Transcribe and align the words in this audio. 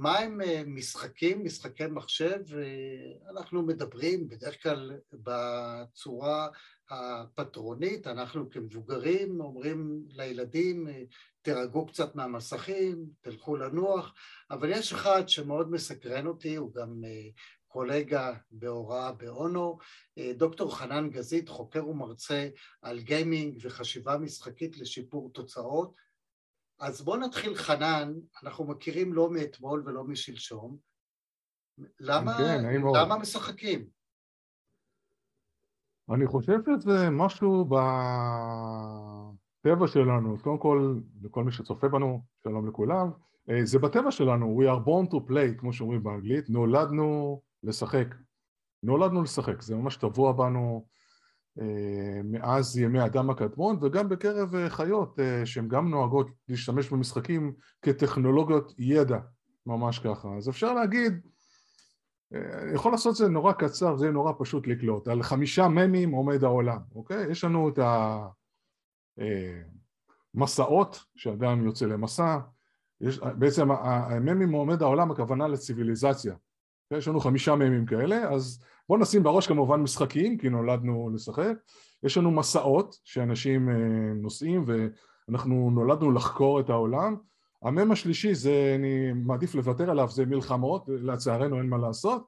מה 0.00 0.18
הם 0.18 0.40
אה, 0.40 0.62
משחקים, 0.66 1.44
משחקי 1.44 1.86
מחשב? 1.86 2.40
אנחנו 3.30 3.62
מדברים 3.62 4.28
בדרך 4.28 4.62
כלל 4.62 4.92
בצורה 5.12 6.48
הפטרונית, 6.90 8.06
אנחנו 8.06 8.50
כמבוגרים 8.50 9.40
אומרים 9.40 10.02
לילדים, 10.08 10.88
תירגעו 11.42 11.86
קצת 11.86 12.14
מהמסכים, 12.14 13.06
תלכו 13.20 13.56
לנוח, 13.56 14.14
אבל 14.50 14.70
יש 14.70 14.92
אחד 14.92 15.28
שמאוד 15.28 15.70
מסקרן 15.70 16.26
אותי, 16.26 16.56
הוא 16.56 16.74
גם 16.74 17.02
קולגה 17.66 18.34
בהוראה 18.50 19.12
באונו, 19.12 19.78
דוקטור 20.36 20.76
חנן 20.76 21.10
גזית, 21.10 21.48
חוקר 21.48 21.88
ומרצה 21.88 22.48
על 22.82 23.00
גיימינג 23.00 23.58
וחשיבה 23.62 24.18
משחקית 24.18 24.78
לשיפור 24.78 25.30
תוצאות. 25.34 26.07
אז 26.80 27.02
בואו 27.02 27.16
נתחיל 27.16 27.54
חנן, 27.54 28.12
אנחנו 28.42 28.64
מכירים 28.64 29.12
לא 29.12 29.30
מאתמול 29.30 29.82
ולא 29.86 30.04
משלשום. 30.04 30.76
למה, 32.00 32.38
כן, 32.38 32.64
למה 32.94 33.18
משחקים? 33.18 33.86
אני 36.14 36.26
חושב 36.26 36.58
שזה 36.64 37.10
משהו 37.10 37.64
בטבע 37.64 37.76
שלנו, 39.86 40.34
אז 40.34 40.42
קודם 40.42 40.58
כל, 40.58 40.98
לכל 41.22 41.44
מי 41.44 41.52
שצופה 41.52 41.88
בנו, 41.88 42.22
שלום 42.42 42.68
לכולם, 42.68 43.10
אה, 43.50 43.64
זה 43.64 43.78
בטבע 43.78 44.10
שלנו, 44.10 44.60
we 44.60 44.64
are 44.64 44.80
born 44.86 45.06
to 45.12 45.16
play, 45.30 45.58
כמו 45.58 45.72
שאומרים 45.72 46.02
באנגלית, 46.02 46.50
נולדנו 46.50 47.40
לשחק. 47.62 48.14
נולדנו 48.82 49.22
לשחק, 49.22 49.62
זה 49.62 49.76
ממש 49.76 49.96
טבוע 49.96 50.32
בנו 50.32 50.86
מאז 52.24 52.78
ימי 52.78 53.04
אדם 53.04 53.30
הקדמון 53.30 53.78
וגם 53.82 54.08
בקרב 54.08 54.54
אה, 54.54 54.70
חיות 54.70 55.20
אה, 55.20 55.46
שהן 55.46 55.68
גם 55.68 55.90
נוהגות 55.90 56.30
להשתמש 56.48 56.90
במשחקים 56.90 57.54
כטכנולוגיות 57.82 58.74
ידע, 58.78 59.18
ממש 59.66 59.98
ככה. 59.98 60.28
אז 60.36 60.48
אפשר 60.48 60.74
להגיד, 60.74 61.20
אני 62.32 62.74
יכול 62.74 62.92
לעשות 62.92 63.12
את 63.12 63.16
זה 63.16 63.28
נורא 63.28 63.52
קצר, 63.52 63.96
זה 63.96 64.10
נורא 64.10 64.32
פשוט 64.38 64.66
לקלוט. 64.66 65.08
על 65.08 65.22
חמישה 65.22 65.68
ממים 65.68 66.10
עומד 66.10 66.44
העולם, 66.44 66.78
אוקיי? 66.94 67.30
יש 67.30 67.44
לנו 67.44 67.68
את 67.68 67.78
המסעות, 70.34 71.04
שאדם 71.16 71.64
יוצא 71.64 71.86
למסע, 71.86 72.38
יש, 73.00 73.18
בעצם 73.38 73.70
הממים 73.70 74.52
עומד 74.52 74.82
העולם 74.82 75.10
הכוונה 75.10 75.48
לציוויליזציה, 75.48 76.34
יש 76.90 77.08
לנו 77.08 77.20
חמישה 77.20 77.54
מימים 77.54 77.86
כאלה, 77.86 78.30
אז 78.30 78.62
בואו 78.88 79.00
נשים 79.00 79.22
בראש 79.22 79.46
כמובן 79.46 79.80
משחקים, 79.80 80.38
כי 80.38 80.48
נולדנו 80.48 81.10
לשחק. 81.14 81.52
יש 82.02 82.16
לנו 82.18 82.30
מסעות 82.30 82.96
שאנשים 83.04 83.68
אה, 83.68 83.74
נוסעים 84.14 84.64
ואנחנו 84.66 85.70
נולדנו 85.70 86.12
לחקור 86.12 86.60
את 86.60 86.70
העולם. 86.70 87.16
המם 87.62 87.92
השלישי 87.92 88.34
זה, 88.34 88.74
אני 88.78 89.12
מעדיף 89.12 89.54
לוותר 89.54 89.90
עליו, 89.90 90.08
זה 90.10 90.26
מלחמות, 90.26 90.84
לצערנו 90.88 91.58
אין 91.58 91.68
מה 91.68 91.78
לעשות. 91.78 92.26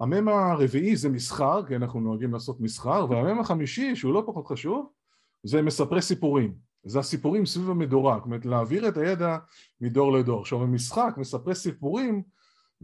המם 0.00 0.28
הרביעי 0.28 0.96
זה 0.96 1.08
מסחר, 1.08 1.66
כי 1.66 1.76
אנחנו 1.76 2.00
נוהגים 2.00 2.32
לעשות 2.32 2.60
מסחר, 2.60 3.06
והמם 3.10 3.40
החמישי, 3.40 3.96
שהוא 3.96 4.14
לא 4.14 4.22
פחות 4.26 4.46
חשוב, 4.46 4.88
זה 5.42 5.62
מספרי 5.62 6.02
סיפורים. 6.02 6.54
זה 6.84 6.98
הסיפורים 6.98 7.46
סביב 7.46 7.70
המדורה, 7.70 8.16
זאת 8.16 8.24
אומרת 8.24 8.46
להעביר 8.46 8.88
את 8.88 8.96
הידע 8.96 9.38
מדור 9.80 10.12
לדור. 10.12 10.40
עכשיו 10.40 10.58
במשחק, 10.58 11.14
מספרי 11.16 11.54
סיפורים, 11.54 12.22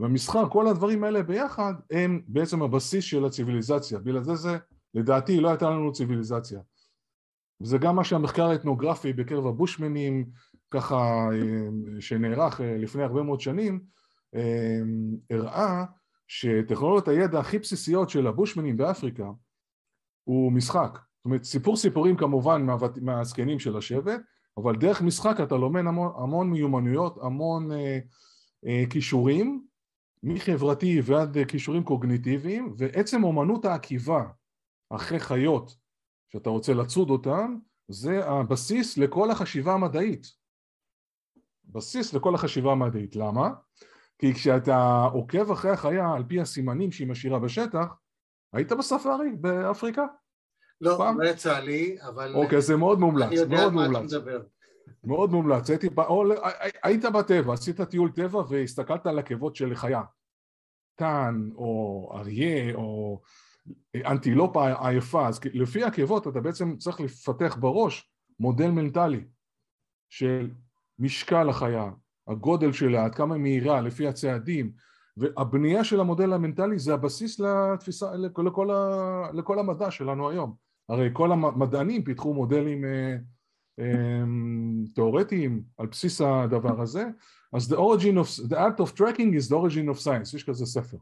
והמסחר, 0.01 0.48
כל 0.48 0.67
הדברים 0.69 1.05
האלה 1.05 1.23
ביחד 1.23 1.75
הם 1.91 2.23
בעצם 2.29 2.62
הבסיס 2.62 3.05
של 3.05 3.25
הציוויליזציה, 3.25 3.98
בגלל 3.98 4.23
זה 4.23 4.59
לדעתי 4.95 5.41
לא 5.41 5.48
הייתה 5.48 5.70
לנו 5.70 5.93
ציוויליזציה. 5.93 6.61
וזה 7.61 7.79
גם 7.79 7.97
מה 7.97 8.05
שהמחקר 8.05 8.45
האתנוגרפי 8.45 9.12
בקרב 9.12 9.47
הבושמנים 9.47 10.27
ככה 10.71 11.28
אה, 11.33 12.01
שנערך 12.01 12.61
אה, 12.61 12.77
לפני 12.78 13.03
הרבה 13.03 13.23
מאוד 13.23 13.41
שנים 13.41 13.81
אה, 14.34 14.81
הראה 15.31 15.84
שטכנולוגיות 16.28 17.09
הידע 17.09 17.41
הכי 17.41 17.59
בסיסיות 17.59 18.11
של 18.11 18.27
הבושמנים 18.27 18.77
באפריקה 18.77 19.31
הוא 20.25 20.53
משחק. 20.53 20.91
זאת 20.93 21.25
אומרת 21.25 21.45
סיפור 21.45 21.77
סיפורים 21.77 22.17
כמובן 22.17 22.67
מהזקנים 23.00 23.59
של 23.59 23.77
השבט 23.77 24.21
אבל 24.56 24.77
דרך 24.77 25.03
משחק 25.03 25.37
אתה 25.43 25.55
לומד 25.55 25.87
המון, 25.87 26.12
המון 26.17 26.50
מיומנויות, 26.50 27.19
המון 27.22 27.72
אה, 27.72 27.99
אה, 28.67 28.84
כישורים 28.91 29.65
מחברתי 30.22 31.00
ועד 31.04 31.36
כישורים 31.48 31.84
קוגניטיביים, 31.84 32.75
ועצם 32.78 33.25
אומנות 33.25 33.64
העקיבה 33.64 34.25
אחרי 34.91 35.20
חיות 35.20 35.76
שאתה 36.32 36.50
רוצה 36.50 36.75
לצוד 36.75 37.10
אותן, 37.10 37.56
זה 37.88 38.25
הבסיס 38.25 38.98
לכל 38.98 39.31
החשיבה 39.31 39.72
המדעית. 39.72 40.26
בסיס 41.64 42.14
לכל 42.14 42.34
החשיבה 42.34 42.72
המדעית. 42.72 43.16
למה? 43.16 43.50
כי 44.19 44.34
כשאתה 44.34 45.04
עוקב 45.12 45.50
אחרי 45.50 45.70
החיה 45.70 46.12
על 46.12 46.25
פי 46.28 46.41
הסימנים 46.41 46.92
שהיא 46.92 47.08
משאירה 47.08 47.38
בשטח, 47.38 47.87
היית 48.52 48.72
בספארי 48.72 49.31
באפריקה? 49.41 50.04
לא, 50.81 50.94
פעם? 50.98 51.20
לא 51.20 51.28
יצא 51.28 51.58
לי, 51.58 51.97
אבל... 52.02 52.34
אוקיי, 52.34 52.60
זה 52.60 52.76
מאוד 52.76 52.98
מומלץ, 52.98 53.41
מאוד 53.48 53.72
מומלץ. 53.72 54.12
מאוד 55.05 55.31
מומלץ, 55.31 55.71
הייתי, 55.71 55.89
או, 55.99 56.25
היית 56.83 57.05
בטבע, 57.05 57.53
עשית 57.53 57.81
טיול 57.81 58.11
טבע 58.11 58.43
והסתכלת 58.49 59.06
על 59.06 59.19
עקבות 59.19 59.56
של 59.56 59.75
חיה, 59.75 60.03
טן 60.95 61.49
או 61.55 62.11
אריה 62.15 62.75
או 62.75 63.21
אנטילופה 64.06 64.89
עייפה, 64.89 65.29
אז 65.29 65.41
לפי 65.45 65.84
עקבות 65.84 66.29
אתה 66.29 66.41
בעצם 66.41 66.77
צריך 66.77 67.00
לפתח 67.00 67.56
בראש 67.61 68.12
מודל 68.41 68.71
מנטלי 68.71 69.25
של 70.11 70.50
משקל 70.99 71.49
החיה, 71.49 71.91
הגודל 72.29 72.73
שלה, 72.73 73.05
עד 73.05 73.15
כמה 73.15 73.39
מהירה, 73.39 73.81
לפי 73.81 74.06
הצעדים, 74.09 74.73
והבנייה 75.17 75.84
של 75.84 76.00
המודל 76.00 76.33
המנטלי 76.33 76.79
זה 76.79 76.95
הבסיס 76.95 77.41
לתפיסה, 77.41 78.15
לכל, 78.17 78.43
לכל, 78.47 78.69
לכל 79.33 79.59
המדע 79.59 79.91
שלנו 79.91 80.31
היום. 80.31 80.55
הרי 80.89 81.11
כל 81.12 81.33
המדענים 81.33 82.05
פיתחו 82.05 82.34
מודלים 82.34 82.84
אה, 82.84 83.17
תיאורטיים 84.94 85.62
על 85.78 85.86
בסיס 85.86 86.20
הדבר 86.20 86.81
הזה, 86.82 87.04
אז 87.53 87.72
the 87.72 87.76
origin 87.76 88.16
of, 88.16 88.50
the 88.50 88.56
art 88.56 88.81
of 88.81 88.98
tracking 88.98 89.34
is 89.34 89.50
the 89.50 89.56
origin 89.56 89.94
of 89.94 90.04
science, 90.04 90.36
יש 90.36 90.44
כזה 90.44 90.66
ספר. 90.66 90.97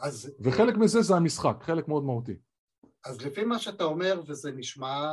אז... 0.00 0.34
וחלק 0.40 0.76
מזה 0.76 1.02
זה 1.02 1.16
המשחק, 1.16 1.56
חלק 1.60 1.88
מאוד 1.88 2.04
מהותי. 2.04 2.36
אז 3.04 3.20
לפי 3.22 3.44
מה 3.44 3.58
שאתה 3.58 3.84
אומר, 3.84 4.22
וזה 4.26 4.52
נשמע 4.52 5.10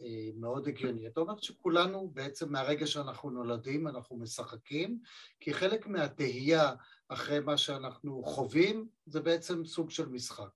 אה, 0.00 0.30
מאוד 0.40 0.68
הגיוני, 0.68 1.06
אתה 1.06 1.20
אומר 1.20 1.34
שכולנו 1.38 2.10
בעצם 2.14 2.52
מהרגע 2.52 2.86
שאנחנו 2.86 3.30
נולדים 3.30 3.88
אנחנו 3.88 4.16
משחקים, 4.16 4.98
כי 5.40 5.54
חלק 5.54 5.86
מהתהייה 5.86 6.72
אחרי 7.08 7.40
מה 7.40 7.56
שאנחנו 7.56 8.22
חווים 8.24 8.88
זה 9.06 9.20
בעצם 9.20 9.64
סוג 9.64 9.90
של 9.90 10.08
משחק. 10.08 10.50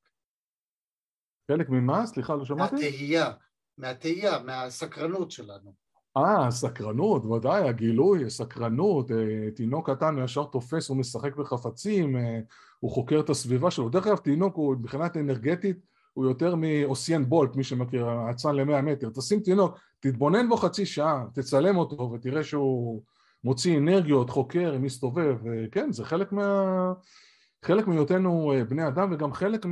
חלק 1.50 1.68
ממה? 1.68 2.06
סליחה, 2.06 2.34
לא 2.34 2.44
שמעתי? 2.44 2.74
מהתהייה. 2.74 3.32
מהתהייה, 3.82 4.38
מהסקרנות 4.38 5.30
שלנו. 5.30 5.72
אה, 6.16 6.50
סקרנות, 6.50 7.24
ודאי, 7.24 7.68
הגילוי, 7.68 8.30
סקרנות, 8.30 9.10
אה, 9.10 9.50
תינוק 9.54 9.90
קטן 9.90 10.16
ישר 10.24 10.44
תופס, 10.44 10.88
הוא 10.88 10.96
משחק 10.96 11.36
בחפצים, 11.36 12.16
אה, 12.16 12.40
הוא 12.80 12.90
חוקר 12.90 13.20
את 13.20 13.30
הסביבה 13.30 13.70
שלו. 13.70 13.88
דרך 13.88 14.06
אגב, 14.06 14.16
תינוק 14.16 14.56
הוא 14.56 14.76
מבחינת 14.76 15.16
אנרגטית, 15.16 15.76
הוא 16.12 16.26
יותר 16.26 16.54
מאוסיאן 16.56 17.24
בולט, 17.24 17.56
מי 17.56 17.64
שמכיר, 17.64 18.06
אצן 18.30 18.54
למאה 18.54 18.82
מטר. 18.82 19.10
תשים 19.14 19.40
תינוק, 19.40 19.78
תתבונן 20.00 20.48
בו 20.48 20.56
חצי 20.56 20.86
שעה, 20.86 21.24
תצלם 21.34 21.76
אותו 21.76 22.12
ותראה 22.12 22.44
שהוא 22.44 23.02
מוציא 23.44 23.78
אנרגיות, 23.78 24.30
חוקר, 24.30 24.78
מסתובב, 24.78 25.38
כן, 25.70 25.92
זה 25.92 26.04
חלק 26.04 26.32
מה... 26.32 26.92
חלק 27.64 27.86
מהיותנו 27.86 28.52
אה, 28.52 28.64
בני 28.64 28.88
אדם 28.88 29.12
וגם 29.12 29.32
חלק 29.32 29.66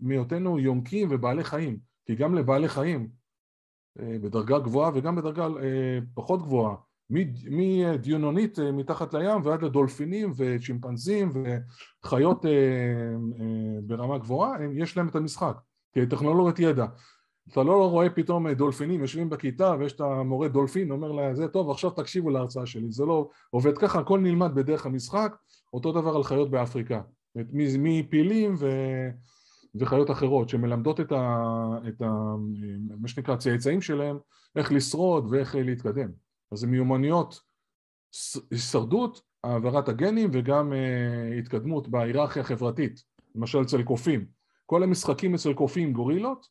מהיותנו 0.00 0.58
יונקים 0.58 1.08
ובעלי 1.10 1.44
חיים. 1.44 1.95
כי 2.06 2.14
גם 2.14 2.34
לבעלי 2.34 2.68
חיים 2.68 3.08
אה, 4.00 4.16
בדרגה 4.22 4.58
גבוהה 4.58 4.90
וגם 4.94 5.16
בדרגה 5.16 5.46
אה, 5.46 5.98
פחות 6.14 6.42
גבוהה, 6.42 6.74
מדיונונית 7.50 8.58
אה, 8.58 8.72
מתחת 8.72 9.14
לים 9.14 9.40
ועד 9.44 9.62
לדולפינים 9.62 10.32
וצ'ימפנזים 10.36 11.30
וחיות 12.04 12.44
ברמה 13.82 14.18
גבוהה, 14.18 14.56
יש 14.72 14.96
להם 14.96 15.08
את 15.08 15.16
המשחק, 15.16 15.56
כי 15.92 16.06
טכנולוגיית 16.06 16.58
ידע. 16.58 16.86
אתה 17.52 17.62
לא 17.62 17.90
רואה 17.90 18.10
פתאום 18.10 18.48
דולפינים 18.48 19.00
יושבים 19.00 19.30
בכיתה 19.30 19.74
ויש 19.78 19.92
את 19.92 20.00
המורה 20.00 20.48
דולפין, 20.48 20.90
אומר 20.90 21.12
לה, 21.12 21.34
זה 21.34 21.48
טוב, 21.48 21.70
עכשיו 21.70 21.90
תקשיבו 21.90 22.30
להרצאה 22.30 22.66
שלי, 22.66 22.90
זה 22.90 23.04
לא 23.04 23.28
עובד 23.50 23.78
ככה, 23.78 23.98
הכל 23.98 24.20
נלמד 24.20 24.54
בדרך 24.54 24.86
המשחק, 24.86 25.36
אותו 25.72 25.92
דבר 25.92 26.16
על 26.16 26.22
חיות 26.22 26.50
באפריקה, 26.50 27.00
מפילים 27.52 28.54
ו... 28.58 28.68
וחיות 29.78 30.10
אחרות 30.10 30.48
שמלמדות 30.48 31.00
את, 31.00 31.12
ה, 31.12 31.42
את 31.88 32.02
ה, 32.02 32.06
מה 33.00 33.08
שנקרא 33.08 33.34
הצאצאים 33.34 33.80
שלהם 33.80 34.18
איך 34.56 34.72
לשרוד 34.72 35.26
ואיך 35.30 35.54
להתקדם. 35.54 36.10
אז 36.52 36.58
זה 36.58 36.66
מיומנויות 36.66 37.40
הישרדות, 38.50 39.20
העברת 39.44 39.88
הגנים 39.88 40.30
וגם 40.32 40.72
uh, 40.72 41.38
התקדמות 41.38 41.88
בהיררכיה 41.88 42.42
החברתית, 42.42 43.02
למשל 43.34 43.62
אצל 43.62 43.82
קופים. 43.82 44.26
כל 44.66 44.82
המשחקים 44.82 45.34
אצל 45.34 45.54
קופים 45.54 45.92
גורילות 45.92 46.46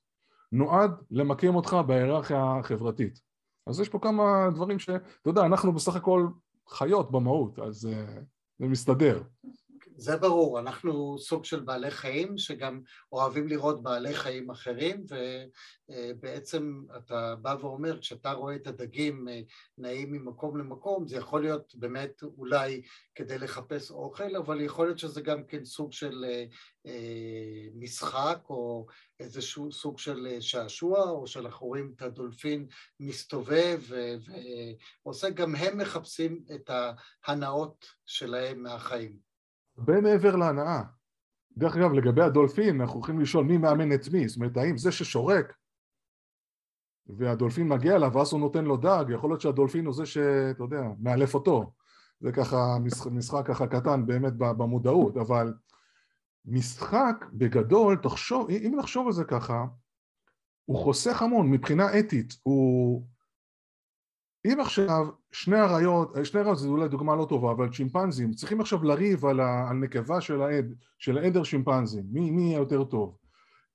נועד 0.52 0.92
למקם 1.12 1.56
אותך 1.56 1.78
בהיררכיה 1.88 2.58
החברתית. 2.60 3.20
אז 3.68 3.80
יש 3.80 3.90
פה 3.90 4.00
כמה 4.00 4.50
דברים 4.56 4.80
ש... 4.80 4.90
אתה 4.90 5.30
יודע, 5.30 5.46
אנחנו 5.46 5.74
בסך 5.74 5.96
הכל 5.96 6.28
חיות 6.70 7.12
במהות, 7.12 7.60
אז 7.60 7.86
uh, 7.86 8.22
זה 8.60 8.68
מסתדר. 8.68 9.22
זה 9.98 10.18
ברור, 10.18 10.60
אנחנו 10.60 11.18
סוג 11.20 11.46
של 11.46 11.60
בעלי 11.60 11.92
חיים 11.92 12.38
שגם 12.38 12.82
אוהבים 13.12 13.48
לראות 13.48 13.84
בעלי 13.84 14.14
חיים 14.14 14.50
אחרים 14.52 15.06
ובעצם 15.90 16.82
אתה 16.98 17.36
בא 17.36 17.56
ואומר 17.62 18.00
כשאתה 18.00 18.32
רואה 18.32 18.56
את 18.56 18.68
הדגים 18.68 19.28
אה, 19.28 19.42
נעים 19.78 20.12
ממקום 20.12 20.58
למקום 20.58 21.08
זה 21.08 21.18
יכול 21.18 21.42
להיות 21.42 21.76
באמת 21.76 22.24
אולי 22.38 22.82
כדי 23.16 23.38
לחפש 23.38 23.92
אוכל 23.92 24.36
אבל 24.36 24.62
יכול 24.62 24.86
להיות 24.86 25.00
שזה 25.00 25.22
גם 25.22 25.44
כן 25.44 25.66
סוג 25.66 25.92
של 25.92 26.26
אה, 26.28 26.46
אה, 26.86 27.68
משחק 27.76 28.40
או 28.50 28.86
איזשהו 29.20 29.72
סוג 29.72 30.00
של 30.00 30.38
שעשוע 30.40 31.10
או 31.10 31.28
שאנחנו 31.28 31.68
רואים 31.68 31.94
את 31.96 32.02
הדולפין 32.02 32.68
מסתובב 33.00 33.82
ועושה 35.06 35.30
גם 35.30 35.56
הם 35.56 35.78
מחפשים 35.78 36.44
את 36.56 36.70
ההנאות 37.26 37.86
שלהם 38.06 38.64
מהחיים 38.64 39.25
הרבה 39.78 40.02
מעבר 40.02 40.36
להנאה. 40.36 40.82
דרך 41.58 41.78
אגב, 41.78 41.92
לגבי 41.92 42.22
הדולפין, 42.22 42.82
אנחנו 42.82 42.96
הולכים 42.96 43.20
לשאול 43.20 43.46
מי 43.46 43.58
מאמן 43.58 43.94
את 43.94 44.08
מי, 44.14 44.28
זאת 44.28 44.38
אומרת, 44.38 44.58
האם 44.58 44.78
זה 44.78 44.92
ששורק 44.92 45.54
והדולפין 47.08 47.68
מגיע 47.68 47.96
אליו 47.96 48.14
ואז 48.14 48.34
הוא 48.34 48.40
נותן 48.40 48.66
לו 48.66 48.78
דג, 48.78 49.06
יכול 49.10 49.30
להיות 49.30 49.42
שהדולפין 49.42 49.86
הוא 49.86 49.94
זה 49.94 50.06
שאתה 50.06 50.64
יודע, 50.64 50.82
מאלף 51.00 51.34
אותו. 51.34 51.74
זה 52.20 52.32
ככה 52.32 52.78
משחק, 52.84 53.12
משחק 53.12 53.48
ככה 53.48 53.68
קטן 53.68 54.06
באמת 54.06 54.34
במודעות, 54.38 55.18
אבל 55.18 55.54
משחק 56.46 57.26
בגדול, 57.34 57.96
תחשוב, 58.04 58.50
אם 58.50 58.76
נחשוב 58.78 59.08
על 59.08 59.14
זה 59.14 59.24
ככה, 59.24 59.66
הוא 60.66 60.78
חוסך 60.78 61.22
המון 61.22 61.52
מבחינה 61.52 62.00
אתית, 62.00 62.34
הוא 62.44 63.08
אם 64.46 64.60
עכשיו 64.60 65.08
שני 65.32 65.62
אריות, 65.62 66.16
שני 66.24 66.42
אריות 66.42 66.58
זה 66.58 66.68
אולי 66.68 66.88
דוגמה 66.88 67.16
לא 67.16 67.26
טובה, 67.30 67.52
אבל 67.52 67.70
צ'ימפנזים 67.70 68.34
צריכים 68.34 68.62
עכשיו 68.62 68.84
לריב 68.84 69.26
על, 69.26 69.40
ה, 69.40 69.70
על 69.70 69.78
נקבה 69.78 70.22
של 70.22 70.42
העד, 70.42 70.74
של 71.00 71.18
העדר 71.18 71.44
שימפנזים, 71.44 72.04
מי, 72.12 72.32
מי 72.32 72.42
יהיה 72.42 72.58
יותר 72.58 72.84
טוב. 72.84 73.18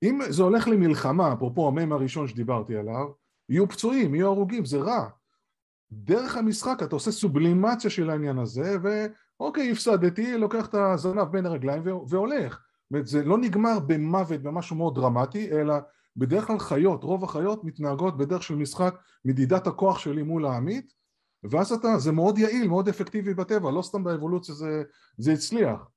אם 0.03 0.19
זה 0.29 0.43
הולך 0.43 0.67
למלחמה, 0.67 1.33
אפרופו 1.33 1.67
המ"ם 1.67 1.93
הראשון 1.93 2.27
שדיברתי 2.27 2.75
עליו, 2.75 3.07
יהיו 3.49 3.69
פצועים, 3.69 4.15
יהיו 4.15 4.27
הרוגים, 4.27 4.65
זה 4.65 4.79
רע. 4.79 5.09
דרך 5.91 6.37
המשחק 6.37 6.83
אתה 6.83 6.95
עושה 6.95 7.11
סובלימציה 7.11 7.89
של 7.89 8.09
העניין 8.09 8.37
הזה, 8.37 8.77
ואוקיי, 8.81 9.71
הפסדתי, 9.71 10.37
לוקח 10.37 10.67
את 10.67 10.75
הזנב 10.75 11.23
בין 11.23 11.45
הרגליים 11.45 11.83
והולך. 12.07 12.53
זאת 12.53 12.91
אומרת, 12.91 13.07
זה 13.07 13.23
לא 13.23 13.37
נגמר 13.37 13.79
במוות, 13.79 14.41
במשהו 14.41 14.75
מאוד 14.75 14.95
דרמטי, 14.95 15.51
אלא 15.51 15.73
בדרך 16.15 16.47
כלל 16.47 16.59
חיות, 16.59 17.03
רוב 17.03 17.23
החיות 17.23 17.63
מתנהגות 17.63 18.17
בדרך 18.17 18.43
של 18.43 18.55
משחק 18.55 18.95
מדידת 19.25 19.67
הכוח 19.67 19.99
שלי 19.99 20.23
מול 20.23 20.45
העמית 20.45 20.93
ואז 21.43 21.71
אתה, 21.71 21.97
זה 21.97 22.11
מאוד 22.11 22.37
יעיל, 22.37 22.67
מאוד 22.67 22.89
אפקטיבי 22.89 23.33
בטבע, 23.33 23.71
לא 23.71 23.81
סתם 23.81 24.03
באבולוציה 24.03 24.55
זה, 24.55 24.83
זה 25.17 25.31
הצליח. 25.33 25.87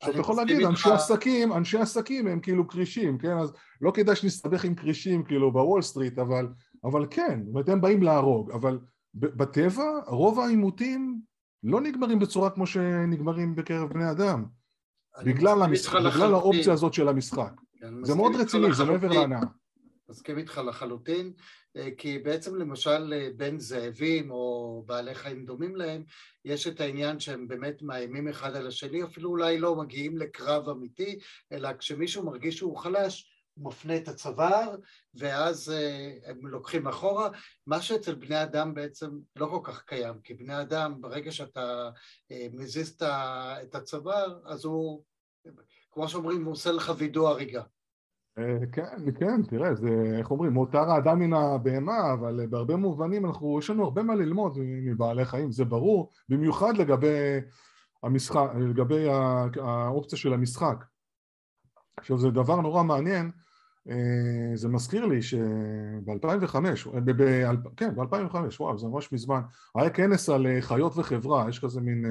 עכשיו 0.00 0.12
אתה 0.12 0.20
יכול 0.20 0.36
להגיד, 0.36 0.62
אנשי 0.62 0.90
עסקים, 0.90 1.52
אנשי 1.52 1.78
עסקים 1.78 2.26
הם 2.26 2.40
כאילו 2.40 2.68
כרישים, 2.68 3.18
כן? 3.18 3.38
אז 3.38 3.52
לא 3.80 3.90
כדאי 3.90 4.16
שנסתבך 4.16 4.64
עם 4.64 4.74
כרישים 4.74 5.24
כאילו 5.24 5.52
בוול 5.52 5.82
סטריט, 5.82 6.18
אבל, 6.18 6.48
אבל 6.84 7.06
כן, 7.10 7.40
זאת 7.52 7.68
הם 7.68 7.80
באים 7.80 8.02
להרוג, 8.02 8.50
אבל 8.50 8.78
בטבע 9.14 9.84
רוב 10.06 10.40
העימותים 10.40 11.20
לא 11.62 11.80
נגמרים 11.80 12.18
בצורה 12.18 12.50
כמו 12.50 12.66
שנגמרים 12.66 13.54
בקרב 13.54 13.88
בני 13.88 14.10
אדם, 14.10 14.44
בגלל, 15.24 15.62
המשחק, 15.62 16.00
בגלל 16.00 16.34
האופציה 16.34 16.72
הזאת 16.72 16.94
של 16.94 17.08
המשחק. 17.08 17.52
זה 18.02 18.14
מאוד 18.14 18.32
רציני, 18.36 18.74
זה 18.74 18.84
מעבר 18.84 19.08
להנאה. 19.08 19.40
מסכים 20.08 20.38
איתך 20.38 20.60
לחלוטין, 20.68 21.32
אה, 21.76 21.88
כי 21.98 22.18
בעצם 22.18 22.56
למשל 22.56 23.12
אה, 23.16 23.28
בין 23.36 23.60
זאבים 23.60 24.30
או 24.30 24.82
בעלי 24.86 25.14
חיים 25.14 25.46
דומים 25.46 25.76
להם, 25.76 26.04
יש 26.44 26.66
את 26.66 26.80
העניין 26.80 27.20
שהם 27.20 27.48
באמת 27.48 27.82
מאיימים 27.82 28.28
אחד 28.28 28.56
על 28.56 28.66
השני, 28.66 29.04
אפילו 29.04 29.30
אולי 29.30 29.58
לא 29.58 29.76
מגיעים 29.76 30.18
לקרב 30.18 30.68
אמיתי, 30.68 31.18
אלא 31.52 31.68
כשמישהו 31.78 32.24
מרגיש 32.24 32.56
שהוא 32.56 32.76
חלש, 32.76 33.30
הוא 33.54 33.66
מפנה 33.66 33.96
את 33.96 34.08
הצוואר, 34.08 34.76
ואז 35.14 35.68
uh, 35.68 36.30
הם 36.30 36.46
לוקחים 36.46 36.88
אחורה, 36.88 37.28
מה 37.66 37.82
שאצל 37.82 38.14
בני 38.14 38.42
אדם 38.42 38.74
בעצם 38.74 39.10
לא 39.36 39.46
כל 39.46 39.60
כך 39.62 39.82
קיים, 39.82 40.20
כי 40.20 40.34
בני 40.34 40.60
אדם, 40.60 41.00
ברגע 41.00 41.32
שאתה 41.32 41.90
מזיז 42.52 42.96
את 43.62 43.74
הצוואר, 43.74 44.40
אז 44.46 44.64
הוא, 44.64 45.04
כמו 45.94 46.08
שאומרים, 46.08 46.44
הוא 46.44 46.52
עושה 46.52 46.72
לך 46.72 46.92
וידוא 46.98 47.28
הריגה. 47.28 47.62
אה, 48.38 48.66
כן, 48.72 49.12
כן, 49.18 49.42
תראה, 49.42 49.74
זה, 49.74 49.88
איך 50.18 50.30
אומרים, 50.30 50.52
מותר 50.52 50.90
האדם 50.90 51.18
מן 51.18 51.32
הבהמה, 51.32 52.12
אבל 52.12 52.46
בהרבה 52.46 52.76
מובנים 52.76 53.26
אנחנו, 53.26 53.58
יש 53.58 53.70
לנו 53.70 53.84
הרבה 53.84 54.02
מה 54.02 54.14
ללמוד 54.14 54.58
מבעלי 54.58 55.24
חיים, 55.24 55.52
זה 55.52 55.64
ברור, 55.64 56.10
במיוחד 56.28 56.76
לגבי 56.76 57.40
המשחק, 58.02 58.50
לגבי 58.60 59.08
האופציה 59.62 60.18
של 60.18 60.32
המשחק. 60.32 60.84
עכשיו 61.96 62.18
זה 62.18 62.30
דבר 62.30 62.60
נורא 62.60 62.82
מעניין, 62.82 63.30
אה, 63.90 64.56
זה 64.56 64.68
מזכיר 64.68 65.06
לי 65.06 65.22
שב-2005, 65.22 66.56
כן, 67.76 67.94
ב-2005, 67.94 68.36
וואו, 68.60 68.78
זה 68.78 68.86
ממש 68.86 69.12
מזמן, 69.12 69.40
היה 69.74 69.90
כנס 69.90 70.28
על 70.28 70.46
אה, 70.46 70.62
חיות 70.62 70.92
וחברה, 70.96 71.48
יש 71.48 71.58
כזה 71.64 71.80
מין 71.80 72.04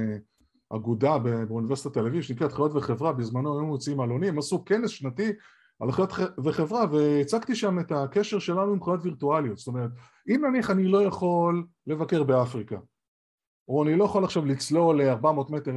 אגודה 0.76 1.18
באוניברסיטת 1.18 1.94
תל 1.94 2.06
אביב 2.08 2.22
שנקראת 2.22 2.52
חיות 2.52 2.72
וחברה, 2.76 3.14
בזמנו 3.14 3.60
היו 3.60 3.66
מוציאים 3.66 4.00
עלונים, 4.00 4.38
עשו 4.38 4.66
כנס 4.66 4.90
שנתי 4.90 5.32
על 5.80 5.92
חיות 5.92 6.14
וחברה 6.44 6.86
והצגתי 6.92 7.56
שם 7.56 7.80
את 7.80 7.92
הקשר 7.92 8.40
שלנו 8.40 8.74
עם 8.74 8.84
חיות 8.84 9.00
וירטואליות. 9.04 9.58
זאת 9.58 9.68
אומרת 9.68 9.92
אם 10.30 10.42
נניח 10.46 10.70
אני 10.70 10.88
לא 10.88 11.04
יכול 11.04 11.66
לבקר 11.88 12.24
באפריקה 12.24 12.78
או 13.68 13.84
אני 13.84 13.96
לא 13.96 14.04
יכול 14.04 14.24
עכשיו 14.24 14.46
לצלול 14.46 15.04
ל-400 15.04 15.52
מטר 15.52 15.74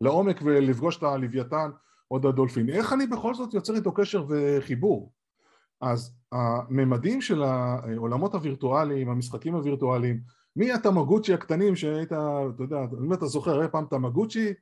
לעומק 0.00 0.40
ולפגוש 0.44 0.96
את 0.96 1.02
הלוויתן 1.02 1.70
או 2.10 2.18
את 2.18 2.24
הדולפין 2.24 2.68
איך 2.68 2.92
אני 2.92 3.06
בכל 3.06 3.34
זאת 3.34 3.54
יוצר 3.54 3.74
איתו 3.74 3.92
קשר 3.92 4.24
וחיבור? 4.28 5.12
אז 5.80 6.18
הממדים 6.32 7.20
של 7.20 7.42
העולמות 7.42 8.34
הווירטואליים, 8.34 9.08
המשחקים 9.08 9.54
הווירטואליים 9.54 10.20
מהתמגוצ'י 10.56 11.34
הקטנים 11.34 11.76
שהיית, 11.76 12.12
אתה 12.12 12.62
יודע, 12.62 12.76
אם 13.04 13.12
אתה 13.12 13.26
זוכר, 13.26 13.58
היה 13.58 13.68
פעם 13.68 13.84
תמגוצ'י 13.90 14.52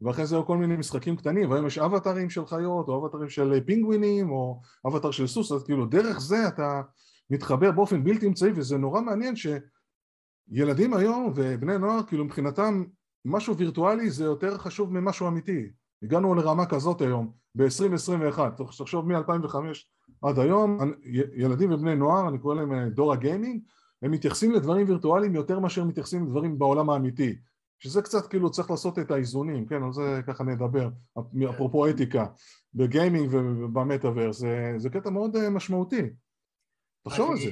ואחרי 0.00 0.26
זה 0.26 0.36
היו 0.36 0.46
כל 0.46 0.56
מיני 0.56 0.76
משחקים 0.76 1.16
קטנים, 1.16 1.50
והיום 1.50 1.66
יש 1.66 1.78
אבטרים 1.78 2.30
של 2.30 2.46
חיות, 2.46 2.88
או 2.88 3.06
אבטרים 3.06 3.28
של 3.28 3.60
פינגווינים, 3.66 4.30
או 4.30 4.60
אבטר 4.86 5.10
של 5.10 5.26
סוס, 5.26 5.52
אז 5.52 5.64
כאילו 5.64 5.86
דרך 5.86 6.20
זה 6.20 6.48
אתה 6.48 6.82
מתחבר 7.30 7.70
באופן 7.70 8.04
בלתי 8.04 8.26
אמצעי, 8.26 8.52
וזה 8.54 8.78
נורא 8.78 9.00
מעניין 9.00 9.34
שילדים 9.36 10.94
היום 10.94 11.32
ובני 11.34 11.78
נוער, 11.78 12.02
כאילו 12.02 12.24
מבחינתם 12.24 12.84
משהו 13.24 13.56
וירטואלי 13.56 14.10
זה 14.10 14.24
יותר 14.24 14.58
חשוב 14.58 14.92
ממשהו 14.92 15.28
אמיתי. 15.28 15.70
הגענו 16.02 16.34
לרמה 16.34 16.66
כזאת 16.66 17.00
היום, 17.00 17.32
ב-2021, 17.54 18.40
תחשוב 18.56 19.08
מ-2005 19.08 19.56
עד 20.22 20.38
היום, 20.38 20.78
ילדים 21.36 21.72
ובני 21.72 21.96
נוער, 21.96 22.28
אני 22.28 22.38
קורא 22.38 22.54
להם 22.54 22.72
אה, 22.72 22.88
דור 22.88 23.12
הגיימינג, 23.12 23.60
הם 24.04 24.10
מתייחסים 24.10 24.52
לדברים 24.52 24.88
וירטואליים 24.88 25.34
יותר 25.34 25.58
מאשר 25.58 25.84
מתייחסים 25.84 26.26
לדברים 26.26 26.58
בעולם 26.58 26.90
האמיתי. 26.90 27.36
שזה 27.78 28.02
קצת 28.02 28.26
כאילו 28.26 28.50
צריך 28.50 28.70
לעשות 28.70 28.98
את 28.98 29.10
האיזונים, 29.10 29.66
כן, 29.66 29.82
על 29.82 29.92
זה 29.92 30.20
ככה 30.26 30.44
נדבר, 30.44 30.88
אפרופו 31.50 31.90
אתיקה, 31.90 32.26
בגיימינג 32.74 33.34
ובמטאוורס, 33.34 34.38
זה, 34.38 34.74
זה 34.76 34.90
קטע 34.90 35.10
מאוד 35.10 35.36
אה, 35.36 35.50
משמעותי, 35.50 36.02
תחשוב 37.04 37.30
על 37.30 37.36
זה. 37.36 37.50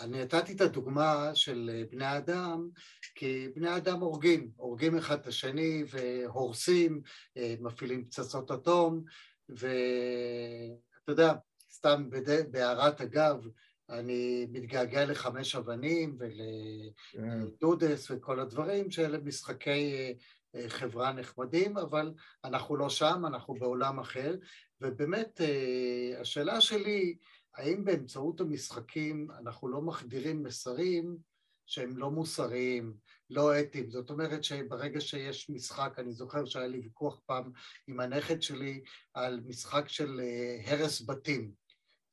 אני 0.00 0.22
נתתי 0.22 0.52
את 0.52 0.60
הדוגמה 0.60 1.30
של 1.34 1.70
אה, 1.74 1.82
בני 1.90 2.16
אדם, 2.16 2.68
כי 3.14 3.48
בני 3.54 3.76
אדם 3.76 4.00
הורגים, 4.00 4.50
הורגים 4.56 4.98
אחד 4.98 5.20
את 5.20 5.26
השני 5.26 5.84
והורסים, 5.90 7.00
אה, 7.36 7.54
מפעילים 7.60 8.04
פצצות 8.04 8.50
אטום, 8.50 9.04
ואתה 9.48 11.12
יודע, 11.12 11.34
סתם 11.72 12.08
בהערת 12.50 13.00
אגב, 13.00 13.46
אני 13.92 14.46
מתגעגע 14.50 15.04
לחמש 15.04 15.54
אבנים 15.54 16.18
ולדודס 16.18 18.06
כן. 18.06 18.14
וכל 18.14 18.40
הדברים 18.40 18.90
שאלה 18.90 19.18
משחקי 19.18 19.94
אה, 19.94 20.12
אה, 20.54 20.68
חברה 20.68 21.12
נחמדים, 21.12 21.78
אבל 21.78 22.14
אנחנו 22.44 22.76
לא 22.76 22.88
שם, 22.88 23.22
אנחנו 23.26 23.54
בעולם 23.54 23.98
אחר, 23.98 24.36
ובאמת 24.80 25.40
אה, 25.40 26.20
השאלה 26.20 26.60
שלי, 26.60 27.16
האם 27.54 27.84
באמצעות 27.84 28.40
המשחקים 28.40 29.28
אנחנו 29.38 29.68
לא 29.68 29.82
מחדירים 29.82 30.42
מסרים 30.42 31.16
שהם 31.66 31.96
לא 31.96 32.10
מוסריים, 32.10 32.94
לא 33.30 33.60
אתיים. 33.60 33.90
זאת 33.90 34.10
אומרת 34.10 34.44
שברגע 34.44 35.00
שיש 35.00 35.50
משחק, 35.50 35.94
אני 35.98 36.12
זוכר 36.12 36.44
שהיה 36.44 36.66
לי 36.66 36.80
ויכוח 36.80 37.20
פעם 37.26 37.52
עם 37.86 38.00
הנכד 38.00 38.42
שלי 38.42 38.82
על 39.14 39.40
משחק 39.46 39.88
של 39.88 40.20
הרס 40.66 41.02
בתים. 41.06 41.61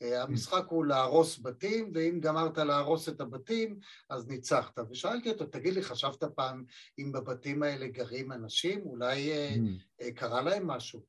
אה, 0.01 0.23
המשחק 0.23 0.65
הוא 0.69 0.85
להרוס 0.85 1.39
בתים, 1.43 1.91
ואם 1.93 2.19
גמרת 2.19 2.57
להרוס 2.57 3.09
את 3.09 3.21
הבתים, 3.21 3.79
אז 4.09 4.27
ניצחת. 4.27 4.79
ושאלתי 4.89 5.29
אותו, 5.29 5.45
תגיד 5.45 5.73
לי, 5.73 5.83
חשבת 5.83 6.23
פעם 6.23 6.63
אם 6.99 7.11
בבתים 7.11 7.63
האלה 7.63 7.87
גרים 7.87 8.31
אנשים? 8.31 8.81
אולי 8.81 9.31
אה, 9.31 9.55
mm. 9.55 10.01
אה, 10.01 10.11
קרה 10.11 10.41
להם 10.41 10.67
משהו? 10.67 11.01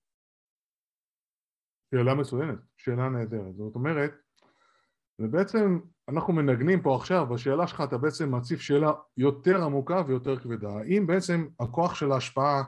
שאלה 1.94 2.14
מצוינת, 2.14 2.58
שאלה 2.76 3.08
נהדרת. 3.08 3.56
זאת 3.56 3.74
אומרת, 3.74 4.12
ובעצם 5.18 5.78
אנחנו 6.08 6.32
מנגנים 6.32 6.82
פה 6.82 6.96
עכשיו, 6.96 7.26
בשאלה 7.26 7.66
שלך 7.66 7.80
אתה 7.80 7.98
בעצם 7.98 8.34
מציף 8.34 8.60
שאלה 8.60 8.92
יותר 9.16 9.62
עמוקה 9.64 10.02
ויותר 10.06 10.38
כבדה. 10.38 10.68
האם 10.68 11.06
בעצם 11.06 11.46
הכוח 11.60 11.94
של 11.94 12.12
ההשפעה 12.12 12.62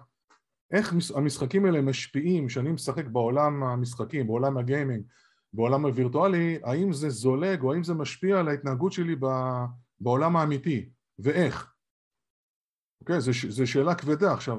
איך 0.72 0.94
המשחקים 1.14 1.64
האלה 1.64 1.80
משפיעים, 1.80 2.48
שאני 2.48 2.72
משחק 2.72 3.06
בעולם 3.06 3.62
המשחקים, 3.62 4.26
בעולם 4.26 4.58
הגיימינג, 4.58 5.04
בעולם 5.52 5.87
הווירטואלי, 5.87 6.59
האם 6.64 6.92
זה 6.92 7.11
זולג 7.11 7.62
או 7.62 7.73
האם 7.73 7.85
זה 7.85 7.94
משפיע 7.94 8.40
על 8.40 8.49
ההתנהגות 8.49 8.92
שלי 8.92 9.16
בעולם 10.00 10.37
האמיתי, 10.37 10.88
ואיך. 11.18 11.73
אוקיי? 13.00 13.21
זו 13.49 13.66
שאלה 13.66 13.94
כבדה. 13.94 14.32
עכשיו, 14.32 14.59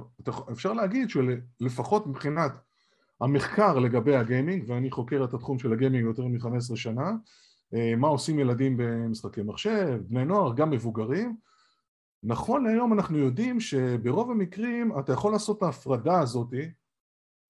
אפשר 0.52 0.74
להגיד 0.74 1.10
שלפחות 1.10 2.08
מבחינת 2.08 2.52
המחקר 3.22 3.80
לגבי 3.80 4.16
הגיימינג, 4.16 4.64
ואני 4.68 4.92
חוקר 4.92 5.24
את 5.24 5.34
התחום 5.34 5.60
של 5.60 5.74
הגיימינג 5.74 6.06
יותר 6.06 6.28
מ-15 6.28 6.76
שנה, 6.76 7.12
אה, 7.74 7.96
מה 7.98 8.08
עושים 8.08 8.40
ילדים 8.40 8.78
במשחקי 8.78 9.42
מחשב, 9.42 10.00
בני 10.08 10.26
נוער, 10.26 10.54
גם 10.56 10.70
מבוגרים, 10.70 11.36
נכון 12.24 12.64
להיום 12.64 12.94
אנחנו 12.94 13.18
יודעים 13.18 13.60
שברוב 13.60 14.32
המקרים 14.32 15.00
אתה 15.00 15.14
יכול 15.14 15.32
לעשות 15.32 15.58
את 15.58 15.64
ההפרדה 15.64 16.20
הזאת 16.20 16.54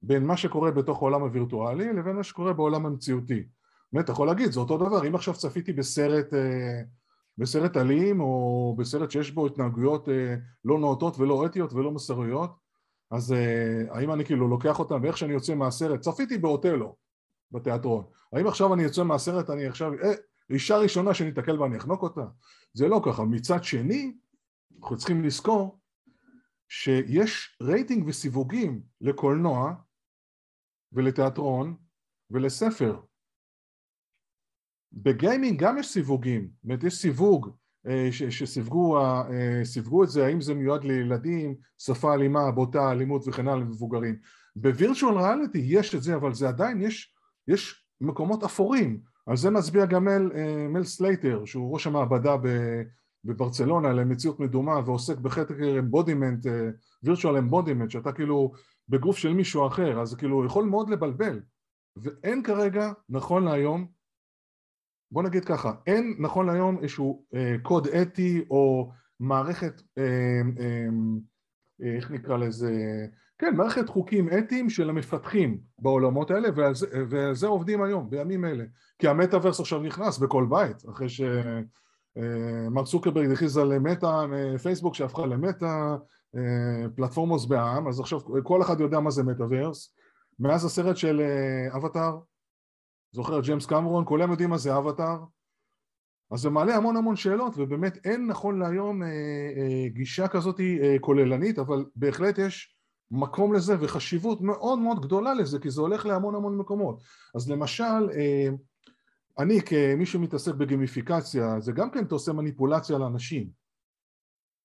בין 0.03 0.25
מה 0.25 0.37
שקורה 0.37 0.71
בתוך 0.71 0.97
העולם 0.97 1.21
הווירטואלי 1.21 1.93
לבין 1.93 2.15
מה 2.15 2.23
שקורה 2.23 2.53
בעולם 2.53 2.85
המציאותי. 2.85 3.43
באמת, 3.93 4.05
אתה 4.05 4.11
יכול 4.11 4.27
להגיד, 4.27 4.51
זה 4.51 4.59
אותו 4.59 4.77
דבר, 4.77 5.07
אם 5.07 5.15
עכשיו 5.15 5.33
צפיתי 5.33 5.73
בסרט, 5.73 6.33
אה, 6.33 6.81
בסרט 7.37 7.77
אלים 7.77 8.21
או 8.21 8.75
בסרט 8.79 9.11
שיש 9.11 9.31
בו 9.31 9.45
התנהגויות 9.45 10.09
אה, 10.09 10.35
לא 10.65 10.79
נאותות 10.79 11.19
ולא 11.19 11.45
אתיות 11.45 11.73
ולא 11.73 11.91
מוסריות, 11.91 12.51
אז 13.11 13.33
אה, 13.33 13.83
האם 13.89 14.11
אני 14.11 14.25
כאילו 14.25 14.47
לוקח 14.47 14.79
אותם 14.79 14.99
ואיך 15.03 15.17
שאני 15.17 15.33
יוצא 15.33 15.55
מהסרט, 15.55 15.99
צפיתי 15.99 16.37
באוטלו 16.37 16.95
בתיאטרון, 17.51 18.03
האם 18.33 18.47
עכשיו 18.47 18.73
אני 18.73 18.83
יוצא 18.83 19.03
מהסרט, 19.03 19.49
אני 19.49 19.65
עכשיו, 19.65 19.93
אה, 20.03 20.13
אישה 20.49 20.77
ראשונה 20.77 21.13
שאני 21.13 21.29
אתקל 21.29 21.57
בה 21.57 21.65
אני 21.65 21.77
אחנוק 21.77 22.03
אותה? 22.03 22.25
זה 22.73 22.87
לא 22.87 23.01
ככה. 23.05 23.23
מצד 23.23 23.63
שני, 23.63 24.13
אנחנו 24.81 24.97
צריכים 24.97 25.23
לזכור 25.23 25.79
שיש 26.69 27.57
רייטינג 27.61 28.07
וסיווגים 28.07 28.81
לקולנוע 29.01 29.73
ולתיאטרון 30.93 31.75
ולספר. 32.31 32.99
בגיימינג 34.93 35.59
גם 35.59 35.77
יש 35.77 35.87
סיווגים, 35.87 36.41
זאת 36.41 36.63
אומרת 36.63 36.83
יש 36.83 36.95
סיווג 36.95 37.49
אה, 37.87 38.07
שסיווגו 38.11 38.97
אה, 38.97 40.03
את 40.03 40.09
זה, 40.09 40.25
האם 40.25 40.41
זה 40.41 40.53
מיועד 40.53 40.83
לילדים, 40.83 41.55
שפה 41.77 42.13
אלימה, 42.13 42.51
בוטה, 42.51 42.91
אלימות 42.91 43.27
וכן 43.27 43.47
הלאה 43.47 43.59
למבוגרים. 43.59 44.15
ב 44.55 44.63
virtual 44.63 45.17
reality 45.17 45.63
יש 45.65 45.95
את 45.95 46.03
זה, 46.03 46.15
אבל 46.15 46.33
זה 46.33 46.47
עדיין, 46.47 46.81
יש, 46.81 47.13
יש 47.47 47.85
מקומות 48.01 48.43
אפורים. 48.43 48.99
על 49.25 49.37
זה 49.37 49.49
מצביע 49.49 49.85
גם 49.85 50.05
מל, 50.05 50.31
אה, 50.35 50.67
מל 50.67 50.83
סלייטר, 50.83 51.45
שהוא 51.45 51.73
ראש 51.73 51.87
המעבדה 51.87 52.35
בברצלונה 53.25 53.93
למציאות 53.93 54.39
מדומה 54.39 54.79
ועוסק 54.85 55.17
בחקר 55.17 55.79
embodiment, 55.79 56.45
virtual 57.03 57.37
embodiment, 57.37 57.91
שאתה 57.91 58.11
כאילו 58.11 58.51
בגוף 58.89 59.17
של 59.17 59.33
מישהו 59.33 59.67
אחר, 59.67 60.01
אז 60.01 60.15
כאילו 60.15 60.45
יכול 60.45 60.65
מאוד 60.65 60.89
לבלבל. 60.89 61.39
ואין 61.95 62.43
כרגע, 62.43 62.91
נכון 63.09 63.43
להיום, 63.43 63.87
בוא 65.11 65.23
נגיד 65.23 65.45
ככה, 65.45 65.73
אין 65.87 66.15
נכון 66.19 66.45
להיום 66.45 66.77
איזשהו 66.81 67.25
אה, 67.35 67.55
קוד 67.61 67.87
אתי 67.87 68.45
או 68.49 68.91
מערכת, 69.19 69.81
אה, 69.97 70.03
אה, 70.59 70.87
אה, 71.83 71.95
איך 71.95 72.11
נקרא 72.11 72.37
לזה, 72.37 72.71
כן, 73.37 73.55
מערכת 73.55 73.89
חוקים 73.89 74.29
אתיים 74.37 74.69
של 74.69 74.89
המפתחים 74.89 75.59
בעולמות 75.79 76.31
האלה 76.31 76.49
ועל 77.09 77.33
זה, 77.33 77.47
עובדים 77.47 77.83
היום, 77.83 78.09
בימים 78.09 78.45
אלה. 78.45 78.63
כי 78.99 79.07
המטאוורס 79.07 79.59
עכשיו 79.59 79.79
נכנס 79.79 80.17
בכל 80.17 80.47
בית, 80.49 80.77
אחרי 80.89 81.09
שמרק 81.09 81.67
אה, 82.77 82.83
צוקרברג 82.83 83.31
הכריז 83.31 83.57
על 83.57 83.79
מטא, 83.79 84.05
אה, 84.05 84.57
פייסבוק 84.57 84.95
שהפכה 84.95 85.25
למטא, 85.25 85.95
פלטפורמוס 86.95 87.45
בעם, 87.45 87.87
אז 87.87 87.99
עכשיו 87.99 88.19
כל 88.43 88.61
אחד 88.61 88.79
יודע 88.79 88.99
מה 88.99 89.11
זה 89.11 89.23
מטאוורס. 89.23 89.95
מאז 90.39 90.65
הסרט 90.65 90.97
של 90.97 91.21
אבטאר, 91.75 92.19
זוכר 93.11 93.41
ג'יימס 93.41 93.65
קמרון, 93.65 94.03
כולם 94.07 94.31
יודעים 94.31 94.49
מה 94.49 94.57
זה 94.57 94.77
אבטאר, 94.77 95.17
אז 96.33 96.39
זה 96.39 96.49
מעלה 96.49 96.75
המון 96.75 96.97
המון 96.97 97.15
שאלות 97.15 97.53
ובאמת 97.57 98.05
אין 98.05 98.27
נכון 98.27 98.59
להיום 98.59 99.03
אה, 99.03 99.07
אה, 99.07 99.87
גישה 99.87 100.27
כזאת 100.27 100.59
אה, 100.59 100.95
כוללנית 101.01 101.59
אבל 101.59 101.85
בהחלט 101.95 102.37
יש 102.37 102.77
מקום 103.11 103.53
לזה 103.53 103.75
וחשיבות 103.79 104.41
מאוד 104.41 104.79
מאוד 104.79 105.01
גדולה 105.01 105.33
לזה 105.33 105.59
כי 105.59 105.69
זה 105.69 105.81
הולך 105.81 106.05
להמון 106.05 106.35
המון 106.35 106.57
מקומות. 106.57 107.03
אז 107.35 107.51
למשל 107.51 108.09
אה, 108.15 108.49
אני 109.39 109.61
כמי 109.61 110.05
שמתעסק 110.05 110.53
בגמיפיקציה 110.53 111.59
זה 111.59 111.71
גם 111.71 111.91
כן 111.91 112.05
אתה 112.05 112.15
עושה 112.15 112.33
מניפולציה 112.33 112.97
לאנשים 112.97 113.62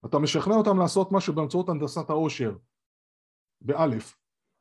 אתה 0.07 0.19
משכנע 0.19 0.55
אותם 0.55 0.79
לעשות 0.79 1.13
משהו 1.13 1.35
באמצעות 1.35 1.69
הנדסת 1.69 2.11
העושר. 2.11 2.53
באלף. 3.61 4.17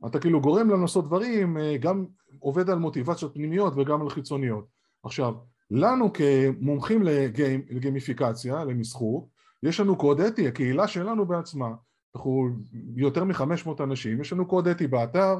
אתה 0.05 0.19
כאילו 0.19 0.41
גורם 0.41 0.69
להם 0.69 0.81
לעשות 0.81 1.05
דברים, 1.05 1.57
אה, 1.57 1.77
גם 1.77 2.05
עובד 2.39 2.69
על 2.69 2.79
מוטיבציות 2.79 3.33
פנימיות 3.33 3.73
וגם 3.77 4.01
על 4.01 4.09
חיצוניות. 4.09 4.67
עכשיו, 5.03 5.33
לנו 5.71 6.13
כמומחים 6.13 7.03
לגיימ, 7.03 7.61
לגמיפיקציה, 7.69 8.63
למסחור, 8.63 9.29
יש 9.63 9.79
לנו 9.79 9.95
קוד 9.95 10.21
אתי, 10.21 10.47
הקהילה 10.47 10.87
שלנו 10.87 11.25
בעצמה, 11.25 11.69
אנחנו 12.15 12.49
יותר 12.95 13.23
מ-500 13.23 13.83
אנשים, 13.83 14.21
יש 14.21 14.33
לנו 14.33 14.47
קוד 14.47 14.67
אתי 14.67 14.87
באתר, 14.87 15.35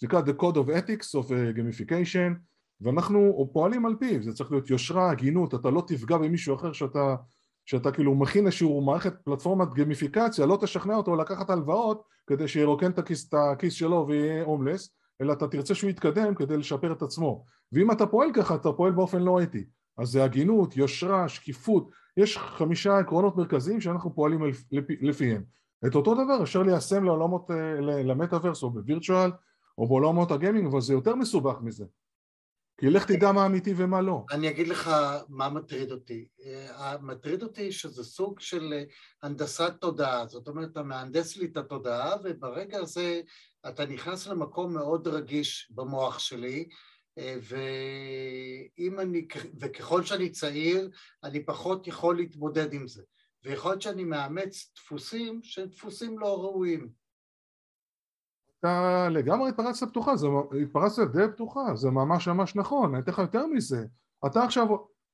זה 0.00 0.06
נקרא 0.06 0.20
The 0.20 0.40
Code 0.40 0.56
of 0.56 0.68
Ethics 0.68 1.20
of 1.20 1.28
uh, 1.28 1.58
Gamification, 1.58 2.38
ואנחנו 2.80 3.50
פועלים 3.52 3.86
על 3.86 3.96
פיו, 3.98 4.22
זה 4.22 4.32
צריך 4.32 4.52
להיות 4.52 4.70
יושרה, 4.70 5.10
הגינות, 5.10 5.54
אתה 5.54 5.70
לא 5.70 5.82
תפגע 5.86 6.18
במישהו 6.18 6.56
אחר 6.56 6.72
שאתה 6.72 7.16
שאתה 7.64 7.92
כאילו 7.92 8.14
מכין 8.14 8.46
איזשהו 8.46 8.80
מערכת 8.80 9.14
פלטפורמת 9.24 9.74
גמיפיקציה, 9.74 10.46
לא 10.46 10.58
תשכנע 10.60 10.94
אותו 10.94 11.16
לקחת 11.16 11.50
הלוואות 11.50 12.02
כדי 12.26 12.48
שירוקן 12.48 12.90
את 12.90 12.98
הכיס, 12.98 13.28
את 13.28 13.34
הכיס 13.34 13.74
שלו 13.74 14.06
ויהיה 14.08 14.44
הומלס, 14.44 14.90
אלא 15.20 15.32
אתה 15.32 15.48
תרצה 15.48 15.74
שהוא 15.74 15.90
יתקדם 15.90 16.34
כדי 16.34 16.56
לשפר 16.56 16.92
את 16.92 17.02
עצמו. 17.02 17.44
ואם 17.72 17.90
אתה 17.90 18.06
פועל 18.06 18.28
ככה, 18.34 18.54
אתה 18.54 18.72
פועל 18.72 18.92
באופן 18.92 19.22
לא 19.22 19.42
אתי. 19.42 19.64
אז 19.98 20.08
זה 20.08 20.24
הגינות, 20.24 20.76
יושרה, 20.76 21.28
שקיפות, 21.28 21.90
יש 22.16 22.38
חמישה 22.38 22.98
עקרונות 22.98 23.36
מרכזיים 23.36 23.80
שאנחנו 23.80 24.14
פועלים 24.14 24.40
לפיהם. 25.00 25.42
את 25.86 25.94
אותו 25.94 26.14
דבר 26.14 26.42
אפשר 26.42 26.62
ליישם 26.62 27.04
לעולמות, 27.04 27.50
אה, 27.50 27.80
למטאוורס 27.80 28.62
או 28.62 28.70
בווירטואל 28.70 29.30
או 29.78 29.88
בעולמות 29.88 30.30
הגיימינג, 30.30 30.66
אבל 30.66 30.80
זה 30.80 30.92
יותר 30.92 31.14
מסובך 31.14 31.54
מזה. 31.62 31.84
כי 32.76 32.90
לך 32.90 33.04
תדע 33.04 33.32
מה 33.32 33.46
אמיתי 33.46 33.74
ומה 33.76 34.00
לא. 34.00 34.24
אני 34.30 34.50
אגיד 34.50 34.68
לך 34.68 34.90
מה 35.28 35.48
מטריד 35.48 35.92
אותי. 35.92 36.28
אה, 36.46 36.96
מטריד 37.02 37.42
אותי 37.42 37.72
שזה 37.72 38.04
סוג 38.04 38.40
של 38.40 38.72
אה, 38.72 38.84
הנדסת 39.22 39.72
תודעה, 39.80 40.26
זאת 40.26 40.48
אומרת, 40.48 40.68
אתה 40.72 40.82
מהנדס 40.82 41.36
לי 41.36 41.46
את 41.46 41.56
התודעה, 41.56 42.14
וברגע 42.24 42.78
הזה 42.78 43.20
אתה 43.68 43.86
נכנס 43.86 44.26
למקום 44.26 44.74
מאוד 44.74 45.08
רגיש 45.08 45.68
במוח 45.74 46.18
שלי, 46.18 46.68
אה, 47.18 47.36
ואם 47.42 49.00
אני, 49.00 49.26
וככל 49.60 50.02
שאני 50.02 50.30
צעיר, 50.30 50.90
אני 51.24 51.44
פחות 51.44 51.86
יכול 51.86 52.16
להתמודד 52.16 52.72
עם 52.72 52.86
זה. 52.88 53.02
ויכול 53.44 53.70
להיות 53.70 53.82
שאני 53.82 54.04
מאמץ 54.04 54.72
דפוסים 54.76 55.40
שהם 55.42 55.66
דפוסים 55.66 56.18
לא 56.18 56.42
ראויים. 56.42 57.03
אתה 58.64 59.08
לגמרי 59.08 59.48
התפרצת 59.48 59.88
פתוחה, 59.88 60.16
זה 60.16 60.26
התפרצת 60.62 61.02
די 61.12 61.24
פתוחה, 61.32 61.76
זה 61.76 61.90
ממש 61.90 62.28
ממש 62.28 62.56
נכון, 62.56 62.94
אני 62.94 63.02
אתן 63.02 63.12
לך 63.12 63.18
יותר 63.18 63.46
מזה, 63.46 63.86
אתה 64.26 64.44
עכשיו 64.44 64.66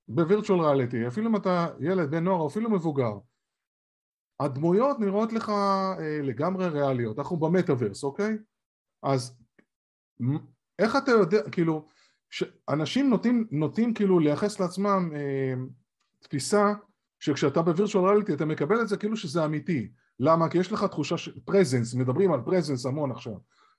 בווירטואל 0.08 0.60
ריאליטי, 0.60 1.06
אפילו 1.06 1.30
אם 1.30 1.36
אתה 1.36 1.66
ילד, 1.80 2.10
בן 2.10 2.24
נוער, 2.24 2.46
אפילו 2.46 2.70
מבוגר, 2.70 3.12
הדמויות 4.40 5.00
נראות 5.00 5.32
לך 5.32 5.48
אה, 5.48 6.18
לגמרי 6.22 6.68
ריאליות, 6.68 7.18
אנחנו 7.18 7.36
במטאוורס, 7.36 8.04
אוקיי? 8.04 8.38
אז 9.02 9.38
איך 10.78 10.96
אתה 10.96 11.10
יודע, 11.10 11.50
כאילו, 11.50 11.86
אנשים 12.68 13.10
נוטים, 13.10 13.46
נוטים 13.50 13.94
כאילו 13.94 14.18
לייחס 14.18 14.60
לעצמם 14.60 15.10
אה, 15.14 15.54
תפיסה 16.18 16.72
שכשאתה 17.20 17.62
בווירטואל 17.62 18.04
ריאליטי 18.04 18.34
אתה 18.34 18.44
מקבל 18.44 18.80
את 18.80 18.88
זה 18.88 18.96
כאילו 18.96 19.16
שזה 19.16 19.44
אמיתי 19.44 19.90
למה? 20.22 20.48
כי 20.48 20.58
יש 20.58 20.72
לך 20.72 20.84
תחושה 20.84 21.18
של 21.18 21.40
פרזנס, 21.44 21.94
מדברים 21.94 22.32
על 22.32 22.40
פרזנס 22.44 22.86
המון 22.86 23.10
עכשיו. 23.10 23.34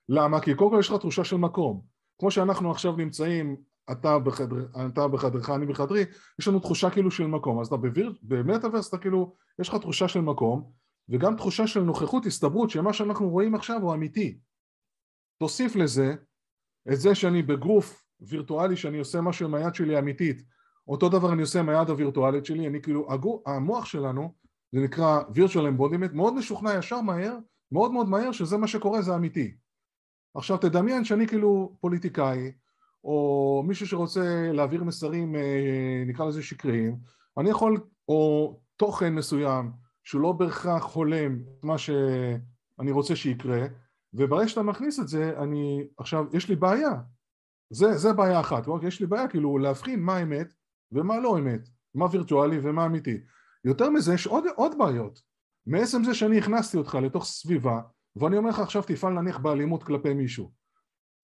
למה? 0.08 0.40
כי 0.40 0.54
קודם 0.54 0.70
כל 0.70 0.76
יש 0.80 0.88
לך 0.90 0.96
תחושה 0.96 1.24
של 1.24 1.36
מקום. 1.36 1.82
כמו 2.18 2.30
שאנחנו 2.30 2.70
עכשיו 2.70 2.96
נמצאים, 2.96 3.56
אתה, 3.92 4.18
בחדר, 4.18 4.66
אתה 4.86 5.08
בחדרך, 5.08 5.50
אני 5.50 5.66
בחדרי, 5.66 6.04
יש 6.38 6.48
לנו 6.48 6.58
תחושה 6.58 6.90
כאילו 6.90 7.10
של 7.10 7.26
מקום. 7.26 7.60
אז 7.60 7.66
אתה 7.66 7.76
בביר, 7.76 8.14
במטאוורס 8.22 8.88
אתה 8.88 8.98
כאילו, 8.98 9.34
יש 9.58 9.68
לך 9.68 9.74
תחושה 9.74 10.08
של 10.08 10.20
מקום, 10.20 10.70
וגם 11.08 11.36
תחושה 11.36 11.66
של 11.66 11.80
נוכחות, 11.80 12.26
הסתברות, 12.26 12.70
שמה 12.70 12.92
שאנחנו 12.92 13.30
רואים 13.30 13.54
עכשיו 13.54 13.82
הוא 13.82 13.94
אמיתי. 13.94 14.38
תוסיף 15.38 15.76
לזה 15.76 16.14
את 16.92 17.00
זה 17.00 17.14
שאני 17.14 17.42
בגוף 17.42 18.04
וירטואלי, 18.20 18.76
שאני 18.76 18.98
עושה 18.98 19.20
משהו 19.20 19.46
עם 19.46 19.54
היד 19.54 19.74
שלי 19.74 19.98
אמיתית, 19.98 20.42
אותו 20.88 21.08
דבר 21.08 21.32
אני 21.32 21.42
עושה 21.42 21.60
עם 21.60 21.68
היד 21.68 21.90
הווירטואלית 21.90 22.44
שלי, 22.44 22.66
אני 22.66 22.82
כאילו, 22.82 23.08
המוח 23.46 23.84
שלנו 23.84 24.41
זה 24.72 24.80
נקרא 24.80 25.20
virtual 25.34 25.78
embodiment, 25.78 26.12
מאוד 26.12 26.34
משוכנע 26.34 26.74
ישר 26.74 27.00
מהר, 27.00 27.36
מאוד 27.72 27.92
מאוד 27.92 28.08
מהר 28.08 28.32
שזה 28.32 28.56
מה 28.56 28.66
שקורה, 28.66 29.02
זה 29.02 29.14
אמיתי. 29.14 29.54
עכשיו 30.34 30.58
תדמיין 30.58 31.04
שאני 31.04 31.26
כאילו 31.26 31.76
פוליטיקאי, 31.80 32.52
או 33.04 33.62
מישהו 33.66 33.86
שרוצה 33.86 34.50
להעביר 34.52 34.84
מסרים, 34.84 35.36
אה, 35.36 36.04
נקרא 36.06 36.26
לזה 36.26 36.42
שקריים, 36.42 36.96
אני 37.38 37.50
יכול, 37.50 37.80
או 38.08 38.60
תוכן 38.76 39.14
מסוים 39.14 39.72
שהוא 40.04 40.20
לא 40.20 40.32
בהכרח 40.32 40.94
הולם 40.94 41.38
את 41.58 41.64
מה 41.64 41.78
שאני 41.78 42.90
רוצה 42.90 43.16
שיקרה, 43.16 43.66
וברגע 44.14 44.48
שאתה 44.48 44.62
מכניס 44.62 45.00
את 45.00 45.08
זה, 45.08 45.38
אני, 45.38 45.86
עכשיו, 45.98 46.24
יש 46.32 46.48
לי 46.48 46.56
בעיה. 46.56 46.92
זה, 47.70 47.96
זה 47.96 48.12
בעיה 48.12 48.40
אחת, 48.40 48.66
אוקיי? 48.66 48.88
יש 48.88 49.00
לי 49.00 49.06
בעיה 49.06 49.28
כאילו 49.28 49.58
להבחין 49.58 50.00
מה 50.00 50.22
אמת 50.22 50.54
ומה 50.92 51.20
לא 51.20 51.38
אמת, 51.38 51.68
מה 51.94 52.06
וירטואלי 52.10 52.58
ומה 52.62 52.86
אמיתי. 52.86 53.20
יותר 53.64 53.90
מזה, 53.90 54.14
יש 54.14 54.26
עוד, 54.26 54.44
עוד 54.56 54.78
בעיות. 54.78 55.20
מעצם 55.66 56.04
זה 56.04 56.14
שאני 56.14 56.38
הכנסתי 56.38 56.76
אותך 56.76 56.94
לתוך 56.94 57.24
סביבה, 57.24 57.80
ואני 58.16 58.36
אומר 58.36 58.50
לך 58.50 58.58
עכשיו 58.58 58.82
תפעל 58.82 59.12
נניח 59.12 59.38
באלימות 59.38 59.82
כלפי 59.82 60.14
מישהו. 60.14 60.50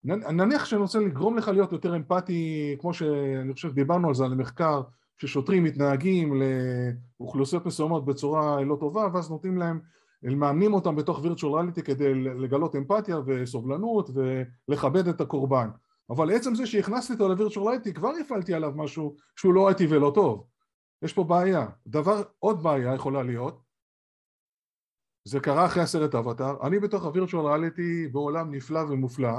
נניח 0.04 0.64
שאני 0.64 0.80
רוצה 0.80 0.98
לגרום 0.98 1.38
לך 1.38 1.48
להיות 1.48 1.72
יותר 1.72 1.96
אמפתי, 1.96 2.76
כמו 2.80 2.94
שאני 2.94 3.52
חושב 3.52 3.72
דיברנו 3.72 4.08
על 4.08 4.14
זה, 4.14 4.24
על 4.24 4.32
המחקר, 4.32 4.82
ששוטרים 5.18 5.64
מתנהגים 5.64 6.42
לאוכלוסיות 7.20 7.66
מסוימות 7.66 8.04
בצורה 8.04 8.60
לא 8.60 8.76
טובה, 8.80 9.08
ואז 9.14 9.30
נותנים 9.30 9.58
להם, 9.58 9.80
מאמנים 10.22 10.74
אותם 10.74 10.96
בתוך 10.96 11.20
וירטואל 11.22 11.54
ריאליטי 11.54 11.82
כדי 11.82 12.14
לגלות 12.14 12.76
אמפתיה 12.76 13.20
וסובלנות 13.26 14.10
ולכבד 14.68 15.08
את 15.08 15.20
הקורבן. 15.20 15.68
אבל 16.10 16.30
עצם 16.30 16.54
זה 16.54 16.66
שהכנסתי 16.66 17.12
אותו 17.12 17.28
לווירטואל 17.28 17.68
ריאליטי, 17.68 17.92
כבר 17.92 18.10
הפעלתי 18.20 18.54
עליו 18.54 18.72
משהו 18.76 19.14
שהוא 19.36 19.54
לא 19.54 19.70
אתי 19.70 19.86
ולא 19.86 20.12
טוב. 20.14 20.44
יש 21.02 21.12
פה 21.12 21.24
בעיה. 21.24 21.66
דבר, 21.86 22.22
עוד 22.38 22.62
בעיה 22.62 22.94
יכולה 22.94 23.22
להיות, 23.22 23.62
זה 25.24 25.40
קרה 25.40 25.66
אחרי 25.66 25.82
הסרט 25.82 26.14
אבטאר, 26.14 26.66
אני 26.66 26.78
בתוך 26.78 27.04
הווירטואל 27.04 27.46
ריאליטי 27.46 28.08
בעולם 28.08 28.54
נפלא 28.54 28.80
ומופלא, 28.80 29.38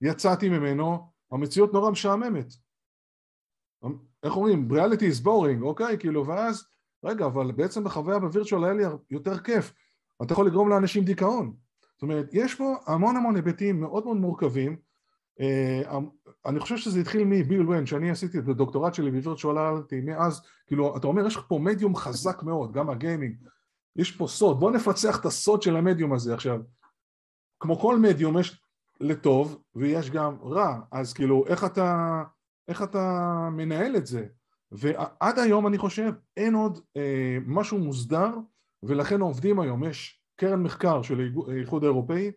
יצאתי 0.00 0.48
ממנו, 0.48 1.12
המציאות 1.32 1.72
נורא 1.72 1.90
משעממת. 1.90 2.52
איך 4.22 4.36
אומרים? 4.36 4.72
ריאליטי 4.72 5.10
is 5.10 5.24
boring, 5.24 5.62
אוקיי? 5.62 5.98
כאילו, 5.98 6.26
ואז, 6.26 6.64
רגע, 7.04 7.26
אבל 7.26 7.52
בעצם 7.52 7.84
בחוויה 7.84 8.18
בווירטואל 8.18 8.64
היה 8.64 8.72
לי 8.72 8.82
יותר 9.10 9.38
כיף. 9.38 9.74
אתה 10.22 10.32
יכול 10.32 10.46
לגרום 10.46 10.68
לאנשים 10.68 11.04
דיכאון. 11.04 11.56
זאת 11.94 12.02
אומרת, 12.02 12.26
יש 12.32 12.54
פה 12.54 12.76
המון 12.86 13.16
המון 13.16 13.36
היבטים 13.36 13.80
מאוד 13.80 14.04
מאוד 14.04 14.16
מורכבים. 14.16 14.76
אני 16.46 16.60
חושב 16.60 16.76
שזה 16.76 17.00
התחיל 17.00 17.24
מביל 17.24 17.68
ון, 17.68 17.86
שאני 17.86 18.10
עשיתי 18.10 18.38
את 18.38 18.48
הדוקטורט 18.48 18.94
שלי 18.94 19.10
בווירטואל 19.10 19.58
ריאליטי, 19.58 20.00
מאז, 20.00 20.42
כאילו, 20.66 20.96
אתה 20.96 21.06
אומר, 21.06 21.26
יש 21.26 21.36
לך 21.36 21.44
פה 21.48 21.58
מדיום 21.58 21.96
חזק 21.96 22.42
מאוד, 22.42 22.72
גם 22.72 22.90
הגיימינג. 22.90 23.36
יש 23.96 24.16
פה 24.16 24.26
סוד, 24.26 24.60
בוא 24.60 24.70
נפצח 24.70 25.20
את 25.20 25.26
הסוד 25.26 25.62
של 25.62 25.76
המדיום 25.76 26.12
הזה 26.12 26.34
עכשיו. 26.34 26.60
כמו 27.60 27.78
כל 27.78 27.98
מדיום 27.98 28.38
יש 28.38 28.62
לטוב 29.00 29.62
ויש 29.74 30.10
גם 30.10 30.36
רע, 30.42 30.80
אז 30.92 31.12
כאילו 31.12 31.44
איך 31.46 31.64
אתה, 31.64 32.22
איך 32.68 32.82
אתה 32.82 33.48
מנהל 33.52 33.96
את 33.96 34.06
זה? 34.06 34.26
ועד 34.72 35.38
היום 35.38 35.66
אני 35.66 35.78
חושב 35.78 36.12
אין 36.36 36.54
עוד 36.54 36.80
אה, 36.96 37.38
משהו 37.46 37.78
מוסדר 37.78 38.30
ולכן 38.82 39.20
עובדים 39.20 39.60
היום, 39.60 39.84
יש 39.84 40.22
קרן 40.36 40.62
מחקר 40.62 41.02
של 41.02 41.30
האיחוד 41.48 41.84
האירופאי 41.84 42.32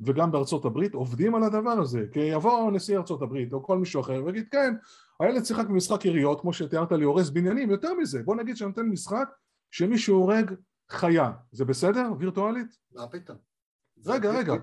וגם 0.00 0.32
בארצות 0.32 0.64
הברית 0.64 0.94
עובדים 0.94 1.34
על 1.34 1.42
הדבר 1.42 1.70
הזה 1.70 2.04
כי 2.12 2.20
יבוא 2.20 2.72
נשיא 2.72 2.98
ארצות 2.98 3.22
הברית 3.22 3.52
או 3.52 3.62
כל 3.62 3.78
מישהו 3.78 4.00
אחר 4.00 4.22
ויגיד 4.24 4.48
כן 4.50 4.74
הילד 5.20 5.44
שיחק 5.44 5.66
במשחק 5.66 6.04
יריות 6.04 6.40
כמו 6.40 6.52
שתיארת 6.52 6.92
לי 6.92 7.04
הורס 7.04 7.30
בניינים 7.30 7.70
יותר 7.70 7.94
מזה 7.94 8.22
בוא 8.22 8.36
נגיד 8.36 8.56
שנותן 8.56 8.86
משחק 8.86 9.28
שמישהו 9.70 10.16
הורג 10.16 10.54
חיה 10.90 11.32
זה 11.52 11.64
בסדר 11.64 12.10
וירטואלית? 12.18 12.76
מה 12.94 13.08
פתאום? 13.08 13.38
רגע 14.06 14.30
רגע 14.30 14.54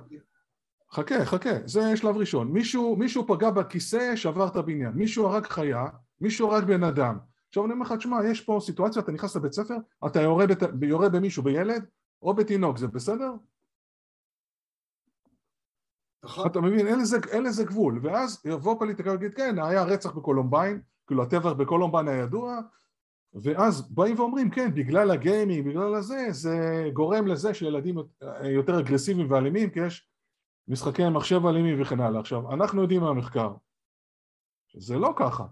חכה, 0.91 1.25
חכה, 1.25 1.50
זה 1.65 1.98
שלב 1.98 2.17
ראשון. 2.17 2.51
מישהו, 2.51 2.96
מישהו 2.96 3.27
פגע 3.27 3.50
בכיסא, 3.50 4.15
שבר 4.15 4.48
את 4.48 4.56
הבניין. 4.56 4.94
מישהו 4.94 5.27
הרג 5.27 5.46
חיה, 5.46 5.86
מישהו 6.22 6.51
הרג 6.51 6.63
בן 6.63 6.84
אדם. 6.84 7.17
עכשיו 7.48 7.65
אני 7.65 7.74
אומר 7.74 7.86
לך, 7.86 7.91
תשמע, 7.91 8.17
יש 8.25 8.41
פה 8.41 8.60
סיטואציה, 8.62 9.01
אתה 9.01 9.12
נכנס 9.12 9.36
לבית 9.36 9.51
ספר, 9.51 9.75
אתה 10.06 10.22
יורה, 10.22 10.48
בת, 10.48 10.63
יורה 10.82 11.10
במישהו, 11.10 11.44
בילד 11.44 11.86
או 12.22 12.34
בתינוק, 12.34 12.77
זה 12.77 12.88
בסדר? 12.88 13.32
נכון. 16.24 16.48
אתה 16.48 16.62
מבין, 16.62 16.88
אין 16.88 17.00
לזה, 17.00 17.18
אין 17.30 17.44
לזה 17.44 17.64
גבול. 17.64 18.00
ואז 18.04 18.42
יבוא 18.46 18.80
פוליטיקאי 18.80 19.12
ויגיד, 19.12 19.34
כן, 19.34 19.60
היה 19.60 19.84
רצח 19.84 20.12
בקולומביין, 20.12 20.82
כאילו 21.08 21.24
הטבח 21.24 21.51
בקולומביין 21.51 22.08
היה 22.08 22.24
ידוע, 22.24 22.60
ואז 23.34 23.92
באים 23.92 24.20
ואומרים, 24.20 24.50
כן, 24.50 24.74
בגלל 24.74 25.12
ה 25.12 25.19
gaming, 25.19 25.68
בגלל 25.68 25.96
הזה, 25.96 26.27
זה 26.30 26.90
גורם 26.94 27.27
לזה 27.27 27.53
שילדים 27.53 27.96
יותר 28.44 28.80
אגרסיביים 28.80 29.32
ואלימים, 29.32 29.70
כי 29.70 29.80
יש 29.80 30.10
משחקי 30.68 31.10
מחשב 31.10 31.46
אלימים 31.46 31.82
וכן 31.82 32.00
הלאה. 32.00 32.20
עכשיו, 32.20 32.53
אנחנו 32.53 32.82
יודעים 32.82 33.01
מהמחקר 33.01 33.53
שזה 34.68 34.96
לא 34.96 35.14
ככה. 35.16 35.46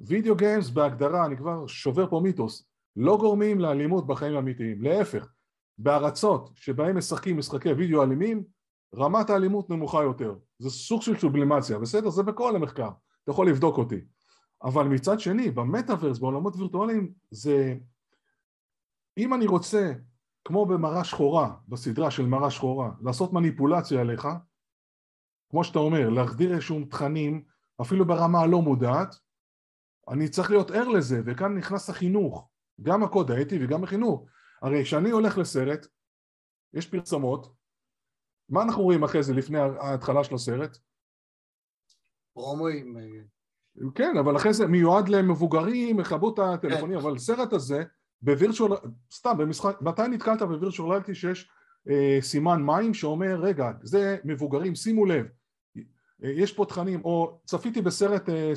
video 0.00 0.36
games 0.36 0.70
בהגדרה, 0.70 1.26
אני 1.26 1.36
כבר 1.36 1.66
שובר 1.66 2.10
פה 2.10 2.20
מיתוס, 2.22 2.68
לא 2.96 3.16
גורמים 3.16 3.60
לאלימות 3.60 4.06
בחיים 4.06 4.36
האמיתיים, 4.36 4.82
להפך, 4.82 5.32
בארצות 5.78 6.50
שבהם 6.54 6.98
משחקים 6.98 7.38
משחקי 7.38 7.72
וידאו 7.72 8.02
אלימים, 8.02 8.44
רמת 8.94 9.30
האלימות 9.30 9.70
נמוכה 9.70 10.02
יותר. 10.02 10.34
זה 10.58 10.70
סוג 10.70 11.02
של 11.02 11.18
סובלימציה, 11.18 11.78
בסדר? 11.78 12.10
זה 12.10 12.22
בכל 12.22 12.56
המחקר, 12.56 12.90
אתה 13.24 13.30
יכול 13.30 13.48
לבדוק 13.48 13.78
אותי. 13.78 14.00
אבל 14.62 14.84
מצד 14.84 15.20
שני, 15.20 15.50
במטאוורס, 15.50 16.18
בעולמות 16.18 16.56
וירטואליים, 16.56 17.12
זה... 17.30 17.74
אם 19.18 19.34
אני 19.34 19.46
רוצה, 19.46 19.92
כמו 20.44 20.66
במראה 20.66 21.04
שחורה, 21.04 21.54
בסדרה 21.68 22.10
של 22.10 22.26
מראה 22.26 22.50
שחורה, 22.50 22.90
לעשות 23.02 23.32
מניפולציה 23.32 24.00
עליך, 24.00 24.28
כמו 25.50 25.64
שאתה 25.64 25.78
אומר, 25.78 26.08
להחדיר 26.08 26.54
איזשהם 26.54 26.84
תכנים, 26.84 27.44
אפילו 27.80 28.06
ברמה 28.06 28.40
הלא 28.40 28.62
מודעת, 28.62 29.14
אני 30.08 30.28
צריך 30.28 30.50
להיות 30.50 30.70
ער 30.70 30.88
לזה, 30.88 31.20
וכאן 31.26 31.54
נכנס 31.58 31.90
החינוך, 31.90 32.48
גם 32.82 33.02
הקוד 33.02 33.30
האתי 33.30 33.64
וגם 33.64 33.84
החינוך. 33.84 34.26
הרי 34.62 34.84
כשאני 34.84 35.10
הולך 35.10 35.38
לסרט, 35.38 35.86
יש 36.74 36.86
פרסמות, 36.86 37.57
מה 38.48 38.62
אנחנו 38.62 38.82
רואים 38.82 39.04
אחרי 39.04 39.22
זה, 39.22 39.34
לפני 39.34 39.58
ההתחלה 39.58 40.24
של 40.24 40.34
הסרט? 40.34 40.78
פרומואים. 42.34 42.96
כן, 43.94 44.16
אבל 44.16 44.36
אחרי 44.36 44.52
זה 44.52 44.66
מיועד 44.66 45.08
למבוגרים, 45.08 46.00
יכבו 46.00 46.34
את 46.34 46.38
הטלפונים, 46.38 46.98
כן. 46.98 47.04
אבל 47.04 47.18
סרט 47.18 47.52
הזה, 47.52 47.82
בווירטואל, 48.22 48.72
סתם, 49.12 49.38
במשחק, 49.38 49.78
מתי 49.80 50.02
נתקלת 50.10 50.42
בווירטואליטי 50.42 51.14
שיש 51.14 51.50
אה, 51.88 52.18
סימן 52.20 52.62
מים 52.62 52.94
שאומר, 52.94 53.40
רגע, 53.40 53.70
זה 53.82 54.16
מבוגרים, 54.24 54.74
שימו 54.74 55.06
לב, 55.06 55.26
יש 56.20 56.52
פה 56.52 56.64
תכנים, 56.64 57.04
או 57.04 57.40
צפיתי 57.44 57.82
בסרט 57.82 58.28
אה, 58.28 58.52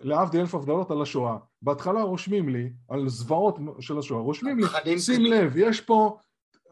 להבדיל 0.00 0.40
אלף 0.40 0.54
הבדלות 0.54 0.90
על 0.90 1.02
השואה, 1.02 1.36
בהתחלה 1.62 2.02
רושמים 2.02 2.48
לי 2.48 2.72
על 2.88 3.08
זוועות 3.08 3.58
של 3.80 3.98
השואה, 3.98 4.20
רושמים 4.20 4.58
לי, 4.58 4.98
שים 4.98 5.24
לב, 5.24 5.56
יש 5.56 5.80
פה, 5.80 6.18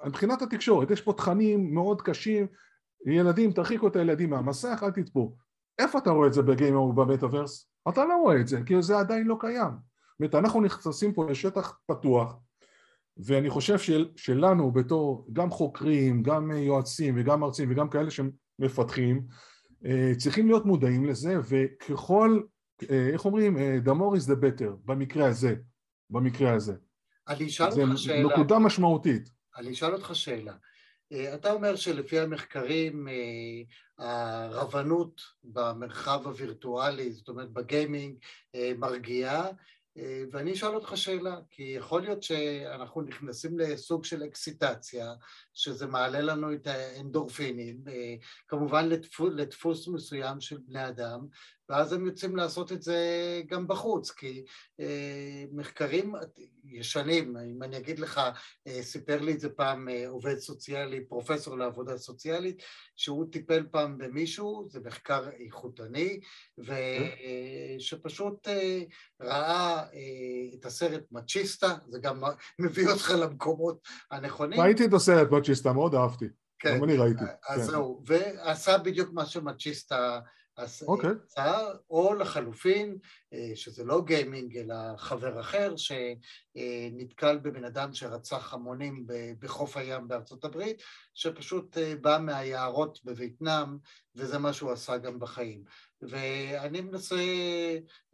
מבחינת 0.06 0.42
התקשורת, 0.42 0.90
יש 0.90 1.00
פה 1.00 1.12
תכנים 1.12 1.74
מאוד 1.74 2.02
קשים, 2.02 2.46
ילדים, 3.06 3.52
תרחיקו 3.52 3.88
את 3.88 3.96
הילדים 3.96 4.30
מהמסך, 4.30 4.80
אל 4.82 4.90
תצפו. 4.90 5.36
איפה 5.78 5.98
אתה 5.98 6.10
רואה 6.10 6.28
את 6.28 6.32
זה 6.32 6.42
בגיימר 6.42 6.82
ובמטאוורס? 6.82 7.68
אתה 7.88 8.04
לא 8.04 8.16
רואה 8.16 8.40
את 8.40 8.48
זה, 8.48 8.60
כי 8.66 8.82
זה 8.82 8.98
עדיין 8.98 9.26
לא 9.26 9.36
קיים. 9.40 9.70
זאת 9.70 10.20
אומרת, 10.20 10.34
אנחנו 10.34 10.60
נכנסים 10.60 11.12
פה 11.12 11.30
לשטח 11.30 11.78
פתוח, 11.86 12.36
ואני 13.16 13.50
חושב 13.50 13.78
של, 13.78 14.08
שלנו 14.16 14.72
בתור 14.72 15.26
גם 15.32 15.50
חוקרים, 15.50 16.22
גם 16.22 16.50
יועצים 16.50 17.14
וגם 17.18 17.40
מרצים 17.40 17.70
וגם 17.70 17.88
כאלה 17.88 18.08
שמפתחים, 18.10 19.22
אה, 19.86 20.12
צריכים 20.18 20.46
להיות 20.46 20.66
מודעים 20.66 21.04
לזה 21.04 21.38
וככל, 21.48 22.40
אה, 22.90 23.08
איך 23.12 23.24
אומרים, 23.24 23.58
אה, 23.58 23.78
the 23.84 23.88
more 23.88 24.16
is 24.18 24.28
the 24.28 24.34
better 24.34 24.70
במקרה 24.84 25.26
הזה, 25.28 25.54
במקרה 26.10 26.52
הזה. 26.52 26.74
אני 27.28 27.46
אשאל 27.46 27.66
אותך 27.66 27.98
שאלה. 27.98 28.28
זה 28.28 28.34
נקודה 28.34 28.58
משמעותית. 28.58 29.35
אני 29.56 29.72
אשאל 29.72 29.94
אותך 29.94 30.10
שאלה. 30.14 30.54
אתה 31.34 31.52
אומר 31.52 31.76
שלפי 31.76 32.18
המחקרים 32.18 33.08
הרבנות 33.98 35.20
במרחב 35.44 36.26
הווירטואלי, 36.26 37.12
זאת 37.12 37.28
אומרת 37.28 37.50
בגיימינג, 37.50 38.16
מרגיעה, 38.78 39.48
אה, 39.98 40.24
ואני 40.30 40.52
אשאל 40.52 40.74
אותך 40.74 40.92
שאלה, 40.96 41.38
כי 41.50 41.62
יכול 41.62 42.02
להיות 42.02 42.22
שאנחנו 42.22 43.02
נכנסים 43.02 43.58
לסוג 43.58 44.04
של 44.04 44.24
אקסיטציה, 44.24 45.12
שזה 45.52 45.86
מעלה 45.86 46.20
לנו 46.20 46.54
את 46.54 46.66
האנדורפינים, 46.66 47.84
אה, 47.88 48.14
כמובן 48.48 48.88
לדפוס, 48.88 49.32
לדפוס 49.34 49.88
מסוים 49.88 50.40
של 50.40 50.58
בני 50.66 50.88
אדם, 50.88 51.26
ואז 51.68 51.92
הם 51.92 52.06
יוצאים 52.06 52.36
לעשות 52.36 52.72
את 52.72 52.82
זה 52.82 52.98
גם 53.46 53.68
בחוץ, 53.68 54.10
כי 54.10 54.44
אה, 54.80 55.44
מחקרים 55.52 56.14
ישנים, 56.64 57.36
אם 57.36 57.62
אני 57.62 57.76
אגיד 57.76 57.98
לך, 57.98 58.20
אה, 58.66 58.82
סיפר 58.82 59.20
לי 59.20 59.32
את 59.32 59.40
זה 59.40 59.48
פעם 59.48 59.88
אה, 59.88 60.08
עובד 60.08 60.38
סוציאלי, 60.38 61.04
פרופסור 61.04 61.58
לעבודה 61.58 61.98
סוציאלית, 61.98 62.62
שהוא 62.96 63.26
טיפל 63.32 63.66
פעם 63.70 63.98
במישהו, 63.98 64.66
זה 64.70 64.80
מחקר 64.80 65.28
איכותני, 65.30 66.20
ושפשוט 67.78 68.48
אה, 68.48 68.82
ראה 69.20 69.82
אה, 69.82 70.58
את 70.58 70.64
הסרט 70.64 71.04
מצ'יסטה, 71.10 71.74
זה 71.88 71.98
גם 71.98 72.22
מביא 72.58 72.88
אותך 72.88 73.10
למקומות 73.18 73.78
הנכונים. 74.10 74.60
ראיתי 74.60 74.84
את 74.84 74.92
הסרט 74.92 75.30
מצ'יסטה, 75.30 75.72
מאוד 75.72 75.94
אהבתי. 75.94 76.26
כן, 76.58 76.76
גם 76.76 76.84
אני 76.84 76.96
ראיתי. 76.96 77.24
אז 77.48 77.60
כן. 77.60 77.66
זהו, 77.66 78.02
ועשה 78.06 78.78
בדיוק 78.78 79.12
מה 79.12 79.26
שמצ'יסטה 79.26 80.20
אז 80.56 80.82
okay. 80.82 81.06
הצעה, 81.24 81.62
או 81.90 82.14
לחלופין, 82.14 82.98
שזה 83.54 83.84
לא 83.84 84.02
גיימינג 84.04 84.56
אלא 84.56 84.74
חבר 84.96 85.40
אחר 85.40 85.74
שנתקל 85.76 87.38
בבן 87.38 87.64
אדם 87.64 87.92
שרצח 87.92 88.54
המונים 88.54 89.06
בחוף 89.38 89.76
הים 89.76 90.08
בארצות 90.08 90.44
הברית, 90.44 90.82
שפשוט 91.14 91.76
בא 92.00 92.18
מהיערות 92.20 92.98
בווייטנאם 93.04 93.78
וזה 94.14 94.38
מה 94.38 94.52
שהוא 94.52 94.72
עשה 94.72 94.98
גם 94.98 95.18
בחיים. 95.18 95.64
ואני 96.02 96.80
מנסה 96.80 97.16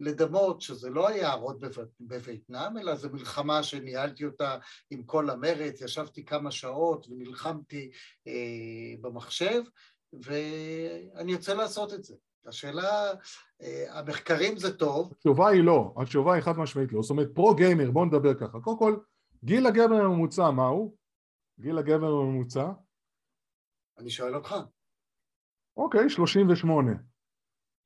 לדמות 0.01 0.61
שזה 0.61 0.91
לא 0.91 1.09
היערות 1.09 1.57
בווייטנאם, 2.01 2.79
אלא 2.79 2.95
זו 2.95 3.11
מלחמה 3.11 3.63
שניהלתי 3.63 4.25
אותה 4.25 4.59
עם 4.91 5.03
כל 5.03 5.31
המרץ, 5.31 5.81
ישבתי 5.81 6.25
כמה 6.25 6.51
שעות 6.51 7.07
ונלחמתי 7.09 7.91
אה, 8.27 8.95
במחשב, 9.01 9.63
ואני 10.13 11.35
רוצה 11.35 11.55
לעשות 11.55 11.95
את 11.95 12.05
זה. 12.05 12.15
השאלה, 12.47 13.13
אה, 13.63 13.99
המחקרים 13.99 14.57
זה 14.57 14.77
טוב. 14.77 15.13
התשובה 15.13 15.49
היא 15.49 15.65
לא, 15.65 15.95
התשובה 15.97 16.35
היא 16.35 16.43
חד 16.43 16.59
משמעית 16.59 16.93
לא. 16.93 17.03
זאת 17.03 17.11
אומרת, 17.11 17.29
פרו 17.35 17.55
גיימר, 17.55 17.91
בואו 17.91 18.05
נדבר 18.05 18.35
ככה. 18.35 18.61
קודם 18.61 18.79
כל, 18.79 18.97
גיל 19.45 19.67
הגבר 19.67 19.95
הממוצע 19.95 20.51
מהו? 20.51 20.97
גיל 21.61 21.79
הגבר 21.79 22.13
הממוצע? 22.13 22.71
אני 23.99 24.11
שואל 24.11 24.35
אותך. 24.35 24.55
אוקיי, 25.77 26.11
38. 26.11 26.93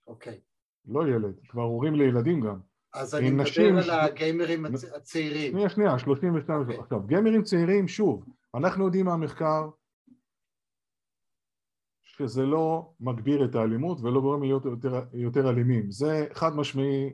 אוקיי. 0.07 0.41
לא 0.87 1.09
ילד, 1.09 1.41
כבר 1.49 1.63
הורים 1.63 1.95
לילדים 1.95 2.41
גם. 2.41 2.61
אז 2.93 3.15
אני 3.15 3.31
מדבר 3.31 3.43
נשים... 3.43 3.77
על 3.77 3.91
הגיימרים 3.91 4.67
הצ... 4.67 4.85
הצעירים. 4.85 5.53
שנייה, 5.53 5.69
שנייה, 5.69 5.99
32. 5.99 6.63
Okay. 6.63 6.83
עכשיו, 6.83 7.01
גיימרים 7.07 7.43
צעירים, 7.43 7.89
שוב, 7.89 8.25
אנחנו 8.55 8.85
יודעים 8.85 9.07
מהמחקר 9.07 9.69
שזה 12.19 12.47
לא 12.47 12.91
מגביר 13.01 13.45
את 13.45 13.55
האלימות 13.55 14.01
ולא 14.01 14.21
גורם 14.21 14.43
להיות 14.43 14.65
יותר, 14.65 15.03
יותר 15.13 15.51
אלימים. 15.51 15.91
זה 15.91 16.27
חד 16.33 16.57
משמעי, 16.57 17.11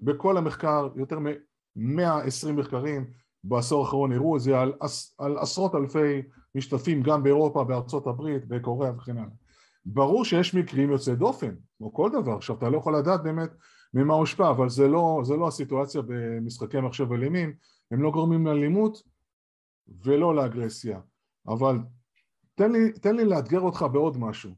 בכל 0.00 0.36
המחקר, 0.36 0.88
יותר 0.96 1.18
מ-120 1.18 2.52
מחקרים 2.52 3.06
בעשור 3.44 3.84
האחרון 3.84 4.12
הראו 4.12 4.36
את 4.36 4.40
זה 4.40 4.60
על, 4.60 4.72
על 5.18 5.38
עשרות 5.38 5.74
אלפי 5.74 6.22
משתתפים 6.54 7.02
גם 7.02 7.22
באירופה, 7.22 7.64
בארצות 7.64 8.06
הברית, 8.06 8.48
בקוריאה 8.48 8.96
וכן 8.96 9.18
הלאה. 9.18 9.30
ברור 9.84 10.24
שיש 10.24 10.54
מקרים 10.54 10.90
יוצאי 10.90 11.16
דופן, 11.16 11.54
כמו 11.78 11.92
כל 11.92 12.10
דבר, 12.12 12.36
עכשיו 12.36 12.56
אתה 12.56 12.68
לא 12.68 12.78
יכול 12.78 12.96
לדעת 12.96 13.22
באמת 13.22 13.50
ממה 13.94 14.14
הושפע, 14.14 14.50
אבל 14.50 14.68
זה 14.68 14.88
לא, 14.88 15.20
זה 15.24 15.36
לא 15.36 15.48
הסיטואציה 15.48 16.02
במשחקי 16.06 16.80
מחשב 16.80 17.12
אלימים, 17.12 17.54
הם 17.90 18.02
לא 18.02 18.10
גורמים 18.10 18.46
לאלימות 18.46 19.02
ולא 20.04 20.34
לאגרסיה, 20.34 21.00
אבל 21.48 21.78
תן 22.62 22.72
לי, 22.72 22.92
תן 22.92 23.16
לי 23.16 23.24
לאתגר 23.24 23.60
אותך 23.60 23.84
בעוד 23.92 24.18
משהו. 24.18 24.50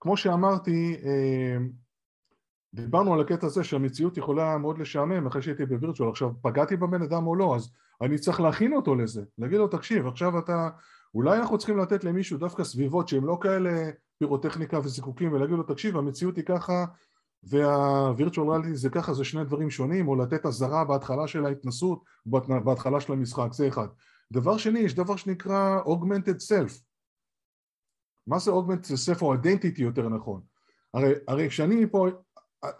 כמו 0.00 0.16
שאמרתי, 0.16 0.96
אה, 1.04 1.56
דיברנו 2.74 3.14
על 3.14 3.20
הקטע 3.20 3.46
הזה 3.46 3.64
שהמציאות 3.64 4.16
יכולה 4.16 4.58
מאוד 4.58 4.78
לשעמם 4.78 5.26
אחרי 5.26 5.42
שהייתי 5.42 5.66
בווירטואל, 5.66 6.08
עכשיו 6.08 6.30
פגעתי 6.42 6.76
בבן 6.76 7.02
אדם 7.02 7.26
או 7.26 7.36
לא, 7.36 7.56
אז 7.56 7.70
אני 8.02 8.18
צריך 8.18 8.40
להכין 8.40 8.72
אותו 8.72 8.94
לזה, 8.94 9.22
להגיד 9.38 9.58
לו 9.58 9.68
תקשיב 9.68 10.06
עכשיו 10.06 10.38
אתה, 10.38 10.68
אולי 11.14 11.38
אנחנו 11.38 11.58
צריכים 11.58 11.78
לתת 11.78 12.04
למישהו 12.04 12.38
דווקא 12.38 12.64
סביבות 12.64 13.08
שהן 13.08 13.24
לא 13.24 13.38
כאלה 13.40 13.90
פירוטכניקה 14.18 14.78
וזיקוקים 14.78 15.32
ולהגיד 15.32 15.56
לו 15.56 15.62
תקשיב 15.62 15.96
המציאות 15.96 16.36
היא 16.36 16.44
ככה 16.44 16.84
והווירטואל 17.42 18.50
ריאליטי 18.50 18.76
זה 18.76 18.90
ככה 18.90 19.14
זה 19.14 19.24
שני 19.24 19.44
דברים 19.44 19.70
שונים 19.70 20.08
או 20.08 20.16
לתת 20.16 20.46
אזהרה 20.46 20.84
בהתחלה 20.84 21.26
של 21.26 21.46
ההתנסות 21.46 22.04
בהתחלה 22.64 23.00
של 23.00 23.12
המשחק. 23.12 23.52
זה 23.52 23.68
אחד. 23.68 23.86
דבר 24.32 24.56
שני 24.56 24.78
יש 24.78 24.94
דבר 24.94 25.16
שנקרא 25.16 25.80
augmented 25.84 26.40
self 26.48 26.93
מה 28.26 28.38
זה 28.38 28.50
augmented 28.50 29.16
self 29.16 29.22
או 29.22 29.34
identity 29.34 29.78
יותר 29.78 30.08
נכון 30.08 30.40
הרי, 30.94 31.12
הרי 31.28 31.48
כשאני 31.48 31.86
פה 31.90 32.08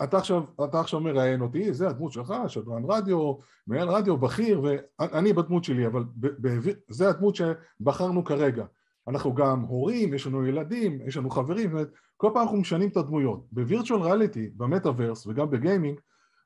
אתה 0.04 0.18
עכשיו, 0.18 0.44
אתה 0.64 0.80
עכשיו 0.80 1.00
מראיין 1.00 1.40
אותי, 1.40 1.72
זה 1.74 1.88
הדמות 1.88 2.12
שלך, 2.12 2.34
שדרן 2.48 2.82
רדיו, 2.88 3.34
מנהל 3.66 3.88
רדיו, 3.88 4.16
בכיר, 4.16 4.62
ואני 4.62 5.32
בדמות 5.32 5.64
שלי, 5.64 5.86
אבל 5.86 6.04
ב, 6.16 6.26
ב, 6.48 6.70
זה 6.88 7.08
הדמות 7.08 7.34
שבחרנו 7.36 8.24
כרגע. 8.24 8.64
אנחנו 9.08 9.34
גם 9.34 9.60
הורים, 9.60 10.14
יש 10.14 10.26
לנו 10.26 10.46
ילדים, 10.46 11.00
יש 11.06 11.16
לנו 11.16 11.30
חברים, 11.30 11.70
זאת 11.70 11.72
אומרת, 11.72 11.90
כל 12.16 12.30
פעם 12.34 12.42
אנחנו 12.42 12.56
משנים 12.56 12.88
את 12.88 12.96
הדמויות. 12.96 13.46
בווירטואל 13.52 14.02
ריאליטי, 14.02 14.50
במטאוורס 14.56 15.26
וגם 15.26 15.50
בגיימינג, 15.50 16.00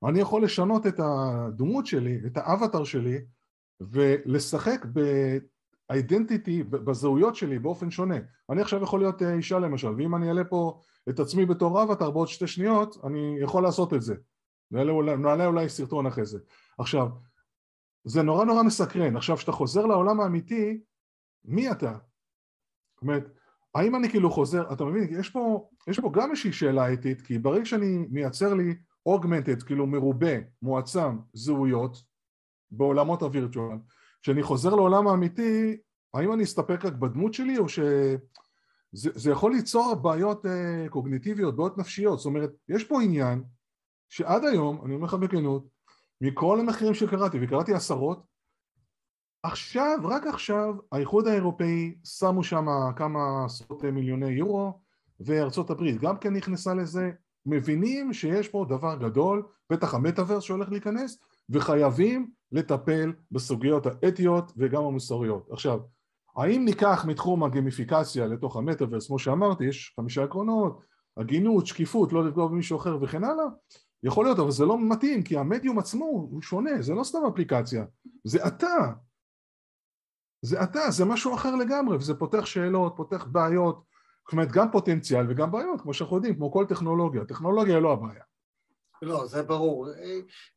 אני 0.09 0.21
יכול 0.21 0.45
לשנות 0.45 0.87
את 0.87 1.01
הדמות 1.01 1.87
שלי, 1.87 2.21
את 2.27 2.37
האבטר 2.37 2.85
שלי, 2.85 3.19
ולשחק 3.81 4.87
באידנטיטי, 5.91 6.63
בזהויות 6.63 7.37
שלי 7.37 7.59
באופן 7.59 7.91
שונה. 7.91 8.17
אני 8.51 8.63
עכשיו 8.63 8.83
יכול 8.83 9.01
להיות 9.01 9.23
אה, 9.23 9.35
אישה 9.35 9.59
למשל, 9.59 9.89
ואם 9.89 10.15
אני 10.15 10.29
אעלה 10.29 10.45
פה 10.45 10.81
את 11.09 11.21
עצמי 11.21 11.47
בתור 11.47 11.83
אבטר 11.83 12.11
בעוד 12.11 12.29
שתי 12.29 12.47
שניות, 12.47 12.97
אני 13.05 13.37
יכול 13.41 13.63
לעשות 13.63 13.95
את 13.95 14.03
זה. 14.03 14.15
נעלה 14.71 14.93
אולי, 14.93 15.17
נעלה 15.17 15.47
אולי 15.47 15.69
סרטון 15.69 16.07
אחרי 16.07 16.25
זה. 16.25 16.39
עכשיו, 16.79 17.09
זה 18.05 18.23
נורא 18.23 18.45
נורא 18.45 18.63
מסקרן. 18.63 19.17
עכשיו, 19.17 19.37
כשאתה 19.37 19.53
חוזר 19.53 19.87
לעולם 19.87 20.21
האמיתי, 20.21 20.81
מי 21.45 21.71
אתה? 21.71 21.93
זאת 21.93 23.03
אומרת, 23.03 23.25
האם 23.75 23.97
אני 23.97 24.09
כאילו 24.09 24.31
חוזר, 24.31 24.73
אתה 24.73 24.85
מבין, 24.85 25.21
יש 25.21 25.31
פה, 25.31 25.69
יש 25.89 26.01
פה 26.01 26.11
גם 26.13 26.31
איזושהי 26.31 26.53
שאלה 26.53 26.93
אתית, 26.93 27.21
כי 27.21 27.39
ברגע 27.39 27.65
שאני 27.65 28.07
מייצר 28.11 28.55
לי 28.55 28.75
אוגמנטד, 29.07 29.63
כאילו 29.63 29.87
מרובה, 29.87 30.33
מועצם, 30.63 31.19
זהויות, 31.33 32.03
בעולמות 32.71 33.23
הווירטואל, 33.23 33.77
כשאני 34.23 34.43
חוזר 34.43 34.75
לעולם 34.75 35.09
האמיתי, 35.09 35.77
האם 36.15 36.33
אני 36.33 36.43
אסתפק 36.43 36.85
רק 36.85 36.93
בדמות 36.93 37.35
שלי, 37.35 37.59
או 37.59 37.69
שזה 37.69 39.31
יכול 39.31 39.53
ליצור 39.53 39.95
בעיות 39.95 40.47
אה, 40.47 40.87
קוגניטיביות, 40.91 41.57
בעיות 41.57 41.79
נפשיות, 41.79 42.19
זאת 42.19 42.27
אומרת, 42.27 42.51
יש 42.69 42.85
פה 42.85 43.03
עניין 43.03 43.45
שעד 44.09 44.45
היום, 44.45 44.85
אני 44.85 44.95
אומר 44.95 45.07
לך 45.07 45.15
בכנות, 45.15 45.69
מכל 46.21 46.61
המחקרים 46.61 46.95
שקראתי, 46.95 47.39
וקראתי 47.43 47.75
עשרות, 47.75 48.23
עכשיו, 49.43 49.99
רק 50.05 50.27
עכשיו, 50.27 50.75
האיחוד 50.93 51.27
האירופאי 51.27 51.95
שמו 52.05 52.45
שם 52.45 52.67
כמה 52.97 53.45
עשרות 53.45 53.85
מיליוני 53.85 54.31
יורו 54.31 54.81
וארצות 55.21 55.71
הברית 55.71 56.01
גם 56.01 56.19
כן 56.19 56.33
נכנסה 56.33 56.75
לזה, 56.75 57.11
מבינים 57.47 58.13
שיש 58.13 58.49
פה 58.49 58.67
דבר 58.69 58.97
גדול, 58.97 59.47
בטח 59.71 59.95
המטאוורס 59.95 60.45
שהולך 60.45 60.69
להיכנס, 60.71 61.19
וחייבים 61.51 62.31
לטפל 62.53 63.13
בסוגיות 63.31 63.87
האתיות 63.87 64.53
וגם 64.57 64.85
המוסריות. 64.85 65.49
עכשיו, 65.51 65.81
האם 66.37 66.65
ניקח 66.65 67.05
מתחום 67.09 67.45
הגמיפיקציה 67.45 68.27
לתוך 68.27 68.57
המטאוורס, 68.57 69.07
כמו 69.07 69.19
שאמרתי, 69.19 69.65
יש 69.65 69.95
חמישה 69.97 70.25
עקרונות, 70.25 70.81
הגינות, 71.17 71.67
שקיפות, 71.67 72.13
לא 72.13 72.25
לפגוע 72.25 72.47
במישהו 72.49 72.79
אחר 72.79 72.99
וכן 73.03 73.25
הלאה, 73.25 73.45
יכול 74.03 74.25
להיות, 74.25 74.39
אבל 74.39 74.51
זה 74.51 74.67
לא 74.67 74.79
מתאים, 74.81 75.23
כי 75.23 75.39
המדיום 75.39 75.79
עצמו 75.79 76.05
הוא 76.05 76.43
שונה, 76.43 76.83
זה 76.83 76.95
לא 76.95 77.05
סתם 77.05 77.19
אפליקציה, 77.33 77.85
זה 78.25 78.47
אתה, 78.47 78.93
זה 80.43 80.63
אתה, 80.63 80.91
זה 80.91 81.05
משהו 81.05 81.35
אחר 81.35 81.55
לגמרי, 81.55 81.97
וזה 81.97 82.15
פותח 82.15 82.45
שאלות, 82.45 82.93
פותח 82.97 83.25
בעיות, 83.25 83.83
זאת 84.25 84.33
אומרת 84.33 84.53
גם 84.53 84.71
פוטנציאל 84.73 85.27
וגם 85.31 85.51
בעיות, 85.51 85.81
כמו 85.81 85.95
שאנחנו 85.95 86.17
יודעים, 86.17 86.35
כמו 86.35 86.53
כל 86.53 86.65
טכנולוגיה, 86.69 87.25
טכנולוגיה 87.25 87.75
היא 87.75 87.83
לא 87.83 87.93
הבעיה. 87.93 88.23
לא, 89.03 89.27
זה 89.27 89.43
ברור. 89.43 89.89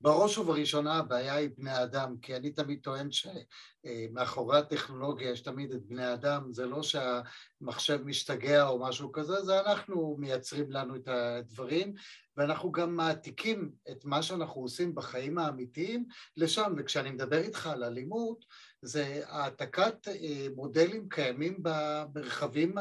בראש 0.01 0.38
ובראשונה 0.38 0.97
הבעיה 0.97 1.36
היא 1.36 1.49
בני 1.58 1.84
אדם, 1.84 2.15
כי 2.21 2.36
אני 2.36 2.51
תמיד 2.51 2.80
טוען 2.84 3.10
שמאחורי 3.12 4.58
הטכנולוגיה 4.58 5.32
יש 5.32 5.41
תמיד 5.41 5.71
את 5.71 5.86
בני 5.86 6.13
אדם, 6.13 6.54
זה 6.54 6.65
לא 6.65 6.84
שהמחשב 6.84 8.01
משתגע 8.06 8.67
או 8.67 8.80
משהו 8.80 9.12
כזה, 9.12 9.43
זה 9.43 9.60
אנחנו 9.60 10.15
מייצרים 10.19 10.71
לנו 10.71 10.95
את 10.95 11.08
הדברים, 11.08 11.93
ואנחנו 12.38 12.71
גם 12.71 12.95
מעתיקים 12.95 13.71
את 13.91 14.06
מה 14.06 14.23
שאנחנו 14.23 14.62
עושים 14.62 14.95
בחיים 14.95 15.38
האמיתיים 15.38 16.06
לשם, 16.38 16.73
וכשאני 16.77 17.12
מדבר 17.12 17.38
איתך 17.38 17.67
על 17.67 17.84
אלימות, 17.84 18.45
זה 18.82 19.22
העתקת 19.28 20.08
אה, 20.08 20.48
מודלים 20.56 21.10
קיימים 21.10 21.58
במרחבים 21.62 22.76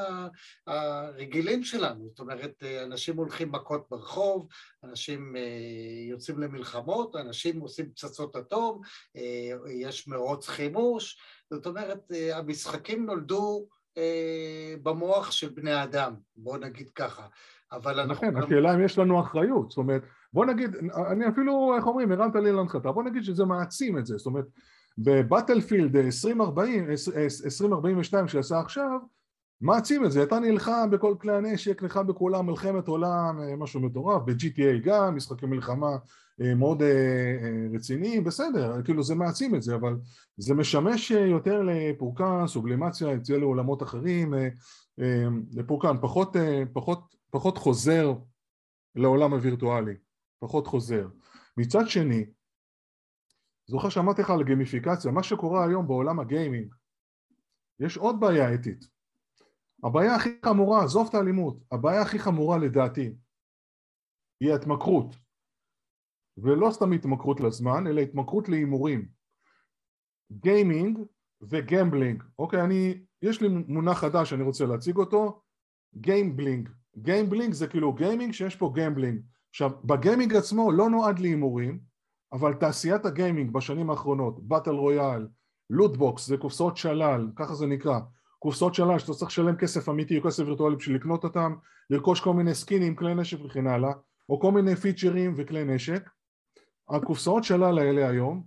הרגילים 0.67 1.65
שלנו, 1.65 2.09
זאת 2.09 2.21
אומרת, 2.21 2.63
אה, 2.63 2.85
אנשים 2.85 3.17
הולכים 3.17 3.53
מכות 3.53 3.87
ברחוב, 3.91 4.49
אנשים 4.85 5.37
אה, 5.37 5.43
יוצאים 6.11 6.39
למלחמות, 6.39 7.17
אנשים 7.17 7.61
עושים 7.61 7.91
פצצות 7.91 8.37
אטום, 8.37 8.81
יש 9.71 10.09
מרוץ 10.09 10.49
חימוש, 10.49 11.21
זאת 11.51 11.67
אומרת, 11.67 12.13
המשחקים 12.33 13.07
נולדו 13.07 13.67
במוח 14.83 15.31
של 15.31 15.49
בני 15.49 15.83
אדם, 15.83 16.15
בואו 16.37 16.57
נגיד 16.57 16.91
ככה. 16.91 17.27
אבל 17.73 18.01
אנחנו... 18.01 18.31
נכון, 18.31 18.43
השאלה 18.43 18.75
אם 18.75 18.85
יש 18.85 18.99
לנו 18.99 19.21
אחריות, 19.21 19.71
זאת 19.71 19.79
אומרת, 19.79 20.03
בוא 20.33 20.47
נגיד, 20.47 20.77
אני 21.11 21.29
אפילו, 21.29 21.75
איך 21.77 21.87
אומרים, 21.87 22.13
הרמת 22.13 22.35
לי 22.35 22.53
להנחתה, 22.53 22.93
בוא 22.93 23.03
נגיד 23.03 23.25
שזה 23.25 23.45
מעצים 23.45 23.99
את 23.99 24.07
זה, 24.07 24.17
זאת 24.17 24.27
אומרת, 24.27 24.47
בבטלפילד 25.03 25.97
2040, 25.97 26.91
2042 27.45 28.29
שעשה 28.29 28.61
עכשיו, 28.61 28.99
מעצים 29.61 30.05
את 30.05 30.13
זה, 30.13 30.23
אתה 30.23 30.39
נלחם 30.39 30.89
בכל 30.91 31.15
כלי 31.21 31.37
הנשק, 31.37 31.83
נלחם 31.83 32.07
בכולם, 32.07 32.47
מלחמת 32.47 32.89
עולם, 32.89 33.41
אה, 33.43 33.57
משהו 33.57 33.81
מטורף, 33.81 34.23
ב-GTA 34.23 34.85
גם, 34.85 35.17
משחקי 35.17 35.47
מלחמה 35.47 35.97
אה, 36.41 36.55
מאוד 36.55 36.83
אה, 36.83 37.67
רציניים, 37.75 38.25
בסדר, 38.25 38.83
כאילו 38.83 39.03
זה 39.03 39.15
מעצים 39.15 39.55
את 39.55 39.63
זה, 39.63 39.75
אבל 39.75 39.97
זה 40.37 40.55
משמש 40.55 41.11
יותר 41.11 41.63
לפורקן, 41.63 42.47
סובלימציה, 42.47 43.13
יציאה 43.13 43.39
לעולמות 43.39 43.83
אחרים, 43.83 44.35
לפורקן, 45.53 45.97
פחות, 46.01 46.37
פחות, 46.73 47.17
פחות 47.31 47.59
חוזר 47.59 48.15
לעולם 48.95 49.33
הווירטואלי, 49.33 49.95
פחות 50.39 50.67
חוזר. 50.67 51.09
מצד 51.57 51.89
שני, 51.89 52.25
זוכר 53.71 53.89
שאמרתי 53.89 54.23
לך 54.23 54.31
על 54.31 54.45
גמיפיקציה, 54.45 55.11
מה 55.11 55.23
שקורה 55.23 55.65
היום 55.65 55.87
בעולם 55.87 56.21
הגיימינג, 56.21 56.75
יש 57.81 57.97
עוד 57.97 58.21
בעיה 58.21 58.55
אתית. 58.55 58.85
הבעיה 59.85 60.15
הכי 60.15 60.31
חמורה, 60.45 60.85
עזוב 60.85 61.09
את 61.09 61.15
האלימות, 61.15 61.57
הבעיה 61.73 62.03
הכי 62.03 62.19
חמורה 62.19 62.59
לדעתי 62.59 63.15
היא 64.41 64.53
ההתמכרות. 64.53 65.17
ולא 66.39 66.71
סתם 66.71 66.93
התמכרות 66.93 67.41
לזמן, 67.41 67.87
אלא 67.87 68.01
התמכרות 68.01 68.49
להימורים. 68.49 69.09
gaming 70.33 70.99
ו 71.43 71.51
gambling. 71.51 72.23
אוקיי, 72.39 72.65
אני, 72.65 73.05
יש 73.23 73.43
לי 73.43 73.49
מונח 73.49 73.99
חדש 73.99 74.31
שאני 74.31 74.43
רוצה 74.43 74.67
להציג 74.67 74.97
אותו, 74.97 75.43
gamebling. 75.95 76.69
gamebling 76.97 77.53
זה 77.53 77.67
כאילו 77.67 77.93
gaming 77.93 78.33
שיש 78.33 78.57
פה 78.57 78.71
gambling. 78.75 79.21
עכשיו, 79.51 79.71
ב 79.85 79.92
gaming 79.92 80.37
עצמו 80.37 80.73
לא 80.73 80.91
נועד 80.91 81.19
להימורים, 81.19 81.90
אבל 82.33 82.55
תעשיית 82.55 83.05
ה 83.05 83.12
gaming 83.12 83.53
בשנים 83.53 83.91
האחרונות, 83.91 84.49
battle 84.49 84.71
royale, 84.71 85.29
loot 85.71 85.99
box, 85.99 86.27
זה 86.27 86.37
קופסאות 86.37 86.77
שלל, 86.77 87.29
ככה 87.37 87.55
זה 87.55 87.67
נקרא, 87.67 88.01
קופסאות 88.39 88.75
שלל 88.75 88.99
שאתה 88.99 89.13
צריך 89.13 89.31
לשלם 89.31 89.57
כסף 89.57 89.89
אמיתי 89.89 90.19
או 90.19 90.23
כסף 90.23 90.43
וירטואלי 90.47 90.77
בשביל 90.77 90.97
לקנות 90.97 91.25
אותם, 91.25 91.55
לרכוש 91.91 92.21
כל 92.21 92.33
מיני 92.33 92.55
סקינים, 92.55 92.97
כלי 92.97 93.15
נשק 93.15 93.45
וכן 93.45 93.67
הלאה, 93.67 93.93
או 94.29 94.41
כל 94.41 94.53
מיני 94.53 94.77
פיצ'רים 94.77 95.35
וכלי 95.37 95.65
נשק. 95.65 96.11
הקופסאות 96.89 97.45
שלל 97.45 97.79
האלה 97.79 98.09
היום, 98.09 98.43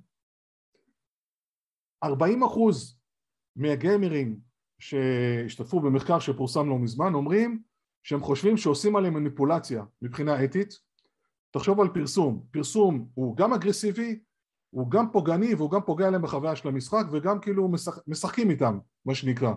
40 2.04 2.44
אחוז 2.44 3.00
מהגיימרים 3.56 4.40
שהשתתפו 4.80 5.80
במחקר 5.80 6.20
שפורסם 6.20 6.70
לא 6.70 6.80
מזמן 6.80 7.14
אומרים 7.14 7.62
שהם 8.04 8.20
חושבים 8.20 8.58
שעושים 8.58 8.96
עליהם 8.96 9.14
מניפולציה 9.14 9.84
מבחינה 10.02 10.44
אתית 10.44 10.80
תחשוב 11.54 11.82
על 11.82 11.88
פרסום, 11.94 12.44
פרסום 12.52 13.08
הוא 13.14 13.38
גם 13.38 13.54
אגרסיבי, 13.54 14.20
הוא 14.70 14.92
גם 14.92 15.12
פוגעני 15.12 15.56
והוא 15.56 15.72
גם 15.72 15.82
פוגע 15.86 16.10
להם 16.10 16.22
בחוויה 16.22 16.56
של 16.56 16.68
המשחק 16.68 17.06
וגם 17.12 17.40
כאילו 17.40 17.68
משחק, 17.68 18.02
משחקים 18.08 18.50
איתם, 18.50 18.80
מה 19.06 19.16
שנקרא, 19.16 19.54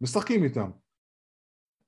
משחקים 0.00 0.44
איתם. 0.44 0.70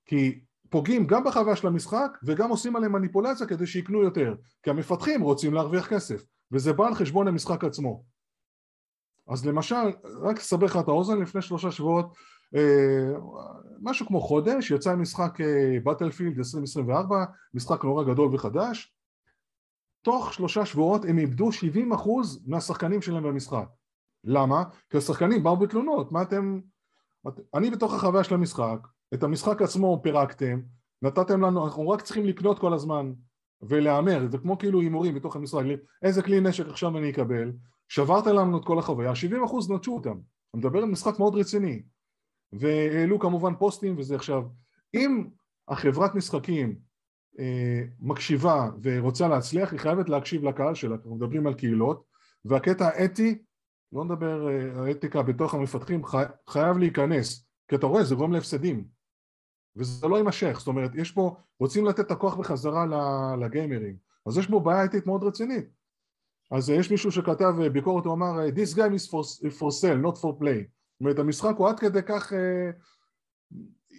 כי 0.07 0.41
פוגעים 0.69 1.07
גם 1.07 1.25
בחוויה 1.25 1.57
של 1.57 1.67
המשחק 1.67 2.19
וגם 2.25 2.51
עושים 2.51 2.77
עליהם 2.77 2.93
מניפולציה 2.93 3.47
כדי 3.47 3.67
שיקנו 3.67 4.03
יותר. 4.03 4.35
כי 4.63 4.71
המפתחים 4.71 5.23
רוצים 5.23 5.55
להרוויח 5.55 5.89
כסף 5.89 6.25
וזה 6.53 6.73
בא 6.73 6.87
על 6.87 6.95
חשבון 6.95 7.29
המשחק 7.29 7.65
עצמו. 7.65 8.05
אז 9.29 9.47
למשל, 9.47 9.85
רק 10.23 10.39
לסבר 10.39 10.67
לך 10.67 10.77
את 10.77 10.89
האוזן, 10.89 11.19
לפני 11.19 11.43
שלושה 11.43 11.71
שבועות, 11.71 12.15
אה, 12.57 13.19
משהו 13.83 14.07
כמו 14.07 14.21
חודש, 14.21 14.71
יצא 14.71 14.97
משחק 14.97 15.39
בטלפילד 15.85 16.33
אה, 16.33 16.39
2024, 16.39 17.25
משחק 17.55 17.85
נורא 17.85 18.05
גדול 18.05 18.35
וחדש, 18.35 18.95
תוך 20.03 20.33
שלושה 20.33 20.67
שבועות 20.67 21.05
הם 21.05 21.19
איבדו 21.19 21.49
70% 21.49 22.09
מהשחקנים 22.47 23.03
שלהם 23.03 23.23
במשחק. 23.23 23.69
למה? 24.25 24.65
כי 24.91 24.97
השחקנים 24.97 25.43
באו 25.43 25.57
בתלונות, 25.57 26.13
מה 26.13 26.23
אתם... 26.23 26.61
אני 27.55 27.71
בתוך 27.71 27.95
החוויה 27.95 28.25
של 28.25 28.35
המשחק, 28.35 28.79
את 29.15 29.23
המשחק 29.23 29.63
עצמו 29.63 30.01
פירקתם, 30.03 30.61
נתתם 31.03 31.41
לנו, 31.41 31.65
אנחנו 31.65 31.89
רק 31.89 32.03
צריכים 32.03 32.25
לקנות 32.25 32.59
כל 32.59 32.75
הזמן 32.75 33.13
ולהמר, 33.63 34.27
זה 34.31 34.39
כמו 34.39 34.59
כאילו 34.59 34.81
הימורים 34.81 35.15
בתוך 35.15 35.37
המשחק, 35.37 35.63
איזה 36.03 36.23
כלי 36.23 36.41
נשק 36.41 36.67
עכשיו 36.69 36.99
אני 36.99 37.11
אקבל, 37.11 37.53
שברת 37.89 38.27
לנו 38.27 38.59
את 38.59 38.65
כל 38.65 38.79
החוויה, 38.79 39.13
70% 39.13 39.75
נטשו 39.75 39.95
אותם, 39.95 40.11
אני 40.55 40.61
מדבר 40.61 40.79
על 40.79 40.85
משחק 40.85 41.19
מאוד 41.19 41.35
רציני 41.35 41.83
והעלו 42.53 43.19
כמובן 43.19 43.55
פוסטים 43.59 43.99
וזה 43.99 44.15
עכשיו 44.15 44.43
אם 44.95 45.29
החברת 45.69 46.15
משחקים 46.15 46.79
מקשיבה 48.01 48.69
ורוצה 48.83 49.29
להצליח 49.29 49.73
היא 49.73 49.81
חייבת 49.81 50.09
להקשיב 50.09 50.45
לקהל 50.45 50.75
שלה, 50.75 50.95
אנחנו 50.95 51.17
מדברים 51.17 51.47
על 51.47 51.55
קהילות 51.55 52.05
והקטע 52.45 52.87
האתי, 52.87 53.43
לא 53.93 54.05
נדבר 54.05 54.49
אה, 54.49 54.83
האתיקה 54.87 55.23
בתוך 55.23 55.55
המפתחים, 55.55 56.05
חי, 56.05 56.23
חייב 56.49 56.79
להיכנס 56.79 57.47
כי 57.69 57.75
אתה 57.75 57.87
רואה 57.87 58.05
זה 58.05 58.15
גורם 58.15 58.33
להפסדים. 58.33 58.85
וזה 59.77 60.09
לא 60.09 60.17
יימשך, 60.17 60.57
זאת 60.59 60.67
אומרת 60.67 60.91
יש 60.95 61.11
פה, 61.11 61.37
רוצים 61.61 61.87
לתת 61.87 62.01
את 62.01 62.11
הכוח 62.11 62.37
בחזרה 62.37 62.87
לגיימרים 63.41 63.97
אז 64.27 64.39
יש 64.39 64.47
פה 64.47 64.61
בעיה 64.61 64.85
אתית 64.85 65.07
מאוד 65.07 65.23
רצינית. 65.23 65.65
אז 66.51 66.71
יש 66.71 66.91
מישהו 66.91 67.13
שכתב 67.13 67.55
ביקורת, 67.73 68.05
הוא 68.05 68.15
אמר 68.15 68.49
This 68.49 68.77
game 68.77 68.95
is 68.97 69.11
for, 69.11 69.49
for 69.59 69.71
sale, 69.71 70.07
not 70.07 70.17
for 70.17 70.43
play. 70.43 70.63
זאת 70.63 71.01
אומרת 71.01 71.19
המשחק 71.19 71.55
הוא 71.57 71.69
עד 71.69 71.81
כדי 71.81 72.03
כך 72.03 72.33
אה, 72.33 72.71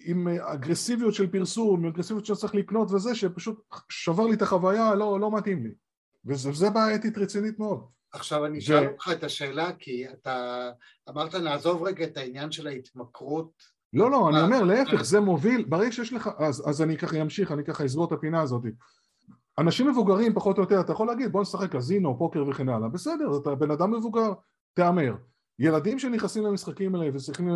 עם 0.03 0.27
אגרסיביות 0.27 1.13
של 1.13 1.27
פרסום, 1.27 1.79
עם 1.79 1.91
אגרסיביות 1.91 2.25
שצריך 2.25 2.55
לקנות 2.55 2.91
וזה, 2.91 3.15
שפשוט 3.15 3.63
שבר 3.89 4.25
לי 4.27 4.33
את 4.33 4.41
החוויה, 4.41 4.95
לא, 4.95 5.19
לא 5.19 5.37
מתאים 5.37 5.63
לי. 5.63 5.71
וזה 6.25 6.69
בעיה 6.69 6.95
אתית 6.95 7.17
רצינית 7.17 7.59
מאוד. 7.59 7.83
עכשיו 8.13 8.45
אני 8.45 8.59
אשאל 8.59 8.87
אותך 8.87 9.09
את 9.11 9.23
השאלה 9.23 9.71
כי 9.79 10.05
אתה 10.09 10.69
אמרת 11.09 11.35
נעזוב 11.35 11.83
רגע 11.83 12.05
את 12.05 12.17
העניין 12.17 12.51
של 12.51 12.67
ההתמכרות. 12.67 13.51
לא 13.93 14.11
לא 14.11 14.29
אני 14.29 14.41
אומר 14.41 14.63
להפך 14.63 15.03
זה 15.03 15.19
מוביל 15.19 15.65
ברגע 15.69 15.91
שיש 15.91 16.13
לך 16.13 16.29
אז, 16.37 16.69
אז 16.69 16.81
אני 16.81 16.97
ככה 16.97 17.21
אמשיך 17.21 17.51
אני 17.51 17.63
ככה 17.63 17.85
אסגור 17.85 18.05
את 18.05 18.11
הפינה 18.11 18.41
הזאת. 18.41 18.63
אנשים 19.59 19.87
מבוגרים 19.87 20.33
פחות 20.33 20.57
או 20.57 20.63
יותר, 20.63 20.79
אתה 20.79 20.91
יכול 20.91 21.07
להגיד 21.07 21.31
בוא 21.31 21.41
נשחק 21.41 21.75
קזינו, 21.75 22.17
פוקר 22.17 22.43
וכן 22.49 22.69
הלאה, 22.69 22.89
בסדר, 22.89 23.37
אתה 23.41 23.55
בן 23.55 23.71
אדם 23.71 23.91
מבוגר, 23.91 24.33
תהמר. 24.73 25.15
ילדים 25.59 25.99
שנכנסים 25.99 26.43
למשחקים 26.43 26.95
האלה 26.95 27.15
וצריכים, 27.15 27.49
אה, 27.49 27.55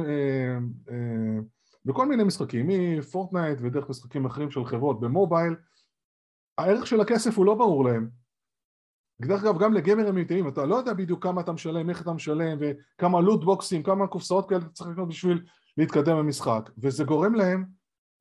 אה, 0.90 1.40
בכל 1.88 2.08
מיני 2.08 2.24
משחקים, 2.24 2.68
מפורטנייט 2.70 3.58
ודרך 3.62 3.90
משחקים 3.90 4.26
אחרים 4.26 4.52
של 4.52 4.66
חברות 4.66 5.00
במובייל, 5.00 5.56
הערך 6.58 6.88
של 6.88 7.02
הכסף 7.02 7.38
הוא 7.38 7.46
לא 7.46 7.56
ברור 7.56 7.86
להם. 7.86 8.10
דרך 9.22 9.44
אגב, 9.44 9.60
גם 9.60 9.74
לגמר 9.74 10.10
אמיתיים, 10.10 10.48
אתה 10.48 10.66
לא 10.66 10.76
יודע 10.76 10.94
בדיוק 10.94 11.24
כמה 11.24 11.42
אתה 11.42 11.52
משלם, 11.52 11.90
איך 11.90 12.02
אתה 12.02 12.14
משלם, 12.14 12.58
וכמה 12.62 13.22
לוט 13.22 13.44
בוקסים, 13.44 13.84
כמה 13.84 14.08
קופסאות 14.08 14.50
כאלה 14.50 14.62
אתה 14.62 14.70
צריך 14.70 14.90
לקנות 14.90 15.08
בשביל 15.08 15.46
להתקדם 15.78 16.18
במשחק, 16.18 16.70
וזה 16.78 17.04
גורם 17.04 17.36
להם 17.36 17.66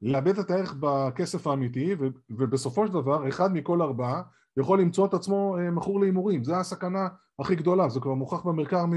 לאבד 0.03 0.39
את 0.39 0.51
הערך 0.51 0.75
בכסף 0.81 1.47
האמיתי 1.47 1.97
ובסופו 2.31 2.87
של 2.87 2.93
דבר 2.93 3.29
אחד 3.29 3.53
מכל 3.53 3.83
ארבעה 3.83 4.23
יכול 4.57 4.81
למצוא 4.81 5.07
את 5.07 5.15
עצמו 5.15 5.59
אה, 5.59 5.71
מכור 5.71 6.01
להימורים. 6.01 6.45
זה 6.45 6.57
הסכנה 6.57 7.09
הכי 7.39 7.55
גדולה 7.55 7.89
זה 7.89 8.01
כבר 8.01 8.15
מוכח 8.15 8.43
במחקר 8.43 8.87
מ... 8.87 8.93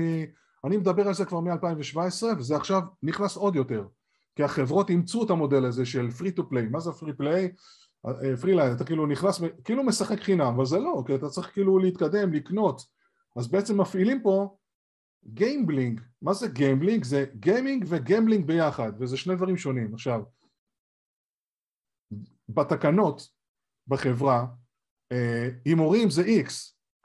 אני 0.65 0.77
מדבר 0.77 1.07
על 1.07 1.13
זה 1.13 1.25
כבר 1.25 1.39
מ-2017 1.39 2.25
וזה 2.37 2.55
עכשיו 2.55 2.81
נכנס 3.03 3.37
עוד 3.37 3.55
יותר 3.55 3.87
כי 4.39 4.43
החברות 4.43 4.89
אימצו 4.89 5.23
את 5.25 5.29
המודל 5.29 5.65
הזה 5.65 5.85
של 5.85 6.11
free 6.11 6.31
to 6.31 6.49
play 6.49 6.65
מה 6.67 6.79
זה 6.79 6.91
free 6.91 7.13
play? 7.13 7.51
free 8.41 8.55
line 8.55 8.75
אתה 8.75 8.83
כאילו 8.83 9.07
נכנס 9.07 9.41
כאילו 9.63 9.83
משחק 9.83 10.19
חינם 10.19 10.53
אבל 10.55 10.65
זה 10.65 10.79
לא 10.79 11.03
כי 11.07 11.15
אתה 11.15 11.29
צריך 11.29 11.53
כאילו 11.53 11.79
להתקדם 11.79 12.33
לקנות. 12.33 12.81
אז 13.35 13.51
בעצם 13.51 13.81
מפעילים 13.81 14.23
פה 14.23 14.57
gamebling 15.25 16.01
מה 16.21 16.33
זה 16.33 16.47
gamebling? 16.47 17.03
זה 17.03 17.25
gaming 17.35 17.85
ו 17.87 17.94
gambling 17.94 18.45
ביחד 18.45 18.91
וזה 18.99 19.17
שני 19.17 19.35
דברים 19.35 19.57
שונים. 19.57 19.93
עכשיו 19.93 20.23
בתקנות 22.49 23.21
בחברה 23.87 24.45
אה, 25.11 25.49
הימורים 25.65 26.09
זה 26.09 26.23
X, 26.23 26.51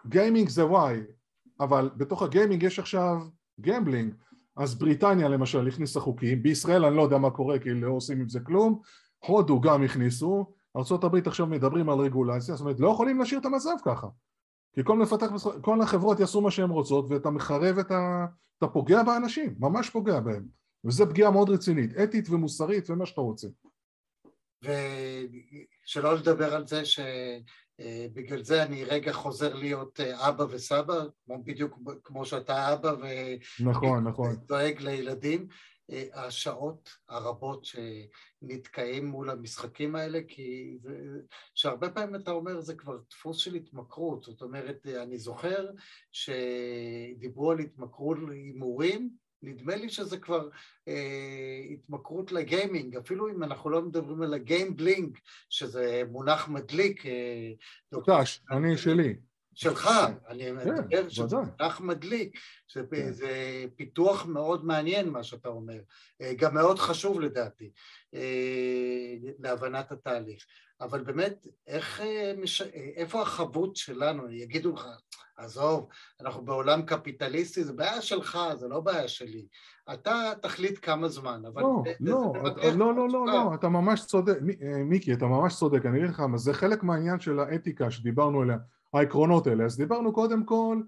gaming 0.07 0.49
זה 0.49 0.63
Y, 0.63 1.13
אבל 1.61 1.91
בתוך 1.97 2.23
ה 2.23 2.28
gaming 2.28 2.63
יש 2.63 2.79
עכשיו 2.79 3.17
gambling, 3.61 4.15
אז 4.57 4.75
בריטניה 4.75 5.29
למשל 5.29 5.69
הכניסה 5.69 6.01
חוקים, 6.01 6.43
בישראל 6.43 6.85
אני 6.85 6.97
לא 6.97 7.03
יודע 7.03 7.19
מה 7.19 7.31
קורה 7.31 7.59
כי 7.59 7.71
לא 7.71 7.93
עושים 7.93 8.21
עם 8.21 8.29
זה 8.29 8.41
כלום, 8.41 8.81
הודו 9.19 9.61
גם 9.61 9.83
הכניסו, 9.83 10.53
ארה"ב 10.77 11.29
עכשיו 11.29 11.47
מדברים 11.47 11.91
על 11.91 11.99
רגולציה, 11.99 12.55
זאת 12.55 12.61
אומרת 12.61 12.81
לא 12.81 12.89
יכולים 12.89 13.19
להשאיר 13.19 13.41
את 13.41 13.47
המצב 13.47 13.75
ככה. 13.85 14.07
כי 14.75 14.81
כל 14.85 14.99
מפתח, 14.99 15.27
כל 15.61 15.81
החברות 15.81 16.21
יעשו 16.21 16.41
מה 16.41 16.51
שהן 16.51 16.71
רוצות 16.71 17.07
ואתה 17.09 17.31
מחרב 17.31 17.79
את 17.79 17.91
ה... 17.91 18.27
אתה 18.59 18.67
פוגע 18.67 19.03
באנשים, 19.03 19.55
ממש 19.59 19.91
פוגע 19.91 20.21
בהם. 20.21 20.45
וזו 20.85 21.07
פגיעה 21.09 21.31
מאוד 21.31 21.51
רצינית, 21.51 21.91
אתית 22.03 22.31
ומוסרית 22.31 22.91
ומה 22.91 23.07
שאתה 23.07 23.21
רוצה. 23.21 23.49
ושלא 24.63 26.15
לדבר 26.15 26.55
על 26.55 26.67
זה 26.67 26.83
שבגלל 27.81 28.43
זה 28.43 28.63
אני 28.63 28.85
רגע 28.85 29.13
חוזר 29.13 29.55
להיות 29.55 30.01
אבא 30.01 30.45
וסבא, 30.51 31.05
בדיוק 31.29 31.79
כמו 32.05 32.27
שאתה 32.27 32.73
אבא 32.73 32.89
ו... 32.89 33.05
נכון, 33.65 34.09
נכון. 34.09 34.31
ודואג 34.31 34.81
לילדים. 34.81 35.49
השעות 36.15 36.97
הרבות 37.09 37.65
שנתקעים 37.65 39.07
מול 39.07 39.31
המשחקים 39.31 39.97
האלה, 39.97 40.21
כי 40.29 40.79
זה, 40.83 41.21
שהרבה 41.55 41.91
פעמים 41.91 42.15
אתה 42.15 42.31
אומר 42.31 42.61
זה 42.61 42.75
כבר 42.75 42.99
דפוס 43.11 43.37
של 43.37 43.55
התמכרות, 43.55 44.23
זאת 44.23 44.43
אומרת, 44.43 44.87
אני 44.87 45.19
זוכר 45.19 45.71
שדיברו 46.13 47.51
על 47.51 47.59
התמכרות 47.59 48.19
להימורים, 48.29 49.11
נדמה 49.45 49.77
לי 49.77 49.89
שזה 49.89 50.19
כבר 50.19 50.49
אה, 50.89 51.63
התמכרות 51.71 52.33
ל 52.33 52.41
gaming, 52.41 52.97
אפילו 52.97 53.29
אם 53.29 53.43
אנחנו 53.43 53.71
לא 53.71 53.83
מדברים 53.83 54.23
על 54.23 54.35
ה 54.35 54.42
gamebling, 54.42 55.19
שזה 55.51 56.03
מונח 56.11 56.49
מדליק. 56.49 57.07
אה, 57.07 57.53
דוקטש, 57.93 58.41
אני 58.51 58.77
שלי. 58.77 59.17
שלך, 59.57 59.91
אני 60.29 60.53
מדבר 60.53 61.09
שזה 61.09 61.37
מונח 61.37 61.81
מדליק, 61.81 62.39
זה 63.11 63.65
פיתוח 63.77 64.27
מאוד 64.27 64.65
מעניין 64.65 65.09
מה 65.09 65.23
שאתה 65.23 65.49
אומר, 65.49 65.81
גם 66.37 66.55
מאוד 66.55 66.79
חשוב 66.79 67.21
לדעתי 67.21 67.71
להבנת 69.39 69.93
התהליך, 69.93 70.47
אבל 70.81 71.03
באמת, 71.03 71.47
איך, 71.67 72.03
איפה 72.97 73.23
החבות 73.23 73.77
שלנו, 73.77 74.31
יגידו 74.31 74.73
לך, 74.73 74.87
עזוב, 75.37 75.89
אנחנו 76.21 76.45
בעולם 76.45 76.83
קפיטליסטי, 76.83 77.65
זה 77.65 77.73
בעיה 77.73 78.03
שלך, 78.03 78.39
זה 78.55 78.69
לא 78.69 78.81
בעיה 78.81 79.09
שלי. 79.09 79.47
אתה 79.93 80.33
תחליט 80.43 80.79
כמה 80.83 81.09
זמן, 81.09 81.43
אבל... 81.55 81.63
לא, 81.63 81.83
לא, 82.01 82.33
לא, 82.75 82.95
לא, 82.95 83.09
לא, 83.09 83.27
לא, 83.27 83.55
אתה 83.55 83.69
ממש 83.69 84.07
צודק, 84.07 84.39
מיקי, 84.85 85.13
אתה 85.13 85.27
ממש 85.27 85.57
צודק, 85.57 85.87
אני 85.87 85.99
אגיד 85.99 86.11
לך, 86.11 86.23
זה 86.37 86.55
חלק 86.55 86.83
מהעניין 86.83 87.21
של 87.21 87.41
האתיקה 87.41 87.91
שדיברנו 87.91 88.43
עליה, 88.43 88.57
העקרונות 88.95 89.47
האלה. 89.47 89.65
אז 89.65 89.77
דיברנו 89.77 90.13
קודם 90.13 90.45
כל, 90.45 90.81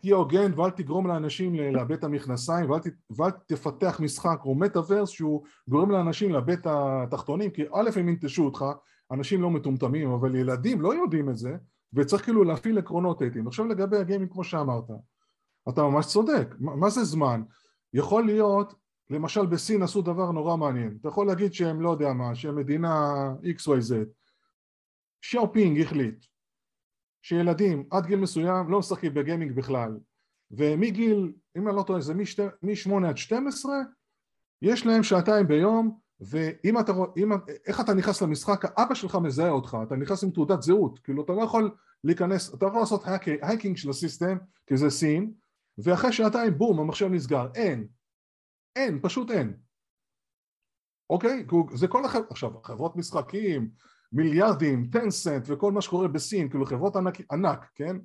תהיה 0.00 0.16
הוגן 0.16 0.52
ואל 0.56 0.70
תגרום 0.70 1.06
לאנשים 1.06 1.54
לאבד 1.54 1.92
את 1.92 2.04
המכנסיים 2.04 2.70
ואל, 2.70 2.80
ת, 2.80 2.86
ואל 3.10 3.30
תפתח 3.46 4.00
משחק 4.00 4.38
או 4.44 4.54
מטאוורס 4.54 5.10
שהוא 5.10 5.44
גורם 5.68 5.90
לאנשים 5.90 6.32
לאבד 6.32 6.58
את 6.58 6.66
התחתונים, 6.70 7.50
כי 7.50 7.62
א' 7.72 7.90
הם 7.96 8.08
ינטשו 8.08 8.44
אותך, 8.44 8.64
אנשים 9.10 9.42
לא 9.42 9.50
מטומטמים, 9.50 10.10
אבל 10.10 10.36
ילדים 10.36 10.80
לא 10.80 10.94
יודעים 10.94 11.30
את 11.30 11.36
זה, 11.36 11.56
וצריך 11.92 12.24
כאילו 12.24 12.44
להפעיל 12.44 12.78
עקרונות 12.78 13.22
אתיים. 13.22 13.46
עכשיו 13.46 13.66
לגבי 13.66 13.96
ה 13.96 14.01
gaming 14.01 14.32
כמו 14.32 14.44
שאמרת, 14.44 14.84
אתה 15.68 15.82
ממש 15.82 16.06
צודק, 16.06 16.54
מה 16.58 16.90
זה 16.90 17.04
זמן? 17.04 17.42
יכול 17.92 18.26
להיות, 18.26 18.74
למשל 19.10 19.46
בסין 19.46 19.82
עשו 19.82 20.02
דבר 20.02 20.30
נורא 20.32 20.56
מעניין, 20.56 20.96
אתה 21.00 21.08
יכול 21.08 21.26
להגיד 21.26 21.52
שהם 21.52 21.80
לא 21.80 21.90
יודע 21.90 22.12
מה, 22.12 22.34
שהם 22.34 22.56
מדינה 22.56 23.14
XYZ, 23.42 23.94
ששי 25.20 25.43
ג'ינפינג 25.43 25.80
החליט 25.80 26.24
שילדים 27.22 27.84
עד 27.90 28.06
גיל 28.06 28.18
מסוים 28.18 28.70
לא 28.70 28.78
משחקים 28.78 29.14
ב 29.14 29.19
gaming 29.19 29.52
בכלל 29.52 29.98
ומגיל, 30.50 31.32
אם 31.56 31.68
אני 31.68 31.76
לא 31.76 31.82
טועה, 31.82 32.00
זה 32.00 32.14
מ-8 32.14 33.08
עד 33.08 33.16
12 33.16 33.72
יש 34.62 34.86
להם 34.86 35.02
שעתיים 35.02 35.46
ביום 35.46 35.98
ואם 36.20 36.78
אתה 36.80 36.92
רואה, 36.92 37.10
איך 37.66 37.80
אתה 37.80 37.94
נכנס 37.94 38.22
למשחק, 38.22 38.64
אבא 38.64 38.94
שלך 38.94 39.14
מזהה 39.14 39.50
אותך, 39.50 39.76
אתה 39.82 39.96
נכנס 39.96 40.24
עם 40.24 40.30
תעודת 40.30 40.62
זהות, 40.62 40.98
כאילו 40.98 41.24
אתה 41.24 41.32
לא 41.32 41.42
יכול 41.42 41.70
להיכנס, 42.04 42.54
אתה 42.54 42.66
יכול 42.66 42.80
לעשות 42.80 43.02
hacking 43.42 43.76
של 43.76 43.90
ה 43.90 43.96
system, 43.96 44.38
כי 44.66 44.76
זה 44.76 44.90
סין, 44.90 45.32
ואחרי 45.78 46.12
שעתיים 46.12 46.58
בום, 46.58 46.80
המחשב 46.80 47.06
נסגר, 47.06 47.48
אין, 47.54 47.86
אין, 48.76 48.98
פשוט 49.02 49.30
אין, 49.30 49.56
אוקיי? 51.10 51.46
זה 51.74 51.88
כל 51.88 52.04
החברות, 52.04 52.30
עכשיו 52.30 52.62
חברות 52.62 52.96
משחקים, 52.96 53.70
מיליארדים, 54.12 54.88
טנסנט 54.92 55.42
וכל 55.46 55.72
מה 55.72 55.80
שקורה 55.80 56.08
בסין, 56.08 56.48
כאילו 56.48 56.66
חברות 56.66 56.96
ענק, 56.96 57.32
ענק 57.32 57.66
כן? 57.74 57.96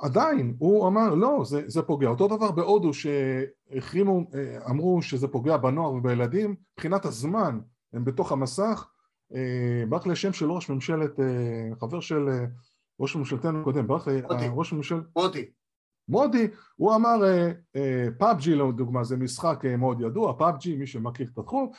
עדיין, 0.00 0.54
הוא 0.58 0.88
אמר 0.88 1.14
לא, 1.14 1.42
זה, 1.44 1.62
זה 1.66 1.82
פוגע. 1.82 2.08
אותו 2.08 2.28
דבר 2.28 2.50
בהודו 2.50 2.90
שהחרימו, 2.94 4.30
אה, 4.34 4.70
אמרו 4.70 5.02
שזה 5.02 5.28
פוגע 5.28 5.56
בנוער 5.56 5.92
ובילדים, 5.92 6.54
מבחינת 6.72 7.04
הזמן 7.04 7.58
הם 7.92 8.04
בתוך 8.04 8.32
המסך, 8.32 8.88
אה, 9.34 9.84
ברח 9.88 10.06
לי 10.06 10.12
השם 10.12 10.32
של 10.32 10.52
ראש 10.52 10.70
ממשלת, 10.70 11.20
אה, 11.20 11.70
חבר 11.80 12.00
של 12.00 12.28
ראש 13.00 13.16
ממשלתנו 13.16 13.60
הקודם, 13.60 13.86
ברח 13.86 14.08
לי 14.08 14.20
ראש 14.50 14.72
ממשלת... 14.72 15.02
מודי. 15.16 15.44
מודי, 16.08 16.48
הוא 16.76 16.94
אמר 16.94 17.16
PUBG 18.18 18.54
לדוגמה 18.54 19.04
זה 19.04 19.16
משחק 19.16 19.64
מאוד 19.78 20.00
ידוע, 20.00 20.32
PUBG 20.38 20.76
מי 20.76 20.86
שמכיר 20.86 21.28
את 21.32 21.38
התחום, 21.38 21.70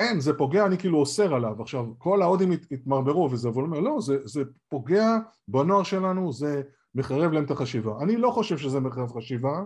אין 0.00 0.20
זה 0.20 0.34
פוגע 0.34 0.66
אני 0.66 0.78
כאילו 0.78 0.98
אוסר 0.98 1.34
עליו, 1.34 1.62
עכשיו 1.62 1.86
כל 1.98 2.22
ההודים 2.22 2.52
התמרמרו 2.70 3.28
וזה, 3.30 3.48
אבל 3.48 3.62
הוא 3.62 3.66
אומר 3.66 3.80
לא 3.80 4.00
זה, 4.00 4.16
זה 4.24 4.42
פוגע 4.68 5.18
בנוער 5.48 5.82
שלנו, 5.82 6.32
זה 6.32 6.62
מחרב 6.94 7.32
להם 7.32 7.44
את 7.44 7.50
החשיבה. 7.50 8.02
אני 8.02 8.16
לא 8.16 8.30
חושב 8.30 8.58
שזה 8.58 8.80
מחרב 8.80 9.12
חשיבה, 9.12 9.62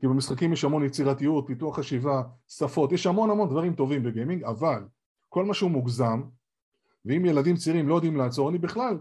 כי 0.00 0.06
במשחקים 0.06 0.52
יש 0.52 0.64
המון 0.64 0.84
יצירתיות, 0.84 1.44
פיתוח 1.46 1.78
חשיבה, 1.78 2.22
שפות, 2.48 2.92
יש 2.92 3.06
המון 3.06 3.30
המון 3.30 3.48
דברים 3.48 3.74
טובים 3.74 4.02
בגיימינג, 4.02 4.44
אבל 4.44 4.84
כל 5.28 5.44
מה 5.44 5.54
שהוא 5.54 5.70
מוגזם, 5.70 6.22
ואם 7.04 7.24
ילדים 7.24 7.56
צעירים 7.56 7.88
לא 7.88 7.94
יודעים 7.94 8.16
לעצור, 8.16 8.50
אני 8.50 8.58
בכלל, 8.58 8.98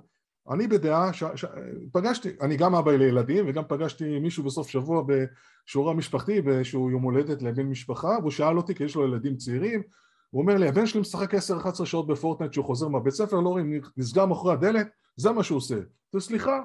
אני 0.50 0.68
בדעה, 0.68 1.14
ש, 1.14 1.24
ש, 1.36 1.46
פגשתי, 1.92 2.30
אני 2.42 2.58
גם 2.58 2.76
אבא 2.76 2.92
לילדים 2.92 3.46
וגם 3.48 3.64
פגשתי 3.68 4.20
מישהו 4.20 4.44
בסוף 4.44 4.70
שבוע 4.70 5.04
בשיעור 5.08 5.90
המשפחתי 5.90 6.42
באיזשהו 6.42 6.92
יום 6.92 7.04
הולדת 7.04 7.42
לבן 7.42 7.66
משפחה 7.66 8.18
והוא 8.20 8.32
שאל 8.32 8.58
אותי 8.58 8.76
כי 8.76 8.84
יש 8.84 8.96
לו 8.96 9.08
ילדים 9.08 9.38
צעירים 9.38 9.82
הוא 10.30 10.42
אומר 10.42 10.58
לי 10.58 10.68
הבן 10.68 10.86
שלי 10.86 11.02
משחק 11.02 11.34
10-11 11.34 11.86
שעות 11.86 12.08
בפורטנט 12.08 12.52
כשהוא 12.52 12.66
חוזר 12.66 12.88
מהבית 12.88 13.14
ספר 13.14 13.40
לא 13.40 13.50
רואים 13.50 13.82
נסגר 13.98 14.26
מאחורי 14.26 14.54
הדלת 14.54 14.88
זה 15.16 15.32
מה 15.32 15.44
שהוא 15.44 15.58
עושה 15.58 15.80
וסליחה 16.16 16.62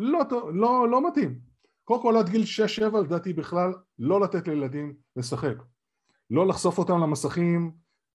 לא, 0.00 0.52
לא, 0.54 0.88
לא 0.88 1.08
מתאים. 1.08 1.38
קודם 1.84 2.02
כל 2.02 2.16
עד 2.16 2.28
גיל 2.28 2.42
6-7 2.92 2.98
לדעתי 2.98 3.32
בכלל 3.32 3.74
לא 3.98 4.20
לתת 4.20 4.48
לילדים 4.48 4.94
לשחק. 5.16 5.56
לא 6.30 6.46
לחשוף 6.46 6.78
אותם 6.78 6.98
למסכים 6.98 7.72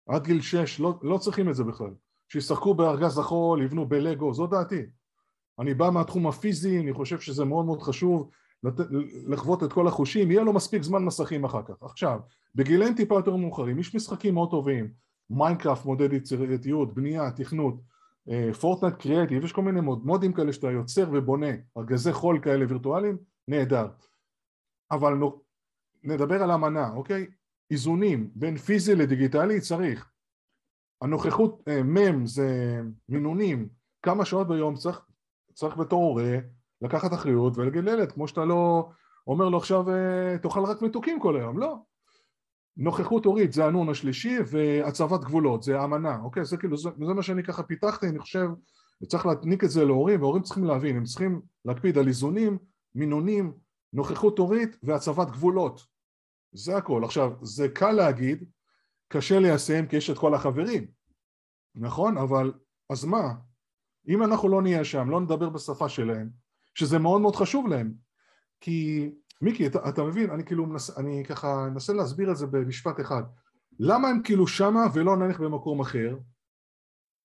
עד 0.10 0.24
גיל 0.24 0.42
6, 0.42 0.80
לא, 0.80 1.00
לא 1.02 1.18
צריכים 1.18 1.50
את 1.50 1.56
זה 1.56 1.64
בכלל. 1.64 1.92
שישחקו 2.30 2.74
בארגז 2.74 3.18
החול, 3.18 3.62
יבנו 3.62 3.86
בלגו, 3.86 4.34
זו 4.34 4.48
דעתי. 4.48 4.82
אני 5.60 5.74
בא 5.74 5.90
מהתחום 5.90 6.28
הפיזי, 6.28 6.80
אני 6.80 6.94
חושב 6.94 7.20
שזה 7.20 7.46
מאוד 7.46 7.66
מאוד 7.66 7.82
חשוב 7.82 8.30
לת... 8.64 8.74
לחוות 9.28 9.64
את 9.64 9.74
כל 9.74 9.88
החושים, 9.88 10.32
יהיה 10.32 10.44
לו 10.44 10.54
מספיק 10.54 10.84
זמן 10.84 11.06
מסכים 11.06 11.46
אחר 11.46 11.62
כך. 11.64 11.74
עכשיו, 11.82 12.20
בגילאים 12.56 12.94
טיפה 12.94 13.16
יותר 13.16 13.36
מאוחרים, 13.36 13.80
יש 13.80 13.96
משחקים 13.96 14.34
מאוד 14.34 14.52
טובים, 14.52 14.92
Minecraft 15.30 15.86
מודד 15.86 16.14
יצירתיות, 16.14 16.94
בנייה, 16.94 17.32
תכנות, 17.32 17.76
פורטנט 18.60 18.94
קריאטיב, 18.96 19.44
יש 19.44 19.52
כל 19.52 19.62
מיני 19.62 19.82
מוד, 19.82 20.06
מודים 20.06 20.34
כאלה 20.34 20.54
שאתה 20.54 20.72
יוצר 20.72 21.10
ובונה, 21.14 21.48
ארגזי 21.78 22.14
חול 22.14 22.40
כאלה 22.42 22.66
וירטואליים, 22.70 23.18
נהדר. 23.48 23.88
אבל 24.92 25.14
נדבר 26.04 26.44
על 26.44 26.52
אמנה, 26.52 26.90
אוקיי? 26.90 27.28
איזונים 27.72 28.30
בין 28.36 28.58
פיזי 28.58 28.96
לדיגיטלי 28.96 29.62
צריך. 29.62 30.12
הנוכחות 31.02 31.64
אה, 31.68 31.84
מ' 31.84 32.26
זה 32.26 32.80
מינונים, 33.10 33.70
כמה 34.02 34.26
שעות 34.26 34.48
ביום 34.48 34.76
צריך, 34.76 35.02
צריך 35.54 35.78
בתור 35.78 36.04
הורה 36.04 36.38
לקחת 36.82 37.14
אחריות 37.14 37.58
ולהגיד 37.58 37.84
לילד, 37.84 38.12
כמו 38.12 38.28
שאתה 38.28 38.46
לא 38.46 38.90
אומר 39.28 39.50
לו 39.50 39.58
עכשיו 39.58 39.90
אה, 39.90 40.38
תאכל 40.42 40.64
רק 40.64 40.82
מתוקים 40.82 41.20
כל 41.20 41.38
היום, 41.38 41.60
לא. 41.60 41.78
נוכחות 42.78 43.26
הורית 43.26 43.54
זה 43.54 43.66
הנון 43.66 43.90
השלישי 43.90 44.38
והצבת 44.48 45.24
גבולות 45.24 45.64
זה 45.64 45.80
האמנה, 45.80 46.20
אוקיי? 46.24 46.46
זה 46.46 46.58
כאילו, 46.58 46.78
זה, 46.78 46.90
זה 47.08 47.14
מה 47.14 47.24
שאני 47.24 47.44
ככה 47.44 47.64
פיתחתי, 47.64 48.08
אני 48.08 48.20
חושב, 48.20 48.48
צריך 49.08 49.26
להעניק 49.26 49.64
את 49.64 49.70
זה 49.70 49.86
להורים 49.86 50.22
והורים 50.22 50.44
צריכים 50.44 50.64
להבין, 50.64 50.98
הם 50.98 51.04
צריכים 51.04 51.42
להקפיד 51.66 51.98
על 51.98 52.08
איזונים, 52.08 52.58
מינונים, 52.96 53.54
נוכחות 53.94 54.40
הורית 54.40 54.78
והצבת 54.84 55.28
גבולות 55.28 55.82
זה 56.52 56.78
הכל. 56.78 57.04
עכשיו, 57.04 57.32
זה 57.42 57.70
קל 57.70 57.92
להגיד, 57.92 58.44
קשה 59.08 59.40
ליישם 59.40 59.86
כי 59.88 59.96
יש 59.96 60.10
את 60.10 60.18
כל 60.18 60.34
החברים, 60.34 60.88
נכון? 61.76 62.18
אבל 62.18 62.54
אז 62.90 63.06
מה? 63.06 63.34
אם 64.08 64.24
אנחנו 64.24 64.50
לא 64.50 64.62
נהיה 64.62 64.84
שם, 64.84 65.10
לא 65.10 65.22
נדבר 65.22 65.50
בשפה 65.50 65.90
שלהם, 65.90 66.30
שזה 66.76 67.00
מאוד 67.00 67.22
מאוד 67.22 67.36
חשוב 67.36 67.68
להם, 67.68 67.94
כי 68.62 69.10
מיקי, 69.42 69.68
אתה, 69.68 69.90
אתה 69.90 70.04
מבין, 70.04 70.30
אני 70.30 70.46
כאילו 70.46 70.66
מנס, 70.66 70.98
אני 70.98 71.24
ככה 71.26 71.68
אנסה 71.68 71.94
להסביר 71.94 72.32
את 72.32 72.38
זה 72.38 72.48
במשפט 72.48 73.00
אחד. 73.00 73.24
למה 73.80 74.08
הם 74.08 74.22
כאילו 74.24 74.48
שמה 74.48 74.86
ולא 74.94 75.18
נניח 75.18 75.40
במקום 75.40 75.82
אחר? 75.82 76.18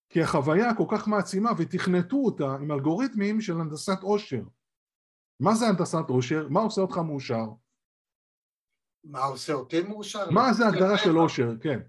כי 0.09 0.23
החוויה 0.23 0.75
כל 0.75 0.85
כך 0.89 1.09
מעצימה 1.09 1.51
ותכנתו 1.59 2.17
אותה 2.17 2.55
עם 2.55 2.73
אלגוריתמים 2.73 3.41
של 3.41 3.61
הנדסת 3.61 4.03
עושר. 4.03 4.43
מה 5.41 5.55
זה 5.55 5.67
הנדסת 5.67 6.09
עושר? 6.09 6.49
מה 6.49 6.61
עושה 6.61 6.81
אותך 6.81 6.99
מאושר? 6.99 7.47
מה 9.05 9.25
עושה 9.25 9.53
אותי 9.53 9.83
מאושר? 9.83 10.31
מה 10.31 10.53
זה 10.53 10.67
הגדרה 10.67 10.99
של 10.99 11.17
עושר, 11.17 11.51
כן. 11.61 11.81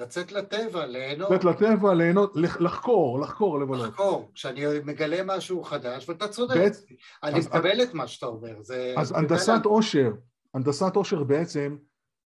לצאת 0.00 0.32
לטבע, 0.32 0.86
ליהנות. 0.86 1.30
לצאת 1.30 1.44
לטבע, 1.44 1.94
ליהנות, 1.94 2.36
לחקור, 2.36 3.20
לחקור, 3.20 3.60
לבלות. 3.60 3.88
לחקור, 3.88 4.30
כשאני 4.34 4.64
מגלה 4.84 5.36
משהו 5.36 5.62
חדש, 5.64 6.08
ואתה 6.08 6.28
צודק. 6.28 6.54
בעת, 6.54 6.76
אני 7.22 7.38
אז, 7.38 7.46
מקבל 7.46 7.82
את 7.82 7.94
מה 7.94 8.06
שאתה 8.06 8.26
אומר. 8.26 8.62
זה 8.62 8.94
אז 8.96 9.12
הנדסת 9.12 9.64
עושר, 9.64 10.10
הנדסת 10.54 10.96
עושר 10.96 11.24
בעצם, 11.24 11.76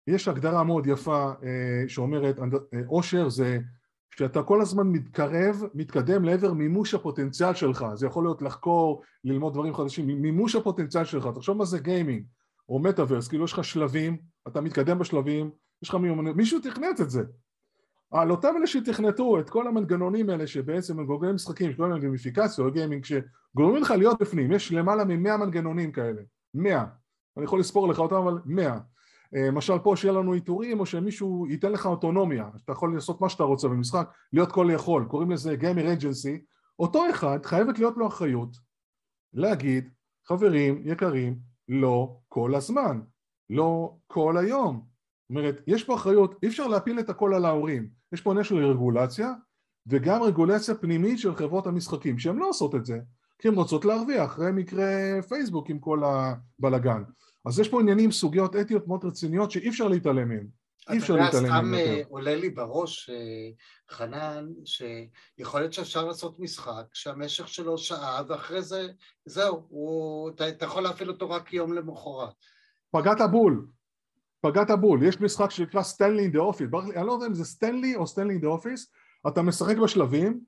יש 0.07 0.29
הגדרה 0.29 0.65
מאוד 0.65 0.87
יפה 0.87 1.33
אה, 1.43 1.89
שאומרת, 1.89 2.39
אה, 2.39 2.81
עושר 2.87 3.29
זה 3.29 3.59
שאתה 4.19 4.43
כל 4.43 4.61
הזמן 4.61 4.87
מתקרב, 4.87 5.63
מתקדם 5.75 6.25
לעבר 6.25 6.53
מימוש 6.53 6.95
הפוטנציאל 6.95 7.55
שלך, 7.55 7.85
זה 7.95 8.07
יכול 8.07 8.25
להיות 8.25 8.43
לחקור, 8.43 9.03
ללמוד 9.25 9.53
דברים 9.53 9.75
חדשים, 9.75 10.07
מימוש 10.07 10.57
הפוטנציאל 10.57 11.05
שלך, 11.05 11.29
תחשוב 11.35 11.57
מה 11.57 11.65
זה 11.65 11.79
גיימינג 11.79 12.25
או 12.69 12.79
מטאוורס, 12.79 13.29
כאילו 13.29 13.45
יש 13.45 13.53
לך 13.53 13.65
שלבים, 13.65 14.19
אתה 14.49 14.61
מתקדם 14.61 14.99
בשלבים, 14.99 15.51
יש 15.83 15.89
לך 15.89 15.95
מיומנות, 15.95 16.37
מישהו 16.37 16.61
תכנת 16.61 17.01
את 17.01 17.11
זה, 17.11 17.23
על 18.15 18.31
אותם 18.31 18.49
אלה 18.57 18.67
שתכנתו 18.67 19.41
את 19.41 19.51
כל 19.51 19.67
המנגנונים 19.67 20.31
האלה 20.31 20.47
שבעצם 20.47 20.99
הם 20.99 21.07
גורמים 21.07 21.35
משחקים, 21.35 21.73
שקוראים 21.73 21.93
להם 21.93 22.03
גמיפיקציה 22.03 22.65
או 22.65 22.73
גיימינג 22.73 23.05
שגורמים 23.05 23.83
לך 23.83 23.91
להיות 23.91 24.23
בפנים, 24.23 24.53
יש 24.53 24.73
למעלה 24.73 25.05
ממאה 25.05 25.37
מנגנונים 25.37 25.93
כאלה, 25.93 26.23
מאה, 26.55 26.85
אני 27.37 27.45
יכול 27.45 27.61
לספור 27.61 27.89
לך 27.89 27.99
אותם 27.99 28.17
אבל 28.17 28.39
מאה. 28.45 28.79
אה, 29.37 29.47
למשל 29.47 29.79
פה 29.79 29.97
שיהיה 29.97 30.15
לנו 30.15 30.33
עיטורים 30.33 30.81
או 30.81 30.87
שמישהו 30.87 31.47
ייתן 31.51 31.73
לך 31.73 31.87
אוטונומיה, 31.87 32.49
אתה 32.65 32.73
יכול 32.73 32.95
לעשות 32.95 33.21
מה 33.21 33.29
שאתה 33.29 33.43
רוצה 33.43 33.69
במשחק, 33.69 34.09
להיות 34.33 34.53
כל 34.53 34.69
יכול, 34.73 35.05
קוראים 35.09 35.31
לזה 35.31 35.57
גיימר 35.57 35.93
אג'נסי, 35.93 36.41
אותו 36.79 37.11
אחד 37.11 37.47
חייבת 37.47 37.79
להיות 37.79 37.97
לו 37.97 38.07
אחריות 38.07 38.57
להגיד, 39.33 39.91
חברים 40.27 40.83
יקרים, 40.85 41.39
לא 41.69 42.17
כל 42.29 42.55
הזמן, 42.55 43.01
לא 43.51 43.95
כל 44.07 44.37
היום. 44.37 44.94
זאת 45.25 45.31
אומרת, 45.31 45.61
יש 45.67 45.85
פה 45.85 45.95
אחריות, 45.95 46.35
אי 46.43 46.49
אפשר 46.49 46.67
להפיל 46.67 47.01
את 47.01 47.11
הכל 47.11 47.35
על 47.35 47.45
ההורים. 47.45 47.89
יש 48.13 48.21
פה 48.21 48.31
עניין 48.31 48.45
של 48.45 48.57
רגולציה, 48.57 49.33
וגם 49.87 50.23
רגולציה 50.23 50.75
פנימית 50.75 51.19
של 51.19 51.35
חברות 51.35 51.67
המשחקים, 51.67 52.19
שהן 52.19 52.37
לא 52.37 52.49
עושות 52.49 52.75
את 52.75 52.87
זה, 52.87 52.99
כי 53.39 53.49
הן 53.49 53.55
רוצות 53.55 53.85
להרוויח, 53.85 54.39
ראה 54.39 54.53
מקרה 54.53 54.87
פייסבוק 55.29 55.71
עם 55.71 55.79
כל 55.79 56.03
הבלגן. 56.05 57.03
אז 57.47 57.61
יש 57.61 57.69
פה 57.69 57.81
עניינים, 57.81 58.11
סוגיות 58.11 58.57
אתיות 58.57 58.89
מאוד 58.89 59.05
רציניות 59.05 59.51
שאי 59.51 59.69
אפשר 59.69 59.89
להתעלם 59.89 60.29
מהן. 60.29 60.47
אי 60.91 60.99
אפשר 60.99 61.17
להתעלם 61.17 61.71
מהן. 61.71 61.75
אתה 61.75 61.83
יודע, 61.83 62.03
סתם 62.03 62.09
עולה 62.09 62.35
לי 62.35 62.51
בראש, 62.51 63.11
אה, 63.11 63.51
חנן, 63.91 64.49
שיכול 64.65 65.61
להיות 65.61 65.73
שאפשר 65.73 66.05
לעשות 66.05 66.41
משחק 66.41 66.85
שהמשך 66.93 67.49
שלו 67.49 67.79
שעה, 67.79 68.23
ואחרי 68.29 68.63
זה, 68.63 68.89
זהו, 69.25 69.67
הוא, 69.69 70.31
אתה, 70.31 70.49
אתה 70.49 70.65
יכול 70.65 70.83
להפעיל 70.83 71.11
אותו 71.11 71.31
רק 71.31 71.53
יום 71.53 71.73
למחרת. 71.73 72.35
פגעת 72.91 73.31
בול. 73.31 73.67
פגעת 74.45 74.71
בול. 74.71 75.03
יש 75.03 75.21
משחק 75.21 75.51
שנקרא 75.51 75.83
Stanley 75.83 76.23
in 76.23 76.33
the 76.33 76.39
Office. 76.39 76.69
אני 76.97 77.07
לא 77.07 77.13
יודע 77.13 77.27
אם 77.27 77.35
זה 77.35 77.45
סטנלי 77.45 77.97
או 77.97 78.07
Stanley 78.07 78.33
in 78.33 78.41
the 78.41 78.49
Office. 78.49 78.93
אתה 79.29 79.43
משחק 79.43 79.77
בשלבים, 79.77 80.41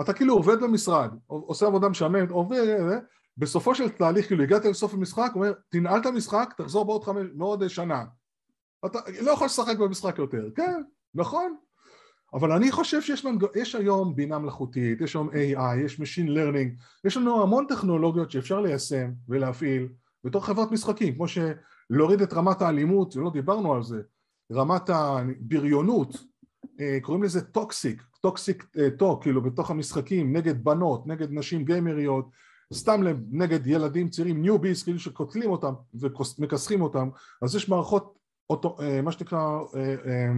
אתה 0.00 0.12
כאילו 0.12 0.34
עובד 0.34 0.60
במשרד, 0.60 1.10
עושה 1.26 1.66
עבודה 1.66 1.88
משעממת, 1.88 2.30
עובד, 2.30 2.78
בסופו 3.36 3.74
של 3.74 3.88
תהליך, 3.88 4.26
כאילו 4.26 4.42
הגעת 4.42 4.64
לסוף 4.64 4.94
המשחק, 4.94 5.32
אומר, 5.34 5.52
תנעל 5.68 6.00
את 6.00 6.06
המשחק, 6.06 6.54
תחזור 6.56 6.84
בעוד 6.84 7.04
חמש, 7.04 7.26
בעוד 7.34 7.68
שנה. 7.68 8.04
אתה 8.86 8.98
לא 9.20 9.30
יכול 9.30 9.46
לשחק 9.46 9.78
במשחק 9.78 10.18
יותר, 10.18 10.48
כן, 10.54 10.82
נכון. 11.14 11.56
אבל 12.34 12.52
אני 12.52 12.72
חושב 12.72 13.00
שיש 13.00 13.24
מנג... 13.24 13.44
יש 13.54 13.74
היום 13.74 14.16
בינה 14.16 14.38
מלאכותית, 14.38 15.00
יש 15.00 15.14
היום 15.14 15.28
AI, 15.30 15.76
יש 15.84 16.00
Machine 16.00 16.28
Learning, 16.28 16.82
יש 17.04 17.16
לנו 17.16 17.42
המון 17.42 17.66
טכנולוגיות 17.68 18.30
שאפשר 18.30 18.60
ליישם 18.60 19.10
ולהפעיל 19.28 19.88
בתור 20.24 20.46
חברת 20.46 20.72
משחקים, 20.72 21.14
כמו 21.14 21.28
שלהוריד 21.92 22.22
את 22.22 22.32
רמת 22.32 22.62
האלימות, 22.62 23.16
לא 23.16 23.30
דיברנו 23.30 23.74
על 23.74 23.82
זה, 23.82 24.02
רמת 24.52 24.90
הבריונות, 24.90 26.16
אה, 26.80 26.98
קוראים 27.02 27.22
לזה 27.22 27.40
toxic, 27.40 28.02
toxic 28.20 28.66
talk, 28.98 29.22
כאילו 29.22 29.42
בתוך 29.42 29.70
המשחקים, 29.70 30.36
נגד 30.36 30.64
בנות, 30.64 31.06
נגד 31.06 31.28
נשים 31.30 31.64
גיימריות, 31.64 32.28
סתם 32.74 33.02
נגד 33.30 33.66
ילדים 33.66 34.08
צעירים, 34.08 34.42
newbies, 34.42 34.82
כאילו 34.82 34.98
שקוטלים 34.98 35.50
אותם 35.50 35.74
ומכסחים 35.94 36.82
אותם, 36.82 37.08
אז 37.42 37.54
יש 37.54 37.68
מערכות, 37.68 38.18
אוטו, 38.50 38.76
אה, 38.80 39.02
מה 39.02 39.12
שנקרא 39.12 39.58
אה, 39.76 40.28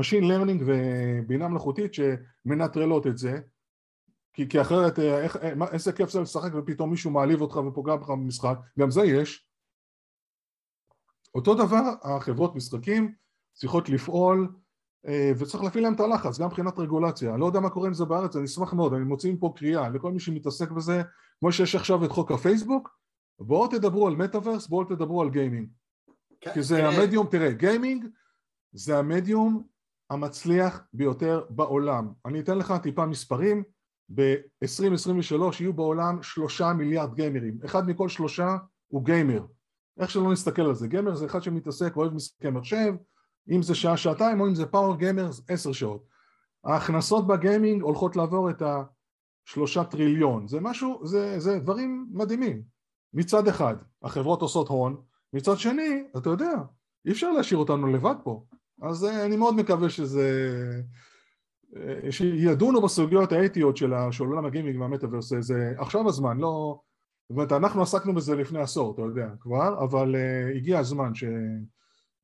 Machine 0.00 0.24
Learning 0.24 0.62
ובינה 0.66 1.48
מלאכותית 1.48 1.92
שמנטרלות 1.94 3.06
את 3.06 3.18
זה, 3.18 3.38
כי, 4.32 4.48
כי 4.48 4.60
אחרת 4.60 4.98
איך, 4.98 5.36
איזה 5.72 5.92
כיף 5.92 6.10
זה 6.10 6.20
לשחק 6.20 6.50
ופתאום 6.54 6.90
מישהו 6.90 7.10
מעליב 7.10 7.40
אותך 7.40 7.56
ופוגע 7.56 7.96
בך 7.96 8.10
במשחק, 8.10 8.58
גם 8.78 8.90
זה 8.90 9.04
יש. 9.04 9.43
אותו 11.34 11.54
דבר 11.54 11.82
החברות 12.02 12.56
משחקים 12.56 13.14
צריכות 13.52 13.88
לפעול 13.88 14.48
אה, 15.06 15.32
וצריך 15.38 15.64
להפעיל 15.64 15.84
להם 15.84 15.94
את 15.94 16.00
הלחץ, 16.00 16.38
גם 16.38 16.46
מבחינת 16.46 16.78
רגולציה. 16.78 17.32
אני 17.32 17.40
לא 17.40 17.46
יודע 17.46 17.60
מה 17.60 17.70
קורה 17.70 17.88
עם 17.88 17.94
זה 17.94 18.04
בארץ, 18.04 18.36
אני 18.36 18.44
אשמח 18.44 18.72
מאוד, 18.72 18.94
אני 18.94 19.04
מוציא 19.04 19.32
מפה 19.32 19.52
קריאה 19.56 19.88
לכל 19.88 20.12
מי 20.12 20.20
שמתעסק 20.20 20.70
בזה, 20.70 21.02
כמו 21.40 21.52
שיש 21.52 21.74
עכשיו 21.74 22.04
את 22.04 22.10
חוק 22.10 22.32
הפייסבוק, 22.32 22.98
בואו 23.40 23.68
תדברו 23.68 24.06
על 24.06 24.16
מטאוורס, 24.16 24.66
בואו 24.66 24.84
תדברו 24.84 25.22
על 25.22 25.30
גיימינג. 25.30 25.68
כן, 26.40 26.54
כי 26.54 26.62
זה 26.62 26.88
המדיום, 26.88 27.26
תראה, 27.30 27.52
גיימינג 27.52 28.06
זה 28.72 28.98
המדיום 28.98 29.66
המצליח 30.10 30.80
ביותר 30.92 31.44
בעולם. 31.50 32.12
אני 32.26 32.40
אתן 32.40 32.58
לך 32.58 32.74
טיפה 32.82 33.06
מספרים, 33.06 33.62
ב-2023 34.14 35.60
יהיו 35.60 35.72
בעולם 35.72 36.22
שלושה 36.22 36.72
מיליארד 36.72 37.14
גיימרים, 37.14 37.58
אחד 37.64 37.88
מכל 37.88 38.08
שלושה 38.08 38.56
הוא 38.88 39.04
גיימר. 39.04 39.46
איך 40.00 40.10
שלא 40.10 40.32
נסתכל 40.32 40.62
על 40.62 40.74
זה, 40.74 40.88
גיימר 40.88 41.14
זה 41.14 41.26
אחד 41.26 41.42
שמתעסק, 41.42 41.96
אוהב 41.96 42.14
משחקי 42.14 42.50
מחשב, 42.50 42.94
אם 43.50 43.62
זה 43.62 43.74
שעה 43.74 43.96
שעתיים 43.96 44.40
או 44.40 44.46
אם 44.46 44.54
זה 44.54 44.66
power 44.66 44.96
gamers 44.96 45.42
עשר 45.48 45.72
שעות. 45.72 46.04
ההכנסות 46.64 47.26
בגיימינג 47.26 47.82
הולכות 47.82 48.16
לעבור 48.16 48.50
את 48.50 48.62
השלושה 48.62 49.84
טריליון, 49.84 50.48
זה 50.48 50.60
משהו, 50.60 51.06
זה, 51.06 51.38
זה 51.40 51.58
דברים 51.58 52.06
מדהימים. 52.12 52.62
מצד 53.14 53.48
אחד, 53.48 53.76
החברות 54.02 54.42
עושות 54.42 54.68
הון, 54.68 54.96
מצד 55.32 55.58
שני, 55.58 56.04
אתה 56.16 56.30
יודע, 56.30 56.52
אי 57.06 57.12
אפשר 57.12 57.32
להשאיר 57.32 57.58
אותנו 57.58 57.86
לבד 57.86 58.14
פה. 58.24 58.44
אז 58.82 59.04
אה, 59.04 59.26
אני 59.26 59.36
מאוד 59.36 59.54
מקווה 59.54 59.90
שזה... 59.90 60.30
אה, 61.76 62.12
שידונו 62.12 62.82
בסוגיות 62.82 63.32
האתיות 63.32 63.76
של 63.76 63.92
עולם 64.18 64.46
הגיימינג 64.46 64.80
והמטאוורס, 64.80 65.32
זה 65.40 65.74
עכשיו 65.78 66.08
הזמן, 66.08 66.38
לא... 66.38 66.80
זאת 67.28 67.30
אומרת, 67.30 67.52
אנחנו 67.52 67.82
עסקנו 67.82 68.14
בזה 68.14 68.34
לפני 68.34 68.60
עשור, 68.60 68.94
אתה 68.94 69.02
יודע, 69.02 69.28
כבר, 69.40 69.84
אבל 69.84 70.14
uh, 70.14 70.56
הגיע 70.56 70.78
הזמן 70.78 71.14
ש... 71.14 71.24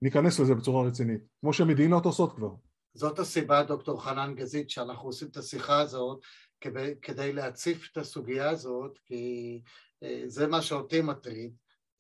ניכנס 0.03 0.41
לזה 0.41 0.55
בצורה 0.55 0.87
רצינית, 0.87 1.21
כמו 1.41 1.53
שמדינות 1.53 2.05
עושות 2.05 2.37
כבר. 2.37 2.51
זאת 2.95 3.19
הסיבה, 3.19 3.63
דוקטור 3.63 4.05
חנן 4.05 4.35
גזית, 4.35 4.71
שאנחנו 4.71 5.09
עושים 5.09 5.29
את 5.29 5.37
השיחה 5.37 5.81
הזאת 5.81 6.21
כדי, 6.61 6.95
כדי 7.03 7.33
להציף 7.33 7.89
את 7.93 7.97
הסוגיה 7.97 8.51
הזאת, 8.51 8.99
כי 9.05 9.63
אה, 10.03 10.23
זה 10.27 10.47
מה 10.47 10.63
שאותי 10.63 11.03
מטריד. 11.03 11.53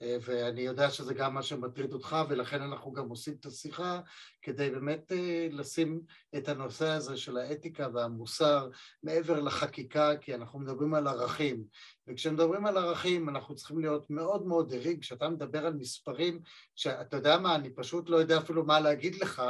אה, 0.02 0.16
ואני 0.20 0.60
יודע 0.60 0.90
שזה 0.90 1.14
גם 1.14 1.34
מה 1.34 1.42
שמטריד 1.42 1.92
אותך, 1.92 2.16
ולכן 2.28 2.62
אנחנו 2.62 2.92
גם 2.92 3.08
עושים 3.08 3.34
את 3.40 3.46
השיחה 3.46 4.00
כדי 4.42 4.70
באמת 4.70 5.12
אה, 5.12 5.48
לשים 5.50 6.00
את 6.36 6.48
הנושא 6.48 6.86
הזה 6.88 7.16
של 7.16 7.36
האתיקה 7.36 7.88
והמוסר 7.94 8.70
מעבר 9.02 9.40
לחקיקה, 9.40 10.16
כי 10.20 10.34
אנחנו 10.34 10.58
מדברים 10.58 10.94
על 10.94 11.06
ערכים. 11.06 11.64
וכשמדברים 12.08 12.66
על 12.66 12.76
ערכים 12.76 13.28
אנחנו 13.28 13.54
צריכים 13.54 13.80
להיות 13.80 14.10
מאוד 14.10 14.46
מאוד 14.46 14.74
ערים, 14.74 15.00
כשאתה 15.00 15.28
מדבר 15.28 15.66
על 15.66 15.74
מספרים, 15.74 16.40
שאתה 16.74 17.16
יודע 17.16 17.38
מה, 17.38 17.54
אני 17.54 17.70
פשוט 17.74 18.08
לא 18.08 18.16
יודע 18.16 18.38
אפילו 18.38 18.64
מה 18.64 18.80
להגיד 18.80 19.14
לך, 19.14 19.42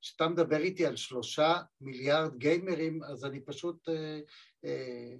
כשאתה 0.00 0.28
מדבר 0.28 0.58
איתי 0.58 0.86
על 0.86 0.96
שלושה 0.96 1.56
מיליארד 1.80 2.36
גיימרים, 2.36 3.02
אז 3.04 3.24
אני 3.24 3.40
פשוט, 3.40 3.88
אה, 3.88 5.14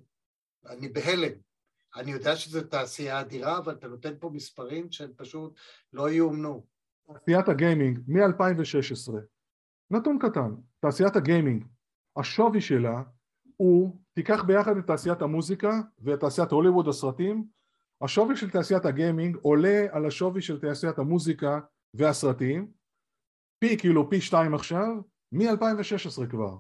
אני 0.67 0.89
בהלם. 0.89 1.48
אני 1.97 2.11
יודע 2.13 2.37
שזו 2.37 2.63
תעשייה 2.63 3.21
אדירה, 3.21 3.59
אבל 3.59 3.73
אתה 3.73 3.89
נותן 3.89 4.15
פה 4.21 4.31
מספרים 4.31 4.91
שהם 4.91 5.11
פשוט 5.17 5.55
לא 5.93 6.11
יאומנו. 6.11 6.67
תעשיית 7.13 7.49
הגיימינג 7.49 8.01
מ-2016, 8.09 9.13
נתון 9.91 10.19
קטן, 10.19 10.55
תעשיית 10.81 11.17
הגיימינג, 11.17 11.65
השווי 12.17 12.61
שלה 12.61 13.03
הוא, 13.57 14.01
תיקח 14.13 14.43
ביחד 14.43 14.77
את 14.77 14.87
תעשיית 14.87 15.23
המוזיקה 15.23 15.81
ואת 15.99 16.21
תעשיית 16.21 16.51
הוליווד 16.51 16.89
הסרטים, 16.89 17.45
השווי 18.01 18.37
של 18.37 18.51
תעשיית 18.51 18.85
הגיימינג 18.85 19.37
עולה 19.43 19.87
על 19.91 20.07
השווי 20.07 20.43
של 20.43 20.61
תעשיית 20.61 20.99
המוזיקה 20.99 21.61
והסרטים, 21.95 22.73
פי 23.59 23.79
כאילו 23.79 24.11
פי 24.11 24.21
שתיים 24.21 24.55
עכשיו, 24.55 24.89
מ-2016 25.33 26.27
כבר. 26.31 26.57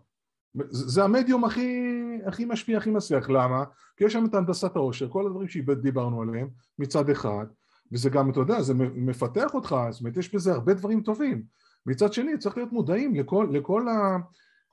זה 0.70 1.04
המדיום 1.04 1.44
הכי, 1.44 1.80
הכי 2.26 2.44
משפיע, 2.44 2.78
הכי 2.78 2.90
מצליח, 2.90 3.30
למה? 3.30 3.64
כי 3.96 4.04
יש 4.04 4.12
שם 4.12 4.24
את 4.24 4.34
הנדסת 4.34 4.76
העושר, 4.76 5.08
כל 5.08 5.26
הדברים 5.26 5.48
שדיברנו 5.48 6.22
עליהם 6.22 6.48
מצד 6.78 7.10
אחד, 7.10 7.46
וזה 7.92 8.10
גם, 8.10 8.30
אתה 8.30 8.40
יודע, 8.40 8.62
זה 8.62 8.74
מפתח 8.74 9.54
אותך, 9.54 9.76
זאת 9.90 10.00
אומרת, 10.00 10.16
יש 10.16 10.34
בזה 10.34 10.52
הרבה 10.52 10.74
דברים 10.74 11.00
טובים. 11.00 11.42
מצד 11.86 12.12
שני, 12.12 12.38
צריך 12.38 12.56
להיות 12.56 12.72
מודעים 12.72 13.14
לכל, 13.14 13.48
לכל 13.52 13.86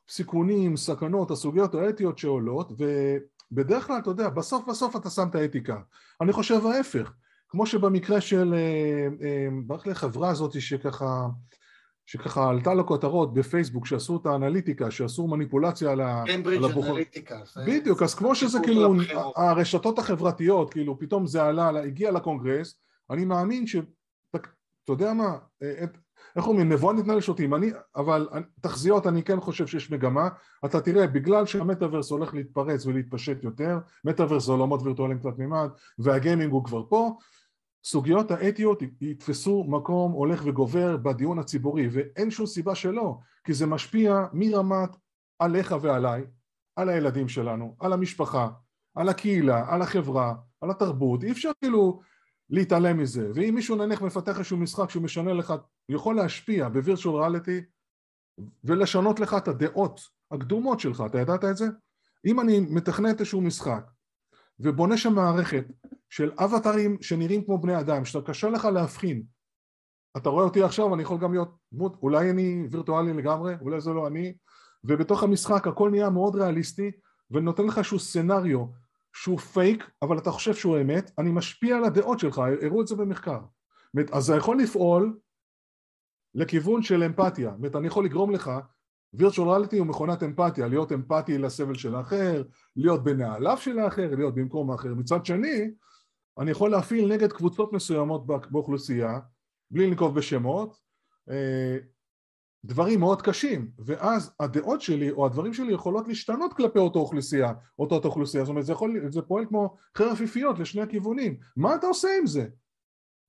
הסיכונים, 0.10 0.78
סכנות, 0.78 1.32
הסוגיות 1.32 1.76
האתיות 1.76 2.18
שעולות, 2.18 2.72
ובדרך 3.52 3.88
כלל, 3.88 4.00
אתה 4.00 4.10
יודע, 4.10 4.30
בסוף 4.30 4.70
בסוף 4.70 4.96
אתה 4.96 5.10
שם 5.10 5.28
את 5.30 5.36
האתיקה. 5.36 5.78
אני 6.22 6.34
חושב 6.34 6.66
ההפך, 6.66 7.14
כמו 7.50 7.66
שבמקרה 7.66 8.22
של, 8.22 8.56
ברח 9.66 9.86
לי 9.86 9.92
החברה 9.92 10.30
הזאת 10.30 10.62
שככה 10.62 11.28
שככה 12.06 12.50
עלתה 12.50 12.74
לכותרות 12.74 13.34
בפייסבוק 13.34 13.86
שעשו 13.86 14.18
את 14.18 14.26
האנליטיקה, 14.26 14.92
שעשו 14.92 15.28
מניפולציה 15.28 15.92
על 15.92 16.02
הבוחר. 16.02 16.26
קיימברידג' 16.26 16.78
אנליטיקה. 16.78 17.40
בדיוק, 17.68 18.04
אז 18.04 18.16
כמו 18.16 18.36
שזה 18.36 18.60
כאילו, 18.64 18.96
הרשתות 19.36 20.00
החברתיות, 20.00 20.72
כאילו 20.72 21.00
פתאום 21.00 21.28
זה 21.28 21.44
עלה, 21.44 21.70
הגיע 21.84 22.12
לקונגרס, 22.12 22.76
אני 23.10 23.26
מאמין 23.26 23.68
ש... 23.68 23.76
אתה 24.86 24.94
יודע 24.94 25.14
מה, 25.14 25.38
איך 26.36 26.48
אומרים, 26.48 26.72
נבואה 26.72 26.94
ניתנה 26.94 27.16
לשוטים, 27.16 27.54
אני, 27.56 27.72
אבל 27.96 28.28
תחזיות 28.62 29.08
אני 29.08 29.24
כן 29.24 29.40
חושב 29.40 29.68
שיש 29.68 29.92
מגמה, 29.92 30.30
אתה 30.66 30.82
תראה, 30.82 31.08
בגלל 31.08 31.46
שהמטאוורס 31.46 32.12
הולך 32.12 32.34
להתפרץ 32.34 32.86
ולהתפשט 32.86 33.44
יותר, 33.44 33.78
מטאוורס 34.06 34.46
זה 34.46 34.52
עולמות 34.52 34.82
וירטואליים 34.84 35.20
קצת 35.20 35.38
מימד, 35.38 35.70
והגיימינג 36.00 36.52
הוא 36.52 36.64
כבר 36.66 36.84
פה, 36.90 37.18
סוגיות 37.86 38.32
האתיות 38.32 38.82
יתפסו 39.02 39.64
מקום 39.64 40.12
הולך 40.12 40.42
וגובר 40.46 40.98
בדיון 40.98 41.40
הציבורי 41.40 41.88
ואין 41.92 42.32
שום 42.32 42.46
סיבה 42.46 42.76
שלא 42.76 43.18
כי 43.44 43.54
זה 43.54 43.66
משפיע 43.66 44.26
מרמת 44.34 44.90
עליך 45.40 45.76
ועליי, 45.82 46.24
על 46.76 46.90
הילדים 46.90 47.30
שלנו, 47.30 47.76
על 47.80 47.94
המשפחה, 47.94 48.50
על 48.96 49.10
הקהילה, 49.10 49.66
על 49.74 49.82
החברה, 49.82 50.36
על 50.62 50.72
התרבות, 50.72 51.24
אי 51.24 51.32
אפשר 51.32 51.52
כאילו 51.62 52.02
להתעלם 52.50 52.98
מזה. 52.98 53.32
ואם 53.36 53.56
מישהו 53.56 53.76
נניח 53.76 54.02
מפתח 54.02 54.38
איזשהו 54.38 54.58
משחק 54.58 54.90
שהוא 54.90 55.04
משנה 55.04 55.34
לך, 55.34 55.54
יכול 55.90 56.16
להשפיע 56.16 56.70
בווירטואל 56.70 57.22
ריאליטי 57.22 57.62
ולשנות 58.64 59.20
לך 59.20 59.34
את 59.34 59.48
הדעות 59.48 60.02
הקדומות 60.32 60.80
שלך, 60.80 61.04
אתה 61.06 61.20
ידעת 61.20 61.44
את 61.44 61.58
זה? 61.58 61.66
אם 62.26 62.40
אני 62.40 62.60
מתכנת 62.60 63.20
איזשהו 63.20 63.42
משחק 63.42 63.92
ובונה 64.60 64.98
שם 64.98 65.14
מערכת 65.14 65.66
של 66.10 66.32
אבטרים 66.38 66.98
שנראים 67.02 67.46
כמו 67.46 67.58
בני 67.58 67.80
אדם, 67.80 68.06
שאתה 68.06 68.32
קשה 68.32 68.50
לך 68.50 68.66
להבחין. 68.66 69.24
אתה 70.18 70.30
רואה 70.30 70.44
אותי 70.44 70.64
עכשיו, 70.64 70.96
אני 70.96 71.04
יכול 71.04 71.18
גם 71.18 71.32
להיות 71.32 71.58
דמות, 71.74 71.98
אולי 72.04 72.30
אני 72.30 72.68
וירטואלי 72.72 73.14
לגמרי, 73.14 73.56
אולי 73.62 73.82
זה 73.82 73.92
לא 73.92 74.08
אני, 74.08 74.34
ובתוך 74.84 75.24
המשחק 75.24 75.68
הכל 75.68 75.90
נהיה 75.90 76.10
מאוד 76.10 76.36
ריאליסטי, 76.36 76.92
ונותן 77.32 77.66
לך 77.66 77.78
איזשהו 77.78 78.00
סצנריו 78.00 78.66
שהוא 79.14 79.40
פייק, 79.40 79.90
אבל 80.02 80.18
אתה 80.18 80.32
חושב 80.32 80.54
שהוא 80.54 80.78
אמת, 80.82 81.12
אני 81.18 81.32
משפיע 81.32 81.78
על 81.78 81.84
הדעות 81.84 82.20
שלך, 82.20 82.42
הראו 82.62 82.82
את 82.82 82.88
זה 82.88 82.96
במחקר. 82.96 83.40
אז 84.12 84.24
זה 84.24 84.36
יכול 84.36 84.60
לפעול 84.60 85.18
לכיוון 86.36 86.82
של 86.84 87.04
אמפתיה, 87.04 87.50
זאת 87.50 87.58
אומרת, 87.58 87.76
אני 87.76 87.88
יכול 87.88 88.06
לגרום 88.06 88.32
לך, 88.32 88.52
וירטואל 89.14 89.50
ריאליטי 89.50 89.78
הוא 89.78 89.88
מכונת 89.88 90.24
אמפתיה, 90.24 90.68
להיות 90.68 90.92
אמפתי 90.92 91.38
לסבל 91.38 91.74
של 91.74 91.96
האחר, 91.96 92.44
להיות 92.76 93.04
בנעליו 93.04 93.58
של 93.58 93.80
האחר, 93.80 94.16
להיות 94.16 94.36
במקום 94.36 94.72
האחר. 94.72 94.94
מצד 94.94 95.26
שני, 95.26 95.72
אני 96.40 96.52
יכול 96.52 96.72
להפעיל 96.72 97.14
נגד 97.14 97.34
קבוצות 97.34 97.74
מסוימות 97.74 98.26
באוכלוסייה, 98.26 99.20
בלי 99.72 99.88
לנקוב 99.88 100.16
בשמות, 100.16 100.78
אה, 101.30 101.78
דברים 102.66 103.00
מאוד 103.00 103.22
קשים, 103.22 103.72
ואז 103.80 104.32
הדעות 104.40 104.82
שלי 104.82 105.12
או 105.12 105.26
הדברים 105.26 105.54
שלי 105.54 105.74
יכולות 105.74 106.08
להשתנות 106.08 106.54
כלפי 106.54 106.80
אותו 106.80 107.00
אוכלוסייה, 107.00 107.54
אותו 107.80 108.02
אוכלוסייה, 108.06 108.44
זאת 108.44 108.50
אומרת 108.50 108.66
זה, 108.66 108.72
יכול, 108.72 109.02
זה 109.10 109.22
פועל 109.22 109.46
כמו 109.46 109.76
חרב 109.98 110.18
פיפיות 110.18 110.60
לשני 110.60 110.82
הכיוונים, 110.82 111.38
מה 111.58 111.76
אתה 111.76 111.88
עושה 111.88 112.08
עם 112.20 112.28
זה? 112.28 112.48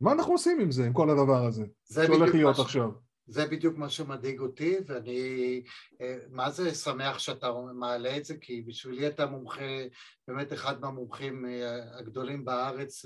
מה 0.01 0.13
אנחנו 0.13 0.33
עושים 0.33 0.61
עם 0.61 0.71
זה, 0.71 0.87
עם 0.87 0.93
כל 0.93 1.11
הדבר 1.11 1.47
הזה, 1.47 1.65
שהולך 1.93 2.35
להיות 2.35 2.57
ש... 2.57 2.61
עכשיו? 2.61 2.91
זה 3.27 3.47
בדיוק 3.47 3.77
מה 3.77 3.89
שמדאיג 3.89 4.41
אותי, 4.41 4.77
ואני 4.87 5.63
אה, 6.01 6.19
מה 6.31 6.51
זה 6.51 6.75
שמח 6.75 7.19
שאתה 7.19 7.53
מעלה 7.75 8.17
את 8.17 8.25
זה, 8.25 8.37
כי 8.37 8.63
בשבילי 8.63 9.07
אתה 9.09 9.27
מומחה, 9.27 9.85
באמת 10.29 10.53
אחד 10.53 10.81
מהמומחים 10.81 11.47
אה, 11.47 11.99
הגדולים 11.99 12.45
בארץ 12.45 13.05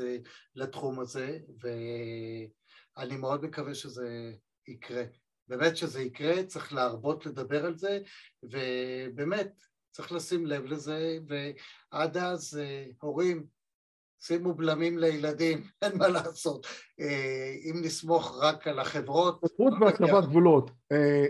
לתחום 0.54 1.00
הזה, 1.00 1.38
ואני 1.60 3.16
מאוד 3.16 3.44
מקווה 3.44 3.74
שזה 3.74 4.32
יקרה. 4.68 5.04
באמת 5.48 5.76
שזה 5.76 6.02
יקרה, 6.02 6.44
צריך 6.44 6.72
להרבות 6.72 7.26
לדבר 7.26 7.66
על 7.66 7.76
זה, 7.76 7.98
ובאמת 8.42 9.52
צריך 9.90 10.12
לשים 10.12 10.46
לב 10.46 10.64
לזה, 10.64 11.18
ועד 11.28 12.16
אז 12.16 12.58
אה, 12.62 12.86
הורים, 13.00 13.46
שימו 14.20 14.54
בלמים 14.54 14.98
לילדים, 14.98 15.62
אין 15.82 15.98
מה 15.98 16.08
לעשות. 16.08 16.66
אה, 17.00 17.54
אם 17.64 17.74
נסמוך 17.82 18.38
רק 18.42 18.68
על 18.68 18.78
החברות... 18.78 19.40
חוץ 19.56 19.74
והצבת 19.80 20.24
גבולות. 20.24 20.70
אה, 20.92 21.26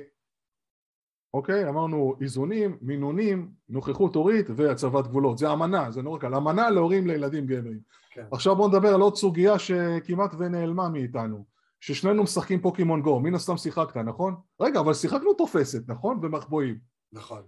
אוקיי, 1.35 1.69
אמרנו 1.69 2.15
איזונים, 2.21 2.79
מינונים, 2.83 3.51
נוכחות 3.69 4.15
הורית 4.15 4.47
והצבת 4.57 5.07
גבולות. 5.07 5.39
זה 5.39 5.53
אמנה, 5.53 5.91
זה 5.91 6.03
לא 6.03 6.11
רק 6.11 6.25
על 6.25 6.35
אמנה 6.35 6.71
להורים 6.71 7.07
לילדים 7.07 7.47
גברים. 7.47 7.81
כן. 8.11 8.27
עכשיו 8.33 8.57
בואו 8.57 8.69
נדבר 8.69 8.95
על 8.95 9.01
עוד 9.01 9.17
סוגיה 9.17 9.59
שכמעט 9.59 10.35
ונעלמה 10.39 10.89
מאיתנו. 10.89 11.45
ששנינו 11.81 12.23
משחקים 12.23 12.61
פוקימון 12.61 13.03
גו, 13.03 13.21
מן 13.21 13.35
הסתם 13.35 13.57
שיחקת, 13.57 13.97
נכון? 13.97 14.35
רגע, 14.61 14.81
אבל 14.81 14.95
שיחקנו 14.95 15.35
תופסת, 15.35 15.83
נכון? 15.89 16.21
במחבואים. 16.21 16.79
נכון. 17.13 17.43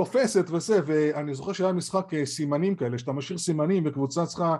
תופסת 0.00 0.50
וזה, 0.50 0.80
ואני 0.86 1.34
זוכר 1.34 1.52
שהיה 1.52 1.72
משחק 1.72 2.14
אה, 2.14 2.26
סימנים 2.26 2.74
כאלה, 2.74 2.98
שאתה 2.98 3.12
משאיר 3.12 3.38
סימנים 3.38 3.82
וקבוצה 3.86 4.26
צריכה 4.26 4.56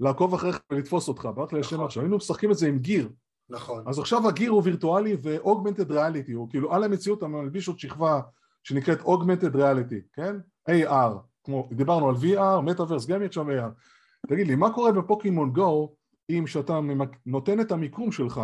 לעקוב 0.00 0.34
אחריך 0.34 0.60
ולתפוס 0.70 1.08
אותך, 1.08 1.28
ברק 1.34 1.52
לי 1.52 1.60
השם 1.60 1.74
נכון. 1.74 1.86
עכשיו, 1.86 2.02
היינו 2.02 2.16
משחקים 2.16 2.50
את 2.50 2.58
זה 2.58 2.68
עם 2.68 2.78
גיר. 2.78 3.08
נכון. 3.50 3.84
אז 3.86 3.98
עכשיו 3.98 4.28
הגיר 4.28 4.50
הוא 4.50 4.62
וירטואלי 4.64 5.16
ו-augmented 5.22 5.90
reality, 5.90 6.34
הוא 6.34 6.50
כאילו 6.50 6.74
על 6.74 6.84
המציאות 6.84 7.18
אתה 7.18 7.28
מלביש 7.28 7.68
עוד 7.68 7.78
שכבה 7.78 8.20
שנקראת 8.62 9.00
augmented 9.00 9.54
reality, 9.54 10.00
כן? 10.12 10.36
AR, 10.70 11.12
כמו, 11.44 11.68
דיברנו 11.72 12.08
על 12.08 12.14
VR, 12.14 12.60
מטאוורס, 12.60 13.06
גם 13.06 13.22
עכשיו 13.22 13.50
AR. 13.50 13.70
תגיד 14.28 14.46
לי, 14.46 14.54
מה 14.54 14.72
קורה 14.72 14.92
בפוקימון 14.92 15.52
גו 15.52 15.94
אם 16.30 16.46
שאתה 16.46 16.80
נותן 17.26 17.60
את 17.60 17.72
המיקום 17.72 18.12
שלך, 18.12 18.40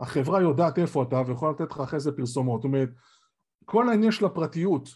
החברה 0.00 0.42
יודעת 0.42 0.78
איפה 0.78 1.02
אתה 1.02 1.22
ויכולה 1.26 1.52
לתת 1.52 1.70
לך 1.70 1.80
אחרי 1.80 2.00
זה 2.00 2.12
פרסומות. 2.12 2.60
זאת 2.60 2.64
אומרת, 2.64 2.88
כל 3.64 3.88
העניין 3.88 4.12
של 4.12 4.24
הפרטיות 4.24 4.88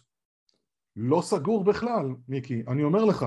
לא 0.96 1.22
סגור 1.22 1.64
בכלל, 1.64 2.06
מיקי. 2.28 2.62
אני 2.68 2.82
אומר 2.82 3.04
לך, 3.04 3.26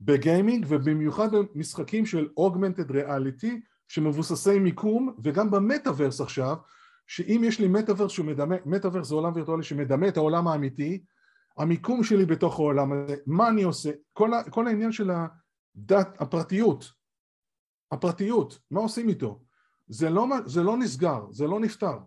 בגיימינג 0.00 0.66
ובמיוחד 0.68 1.28
במשחקים 1.34 2.06
של 2.06 2.28
augmented 2.40 2.90
reality 2.90 3.52
שמבוססי 3.88 4.58
מיקום 4.58 5.14
וגם 5.24 5.50
במטאוורס 5.50 6.20
עכשיו 6.20 6.56
שאם 7.06 7.42
יש 7.44 7.60
לי 7.60 7.68
מטאוורס 7.68 8.12
שמדמה, 8.12 8.56
מטאוורס 8.66 9.08
זה 9.08 9.14
עולם 9.14 9.32
וירטואלי 9.34 9.62
שמדמה 9.62 10.08
את 10.08 10.16
העולם 10.16 10.48
האמיתי 10.48 11.04
המיקום 11.58 12.04
שלי 12.04 12.26
בתוך 12.26 12.58
העולם 12.58 12.92
הזה, 12.92 13.16
מה 13.26 13.48
אני 13.48 13.62
עושה, 13.62 13.90
כל, 14.12 14.34
ה, 14.34 14.50
כל 14.50 14.66
העניין 14.66 14.92
של 14.92 15.10
הדת, 15.10 16.16
הפרטיות 16.20 16.92
הפרטיות, 17.92 18.58
מה 18.70 18.80
עושים 18.80 19.08
איתו? 19.08 19.40
זה 19.88 20.10
לא, 20.10 20.26
זה 20.46 20.62
לא 20.62 20.76
נסגר, 20.76 21.26
זה 21.30 21.46
לא 21.46 21.60
נפתר. 21.60 21.98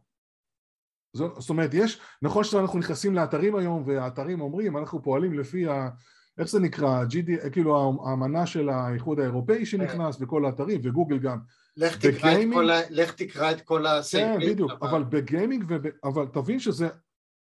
זאת 1.16 1.50
אומרת, 1.50 1.74
יש, 1.74 2.02
נכון 2.22 2.44
שאנחנו 2.44 2.80
נכנסים 2.80 3.16
לאתרים 3.16 3.56
היום 3.56 3.84
והאתרים 3.86 4.42
אומרים, 4.42 4.78
אנחנו 4.78 5.04
פועלים 5.04 5.40
לפי 5.40 5.68
ה... 5.68 5.90
איך 6.38 6.50
זה 6.50 6.60
נקרא? 6.60 7.04
GD, 7.04 7.50
כאילו 7.50 8.00
האמנה 8.06 8.46
של 8.46 8.70
האיחוד 8.70 9.20
האירופאי 9.20 9.66
שנכנס 9.66 10.18
וכל 10.20 10.46
האתרים 10.46 10.82
וגוגל 10.84 11.18
גם. 11.18 11.38
לך 11.78 11.98
תקרא, 11.98 12.12
בגיימינג, 12.12 12.54
את, 12.54 12.60
כל 12.60 12.70
ה, 12.70 12.80
לך 12.90 13.12
תקרא 13.12 13.52
את 13.52 13.62
כל 13.62 13.86
הסעיפים. 13.86 14.40
כן, 14.40 14.52
בדיוק, 14.52 14.72
אבל, 14.72 14.90
אבל 14.90 15.04
בגיימינג, 15.04 15.66
וב, 15.68 15.88
אבל 16.04 16.26
תבין 16.34 16.60
שזה, 16.60 16.90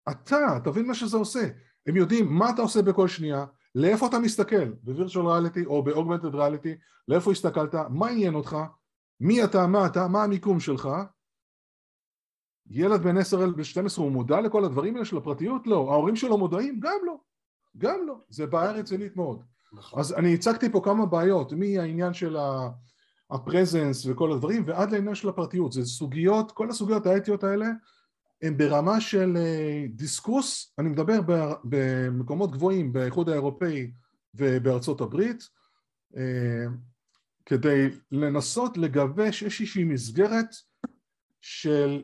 אתה, 0.09 0.59
תבין 0.63 0.87
מה 0.87 0.95
שזה 0.95 1.17
עושה. 1.17 1.47
הם 1.87 1.95
יודעים 1.95 2.33
מה 2.33 2.49
אתה 2.49 2.61
עושה 2.61 2.81
בכל 2.81 3.07
שנייה, 3.07 3.45
לאיפה 3.75 4.07
אתה 4.07 4.19
מסתכל, 4.19 4.73
בווירטואל 4.83 5.27
ריאליטי 5.27 5.65
או 5.65 5.83
באוגמנטד 5.83 6.35
ריאליטי, 6.35 6.75
לאיפה 7.07 7.31
הסתכלת, 7.31 7.75
מה 7.89 8.07
עניין 8.07 8.35
אותך, 8.35 8.57
מי 9.19 9.43
אתה, 9.43 9.67
מה 9.67 9.85
אתה, 9.85 10.07
מה 10.07 10.23
המיקום 10.23 10.59
שלך, 10.59 10.89
ילד 12.69 13.03
בן 13.03 13.17
10 13.17 13.49
בן 13.51 13.63
12 13.63 14.05
הוא 14.05 14.11
מודע 14.11 14.41
לכל 14.41 14.65
הדברים 14.65 14.95
האלה 14.95 15.05
של 15.05 15.17
הפרטיות? 15.17 15.67
לא. 15.67 15.91
ההורים 15.91 16.15
שלו 16.15 16.37
מודעים? 16.37 16.79
גם 16.79 16.97
לא. 17.05 17.17
גם 17.77 17.99
לא. 18.07 18.15
זה 18.29 18.45
בעיה 18.45 18.71
רצינית 18.71 19.15
מאוד. 19.15 19.41
נכון. 19.73 19.99
אז 19.99 20.13
אני 20.13 20.33
הצגתי 20.33 20.71
פה 20.71 20.81
כמה 20.83 21.05
בעיות, 21.05 21.53
מהעניין 21.53 22.13
של 22.13 22.37
הפרזנס 23.31 24.05
וכל 24.05 24.31
הדברים 24.31 24.63
ועד 24.67 24.91
לעניין 24.91 25.15
של 25.15 25.29
הפרטיות. 25.29 25.71
זה 25.71 25.85
סוגיות, 25.85 26.51
כל 26.51 26.69
הסוגיות 26.69 27.05
האתיות 27.05 27.43
האלה 27.43 27.67
הם 28.41 28.57
ברמה 28.57 29.01
של 29.01 29.37
אה, 29.37 29.85
דיסקוס, 29.89 30.73
אני 30.79 30.89
מדבר 30.89 31.19
במקומות 31.63 32.51
גבוהים 32.51 32.93
באיחוד 32.93 33.29
האירופאי 33.29 33.91
ובארצות 34.33 35.01
הברית, 35.01 35.49
אה, 36.17 36.65
כדי 37.45 37.89
לנסות 38.11 38.77
לגבש 38.77 39.43
איזושהי 39.43 39.83
מסגרת 39.83 40.55
של 41.41 42.01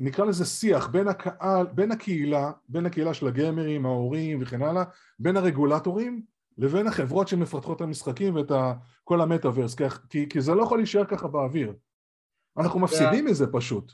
נקרא 0.00 0.24
לזה 0.24 0.44
שיח 0.44 0.86
בין 0.86 1.08
הקהל, 1.08 1.66
בין 1.66 1.92
הקהילה, 1.92 2.52
בין 2.68 2.86
הקהילה 2.86 3.14
של 3.14 3.26
הגיימרים, 3.26 3.86
ההורים 3.86 4.42
וכן 4.42 4.62
הלאה, 4.62 4.84
בין 5.18 5.36
הרגולטורים 5.36 6.22
לבין 6.58 6.86
החברות 6.86 7.28
שמפתחות 7.28 7.76
את 7.76 7.82
המשחקים 7.82 8.34
ואת 8.34 8.52
כל 9.04 9.20
המטאוורס, 9.20 9.74
כי, 10.10 10.28
כי 10.28 10.40
זה 10.40 10.54
לא 10.54 10.62
יכול 10.62 10.78
להישאר 10.78 11.04
ככה 11.04 11.28
באוויר. 11.28 11.72
אנחנו 12.58 12.80
מפסידים 12.80 13.24
מזה 13.24 13.46
פשוט. 13.52 13.92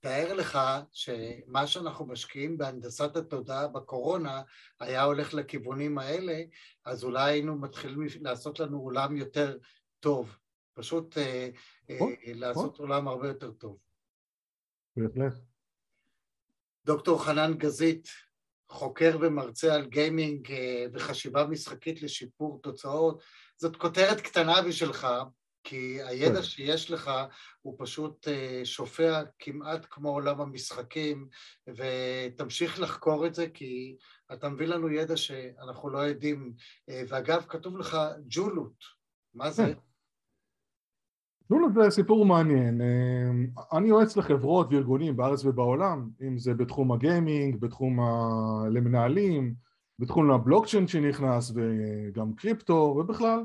תאר 0.00 0.34
לך 0.34 0.58
שמה 0.92 1.66
שאנחנו 1.66 2.06
משקיעים 2.06 2.58
בהנדסת 2.58 3.16
התודעה 3.16 3.68
בקורונה 3.68 4.42
היה 4.80 5.02
הולך 5.02 5.34
לכיוונים 5.34 5.98
האלה, 5.98 6.42
אז 6.84 7.04
אולי 7.04 7.30
היינו 7.32 7.56
מתחילים 7.56 8.06
לעשות 8.20 8.60
לנו 8.60 8.78
עולם 8.78 9.16
יותר 9.16 9.56
טוב. 10.00 10.36
פשוט 10.74 11.18
אה, 11.18 11.48
אה, 11.90 11.96
לעשות 12.26 12.78
עולם 12.78 13.08
הרבה 13.08 13.28
יותר 13.28 13.50
טוב. 13.50 13.76
בהחלט. 14.96 15.34
דוקטור 16.84 17.24
חנן 17.24 17.54
גזית, 17.54 18.08
חוקר 18.68 19.18
ומרצה 19.20 19.74
על 19.74 19.86
גיימינג 19.86 20.52
אה, 20.52 20.86
וחשיבה 20.92 21.46
משחקית 21.46 22.02
לשיפור 22.02 22.60
תוצאות, 22.62 23.22
זאת 23.56 23.76
כותרת 23.76 24.20
קטנה 24.20 24.62
בשבילך, 24.62 25.06
כי 25.64 26.02
הידע 26.02 26.36
כן. 26.36 26.42
שיש 26.42 26.90
לך 26.90 27.10
הוא 27.62 27.76
פשוט 27.78 28.28
אה, 28.28 28.60
שופע 28.64 29.22
כמעט 29.38 29.86
כמו 29.90 30.10
עולם 30.10 30.40
המשחקים, 30.40 31.28
ותמשיך 31.68 32.80
לחקור 32.80 33.26
את 33.26 33.34
זה 33.34 33.48
כי 33.48 33.96
אתה 34.32 34.48
מביא 34.48 34.66
לנו 34.66 34.90
ידע 34.90 35.16
שאנחנו 35.16 35.90
לא 35.90 35.98
יודעים. 35.98 36.52
אה, 36.88 37.02
ואגב, 37.08 37.44
כתוב 37.48 37.78
לך 37.78 37.96
ג'ולות, 38.28 38.84
מה 39.34 39.50
זה? 39.50 39.74
כן. 41.50 41.56
ג'ולות 41.56 41.74
זה 41.74 41.90
סיפור 41.90 42.26
מעניין. 42.26 42.80
אה, 42.80 43.78
אני 43.78 43.88
יועץ 43.88 44.16
לחברות 44.16 44.72
וארגונים 44.72 45.16
בארץ 45.16 45.44
ובעולם, 45.44 46.10
אם 46.22 46.38
זה 46.38 46.54
בתחום 46.54 46.92
הגיימינג, 46.92 47.56
בתחום 47.60 48.00
ה... 48.00 48.68
למנהלים, 48.70 49.54
בתחום 49.98 50.30
הבלוקצ'יין 50.30 50.88
שנכנס 50.88 51.52
וגם 51.54 52.32
קריפטו 52.34 52.96
ובכלל. 52.98 53.44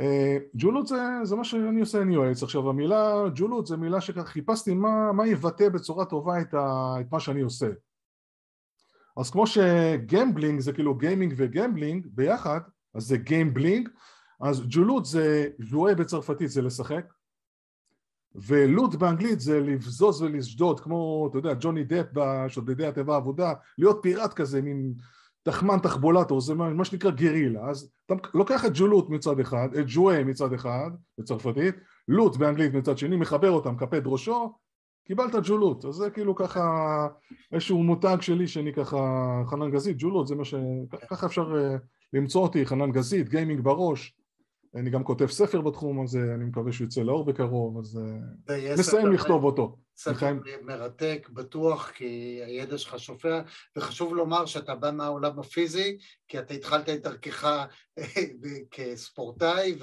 אה, 0.00 0.36
ג'ולות 0.54 0.86
זה, 0.86 1.00
זה 1.22 1.36
מה 1.36 1.44
שאני 1.44 1.80
עושה, 1.80 2.02
אני 2.02 2.14
יועץ. 2.14 2.42
עכשיו 2.42 2.70
המילה 2.70 3.24
ג'ולות 3.34 3.66
זה 3.66 3.76
מילה 3.76 4.00
שככה 4.00 4.24
חיפשתי 4.24 4.74
מה, 4.74 5.12
מה 5.12 5.26
יבטא 5.26 5.68
בצורה 5.68 6.04
טובה 6.04 6.40
את, 6.40 6.54
ה, 6.54 6.94
את 7.00 7.12
מה 7.12 7.20
שאני 7.20 7.40
עושה. 7.40 7.68
אז 9.16 9.30
כמו 9.30 9.46
ש 9.46 9.67
gamebling 9.67 10.60
זה 10.60 10.72
כאילו 10.72 10.94
גיימינג 10.94 11.34
ו 11.36 11.44
gambling 11.44 12.06
ביחד, 12.10 12.60
אז 12.94 13.02
זה 13.02 13.16
gamebling, 13.16 13.88
אז 14.40 14.62
ג'ולוט 14.68 15.04
זה, 15.04 15.48
jouer 15.58 15.94
בצרפתית 15.94 16.50
זה 16.50 16.62
לשחק, 16.62 17.04
ו 18.34 18.46
loot 18.46 18.94
באנגלית 18.94 19.40
זה 19.40 19.60
לבזוז 19.60 20.22
ולשדוד, 20.22 20.80
כמו, 20.80 21.26
אתה 21.30 21.38
יודע, 21.38 21.54
ג'וני 21.60 21.84
דפ 21.84 22.06
בשודדי 22.12 22.86
התיבה 22.86 23.14
האבודה, 23.14 23.52
להיות 23.78 23.98
פיראט 24.02 24.34
כזה, 24.34 24.62
מין 24.62 24.94
תחמן 25.42 25.78
תחבולטור, 25.78 26.40
זה 26.40 26.54
מה 26.54 26.84
שנקרא 26.84 27.10
גרילה. 27.10 27.70
אז 27.70 27.90
אתה 28.06 28.14
לוקח 28.34 28.64
את 28.64 28.70
ג'ולוט 28.74 29.08
מצד 29.08 29.40
אחד, 29.40 29.68
את 29.80 29.84
ג'ואה 29.88 30.24
מצד 30.24 30.52
אחד, 30.52 30.90
בצרפתית, 31.18 31.74
לוט 32.08 32.36
באנגלית 32.36 32.74
מצד 32.74 32.98
שני, 32.98 33.16
מחבר 33.16 33.50
אותם, 33.50 33.74
מקפד 33.74 34.02
ראשו, 34.06 34.54
קיבלת 35.06 35.34
ג'ולוט. 35.44 35.84
אז 35.84 35.94
זה 35.94 36.10
כאילו 36.10 36.34
ככה 36.34 37.06
איזשהו 37.52 37.82
מותג 37.82 38.16
שלי 38.20 38.46
שאני 38.46 38.72
ככה, 38.72 38.98
חנן 39.46 39.70
גזית, 39.70 39.96
ג'ולוט, 39.98 40.26
זה 40.26 40.34
מה 40.34 40.44
ש... 40.44 40.54
ככה 41.10 41.26
אפשר 41.26 41.56
אה, 41.56 41.76
למצוא 42.12 42.42
אותי, 42.42 42.66
חנן 42.66 42.92
גזית, 42.92 43.28
גיימינג 43.28 43.60
בראש. 43.60 44.19
אני 44.74 44.90
גם 44.90 45.04
כותב 45.04 45.26
ספר 45.26 45.60
בתחום 45.60 46.02
הזה, 46.02 46.34
אני 46.34 46.44
מקווה 46.44 46.72
שהוא 46.72 46.84
יצא 46.86 47.00
לאור 47.00 47.24
בקרוב, 47.24 47.78
אז 47.78 48.00
אה, 48.48 48.74
נסיים 48.74 49.12
לכתוב 49.12 49.44
אותו. 49.44 49.76
ספר 49.96 50.32
מרתק, 50.62 51.28
בטוח, 51.32 51.90
כי 51.90 52.40
הידע 52.46 52.78
שלך 52.78 52.98
שופע, 52.98 53.40
וחשוב 53.76 54.14
לומר 54.14 54.46
שאתה 54.46 54.74
בא 54.74 54.90
מהעולם 54.90 55.38
הפיזי, 55.38 55.98
כי 56.28 56.38
אתה 56.38 56.54
התחלת 56.54 56.88
את 56.88 57.02
דרכך 57.02 57.44
אה, 57.44 58.04
כספורטאי, 58.70 59.78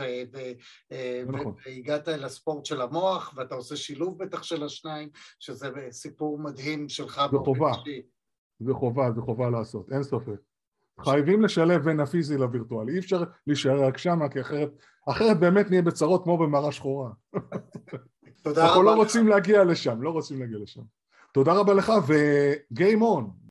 אה, 0.91 1.23
נכון. 1.27 1.53
והגעת 1.65 2.07
אל 2.07 2.23
הספורט 2.23 2.65
של 2.65 2.81
המוח, 2.81 3.33
ואתה 3.35 3.55
עושה 3.55 3.75
שילוב 3.75 4.23
בטח 4.23 4.43
של 4.43 4.63
השניים, 4.63 5.09
שזה 5.39 5.69
סיפור 5.91 6.39
מדהים 6.39 6.89
שלך. 6.89 7.21
זה 7.31 7.37
חובה, 7.37 7.71
זה 8.59 8.73
חובה, 8.73 9.11
זה 9.15 9.21
חובה 9.21 9.49
לעשות, 9.49 9.91
אין 9.91 10.03
ספק. 10.03 10.46
חייבים 11.01 11.41
לשלב 11.41 11.83
בין 11.83 11.99
הפיזי 11.99 12.37
לווירטואלי, 12.37 12.93
אי 12.93 12.99
אפשר 12.99 13.23
להישאר 13.47 13.83
רק 13.85 13.97
שמה, 13.97 14.29
כי 14.29 14.41
אחרת, 14.41 14.69
אחרת 15.09 15.39
באמת 15.39 15.69
נהיה 15.69 15.81
בצרות 15.81 16.23
כמו 16.23 16.37
במערה 16.37 16.71
שחורה. 16.71 17.09
תודה 18.43 18.61
רבה. 18.61 18.67
אנחנו 18.67 18.83
לא 18.83 18.95
רוצים 18.95 19.27
להגיע 19.27 19.63
לשם, 19.63 20.01
לא 20.01 20.09
רוצים 20.09 20.39
להגיע 20.39 20.57
לשם. 20.57 20.81
תודה 21.31 21.53
רבה 21.53 21.73
לך, 21.73 21.91
ו-game 22.07 23.01
on. 23.01 23.46